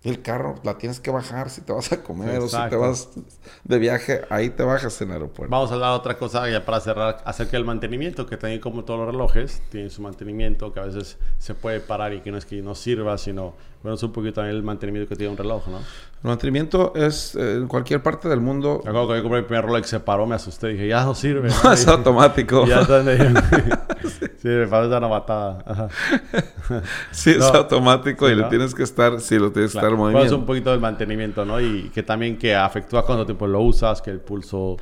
[0.04, 3.08] El carro la tienes que bajar si te vas a comer o si te vas
[3.64, 5.50] de viaje, ahí te bajas en el aeropuerto.
[5.50, 8.84] Vamos a hablar de otra cosa ya para cerrar acerca del mantenimiento, que también como
[8.84, 12.38] todos los relojes, tienen su mantenimiento, que a veces se puede parar y que no
[12.38, 15.36] es que no sirva, sino, bueno, es un poquito también el mantenimiento que tiene un
[15.36, 15.80] reloj, ¿no?
[16.24, 18.80] El mantenimiento es eh, en cualquier parte del mundo.
[18.84, 21.14] Me acuerdo que yo compré mi primer Rolex, se paró, me asusté, dije, ya no
[21.14, 21.48] sirve.
[21.62, 22.64] No es automático.
[22.66, 23.02] Ya está,
[24.38, 25.62] sí, me parece una matada.
[25.64, 25.88] Ajá.
[27.12, 28.48] Sí, es automático Sí, y le ¿no?
[28.48, 31.44] tienes que estar, sí, lo tienes que estar en Bueno, es un poquito del mantenimiento,
[31.44, 31.60] ¿no?
[31.60, 34.76] Y que también que afectúa cuánto tiempo lo usas, que el pulso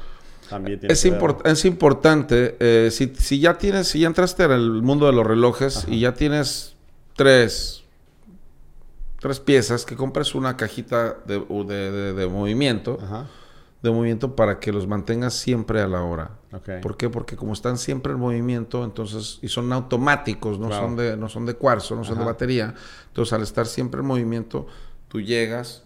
[0.49, 1.21] también tiene Es, que ver.
[1.21, 5.13] import- es importante, eh, si, si ya tienes, si ya entraste en el mundo de
[5.13, 6.77] los relojes y ya tienes
[7.15, 7.83] tres,
[9.27, 13.27] tres piezas, que compres una cajita de, de- de- de movimiento, Ajá.
[13.83, 16.31] de movimiento para que los mantengas siempre a la hora.
[16.81, 17.11] ¿Por qué?
[17.11, 21.45] Porque como están siempre en movimiento, entonces, y son automáticos, no, son, de, no son
[21.45, 22.75] de cuarzo, no son de batería.
[23.09, 24.67] Entonces, al estar siempre en movimiento,
[25.09, 25.83] tú llegas,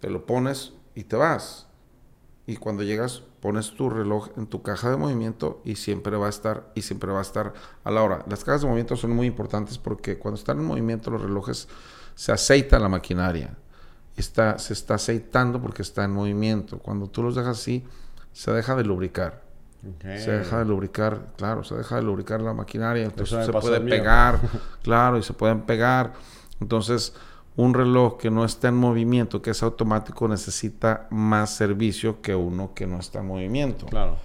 [0.00, 1.66] te lo pones y te vas.
[2.46, 6.30] Y cuando llegas, pones tu reloj en tu caja de movimiento y siempre va a
[6.30, 7.52] estar, y siempre va a estar
[7.84, 8.24] a la hora.
[8.28, 11.68] Las cajas de movimiento son muy importantes porque cuando están en movimiento los relojes,
[12.16, 13.54] se aceita la maquinaria.
[14.16, 16.78] Está, se está aceitando porque está en movimiento.
[16.78, 17.84] Cuando tú los dejas así,
[18.32, 19.46] se deja de lubricar.
[20.02, 24.40] Se deja de lubricar, claro, se deja de lubricar la maquinaria, entonces se puede pegar,
[24.82, 26.14] claro, y se pueden pegar.
[26.60, 27.14] Entonces,
[27.54, 32.72] un reloj que no está en movimiento, que es automático, necesita más servicio que uno
[32.74, 33.86] que no está en movimiento.
[33.86, 34.16] Claro.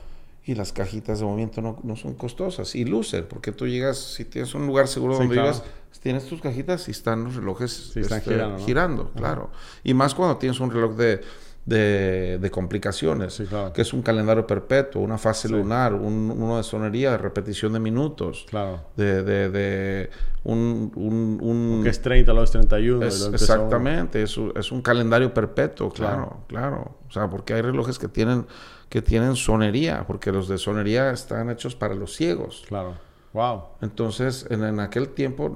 [0.45, 4.25] Y las cajitas de movimiento no, no son costosas y lucen, porque tú llegas, si
[4.25, 5.61] tienes un lugar seguro Sí, donde claro.
[5.99, 8.65] Tienes tus cajitas y están los relojes Sí, están este, girando, ¿no?
[8.65, 9.51] girando, claro.
[9.83, 11.21] Y más cuando tienes un reloj de,
[11.65, 13.71] de, de complicaciones, Sí, claro.
[13.71, 15.53] que es un calendario perpetuo, una fase Sí.
[15.53, 18.81] lunar, un- uno de sonería, de repetición de minutos, Claro.
[18.97, 20.09] de, de, de
[20.43, 20.91] un...
[20.95, 23.05] un, un- Que es 30, luego es 31.
[23.05, 26.97] y es- exactamente, es, un- es un calendario perpetuo, claro, claro.
[27.07, 28.47] O sea, porque hay relojes que tienen,
[28.89, 32.63] que tienen sonería, porque los de sonería están hechos para los ciegos.
[32.67, 32.95] Claro.
[33.33, 33.63] Wow.
[33.81, 35.53] Entonces, en, en aquel tiempo,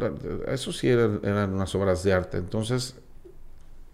[0.48, 2.38] eso sí eran, eran, unas obras de arte.
[2.38, 2.96] Entonces,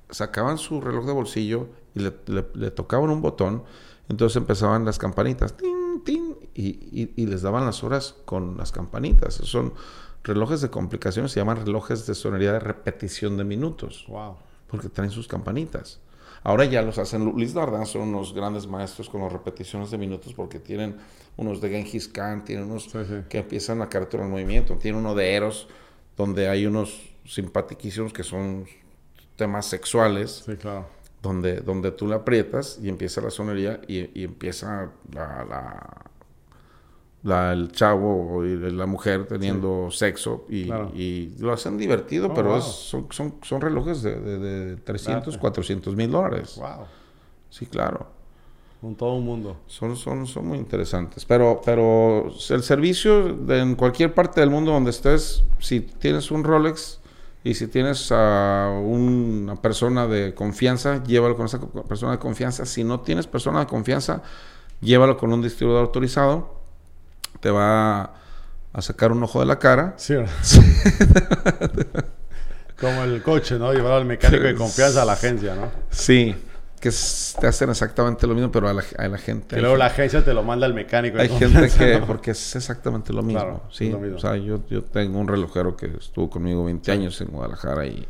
[0.09, 3.63] sacaban su reloj de bolsillo y le, le, le tocaban un botón.
[4.09, 5.55] Entonces empezaban las campanitas.
[5.55, 6.35] ¡Tin, tin!
[6.53, 9.35] Y, y, y, les daban las horas con las campanitas.
[9.35, 9.73] Son
[10.23, 14.05] relojes de complicaciones, se llaman relojes de sonoridad de repetición de minutos.
[14.07, 14.35] Wow.
[14.67, 16.01] Porque traen sus campanitas.
[16.43, 17.23] Ahora ya los hacen.
[17.23, 20.97] Luis Dardan son unos grandes maestros con las repeticiones de minutos porque tienen
[21.41, 23.15] unos de Genghis Khan, tienen unos Sí, sí.
[23.30, 24.76] que empiezan a capturar el movimiento.
[24.77, 25.68] Tiene uno de Eros,
[26.15, 28.65] donde hay unos simpatiquísimos que son
[29.35, 30.85] temas sexuales, Sí, claro.
[31.22, 36.05] donde, donde tú le aprietas y empieza la sonería y, y empieza la, la-
[37.23, 40.91] la- el chavo y la mujer teniendo sexo y, Claro.
[40.95, 42.57] y lo hacen divertido, Oh, pero wow.
[42.59, 45.39] es- son, son, son relojes de, de, de 300, Date.
[45.39, 46.55] 400 mil dólares.
[46.57, 46.85] Wow.
[47.49, 48.07] Sí, claro.
[48.81, 49.57] Con todo un mundo.
[49.67, 51.23] Son, son, son muy interesantes.
[51.25, 56.43] Pero, pero el servicio de- en cualquier parte del mundo donde estés, si tienes un
[56.43, 56.99] Rolex
[57.43, 62.65] y si tienes a una persona de confianza, llévalo con esa persona de confianza.
[62.65, 64.23] Si no tienes persona de confianza,
[64.81, 66.55] llévalo con un distribuidor autorizado.
[67.39, 68.15] Te va
[68.73, 69.93] a sacar un ojo de la cara.
[69.97, 70.33] Sí, ¿verdad?
[72.79, 73.71] Como el coche, ¿no?
[73.73, 75.69] Llevar al mecánico de confianza a la agencia, ¿no?
[75.91, 76.35] Sí,
[76.81, 79.55] que es- te hacen exactamente lo mismo, pero a la, a la gente.
[79.55, 82.07] Que luego la agencia te lo manda al mecánico Hay gente que, ¿no?
[82.07, 83.85] porque es exactamente lo mismo, Claro, sí.
[83.85, 84.17] es lo mismo.
[84.17, 88.05] O sea, yo, yo tengo un relojero que estuvo conmigo 20 años en Guadalajara y,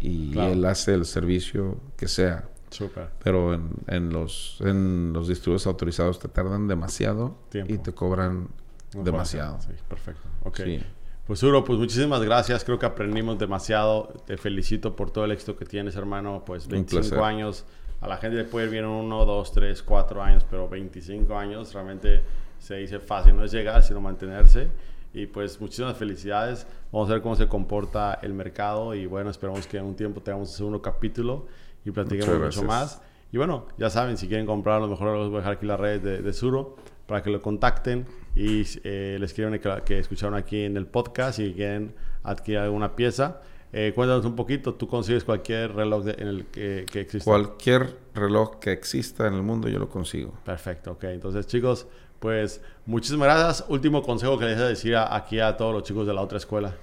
[0.00, 0.52] y Claro.
[0.52, 2.48] él hace el servicio que sea.
[2.70, 3.08] Súper.
[3.22, 7.72] Pero en, en los, en los distribuidores autorizados te tardan demasiado Tiempo.
[7.74, 8.48] y te cobran
[8.94, 9.60] No demasiado.
[9.60, 10.22] Sí, perfecto.
[10.44, 10.60] Ok.
[10.64, 10.82] Sí.
[11.26, 12.64] Pues Uro, pues muchísimas gracias.
[12.64, 14.08] Creo que aprendimos demasiado.
[14.26, 16.42] Te felicito por todo el éxito que tienes, hermano.
[16.46, 17.24] Pues Un 25 placer.
[17.24, 17.64] años.
[18.00, 21.72] A la gente le puede ir bien uno, dos, tres, cuatro años, pero 25 años
[21.74, 22.22] realmente
[22.58, 23.36] se dice fácil.
[23.36, 24.68] No es llegar, sino mantenerse.
[25.12, 26.66] Y pues muchísimas felicidades.
[26.92, 28.94] Vamos a ver cómo se comporta el mercado.
[28.94, 31.46] Y bueno, esperamos que en un tiempo tengamos un segundo capítulo
[31.84, 33.02] y platiquemos mucho más.
[33.32, 35.66] Y bueno, ya saben, si quieren comprar, a lo mejor les voy a dejar aquí
[35.66, 39.98] las redes de, de Suro para que lo contacten y eh, les escriban que, que
[39.98, 43.40] escucharon aquí en el podcast y quieren adquirir alguna pieza.
[43.72, 47.24] Eh, cuéntanos un poquito, tú consigues cualquier reloj de- en el que, que exista.
[47.30, 50.32] Cualquier reloj que exista en el mundo yo lo consigo.
[50.44, 51.04] Perfecto, ok.
[51.04, 51.86] Entonces, chicos,
[52.18, 53.64] pues muchísimas gracias.
[53.68, 56.20] Último consejo que les voy a decir a- aquí a todos los chicos de la
[56.20, 56.74] otra escuela.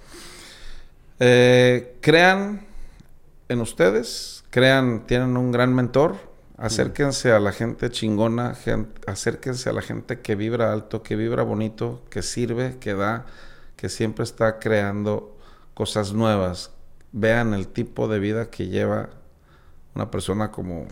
[1.20, 2.66] Eh, crean
[3.50, 6.16] en ustedes, crean, tienen un gran mentor,
[6.58, 8.56] acérquense a la gente chingona,
[9.08, 13.26] acérquense a la gente que vibra alto, que vibra bonito, que sirve, que da,
[13.76, 15.36] que siempre está creando
[15.74, 16.72] cosas nuevas.
[17.20, 19.10] Vean el tipo de vida que lleva
[19.96, 20.86] una persona como,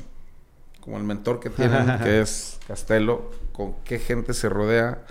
[0.81, 5.03] como el mentor que tienen, que es Castelo, con qué gente se rodea,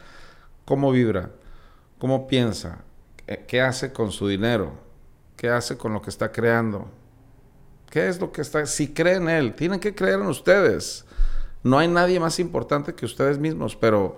[0.65, 1.31] cómo vibra,
[1.99, 2.81] cómo piensa,
[3.27, 4.73] qué- qué hace con su dinero,
[5.36, 6.89] qué hace con lo que está creando.
[7.91, 8.66] ¿Qué es lo que está?
[8.66, 11.05] Si creen en él, tienen que creer en ustedes.
[11.62, 14.16] No hay nadie más importante que ustedes mismos, pero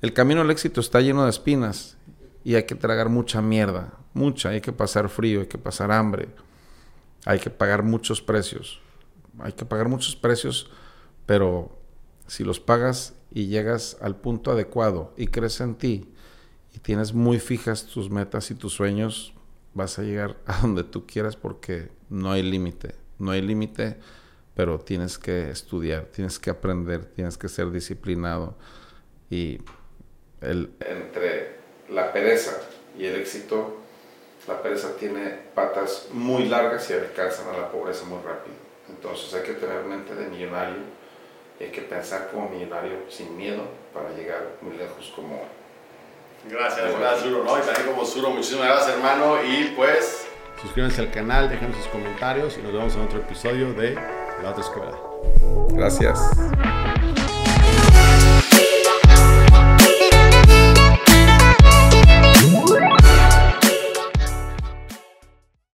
[0.00, 1.95] el camino al éxito está lleno de espinas
[2.46, 4.50] y hay que tragar mucha mierda, mucha.
[4.50, 6.28] Hay que pasar frío, hay que pasar hambre,
[7.24, 8.80] hay que pagar muchos precios.
[9.40, 10.70] Hay que pagar muchos precios,
[11.26, 11.76] pero
[12.28, 16.08] si los pagas y llegas al punto adecuado y crees en ti
[16.72, 19.34] y tienes muy fijas tus metas y tus sueños,
[19.74, 22.94] vas a llegar a donde tú quieras porque no hay límite.
[23.18, 23.98] No hay límite,
[24.54, 28.56] pero tienes que estudiar, tienes que aprender, tienes que ser disciplinado.
[29.30, 29.58] Y
[30.40, 31.56] el, entre
[31.88, 32.60] la pereza
[32.98, 33.78] y el éxito,
[34.46, 38.56] la pereza tiene patas muy largas y alcanzan a la pobreza muy rápido.
[38.88, 40.76] Entonces hay que tener mente de millonario
[41.58, 45.42] y hay que pensar como millonario sin miedo para llegar muy lejos como
[46.48, 47.58] Gracias, gracias, Suro, ¿no?
[47.58, 49.42] Y también como Suro, muchísimas gracias, hermano.
[49.42, 50.28] Y pues,
[50.62, 53.94] suscríbanse al canal, dejen sus comentarios y nos vemos en otro episodio de
[54.42, 54.96] La Otra Escuela.
[55.70, 56.20] Gracias.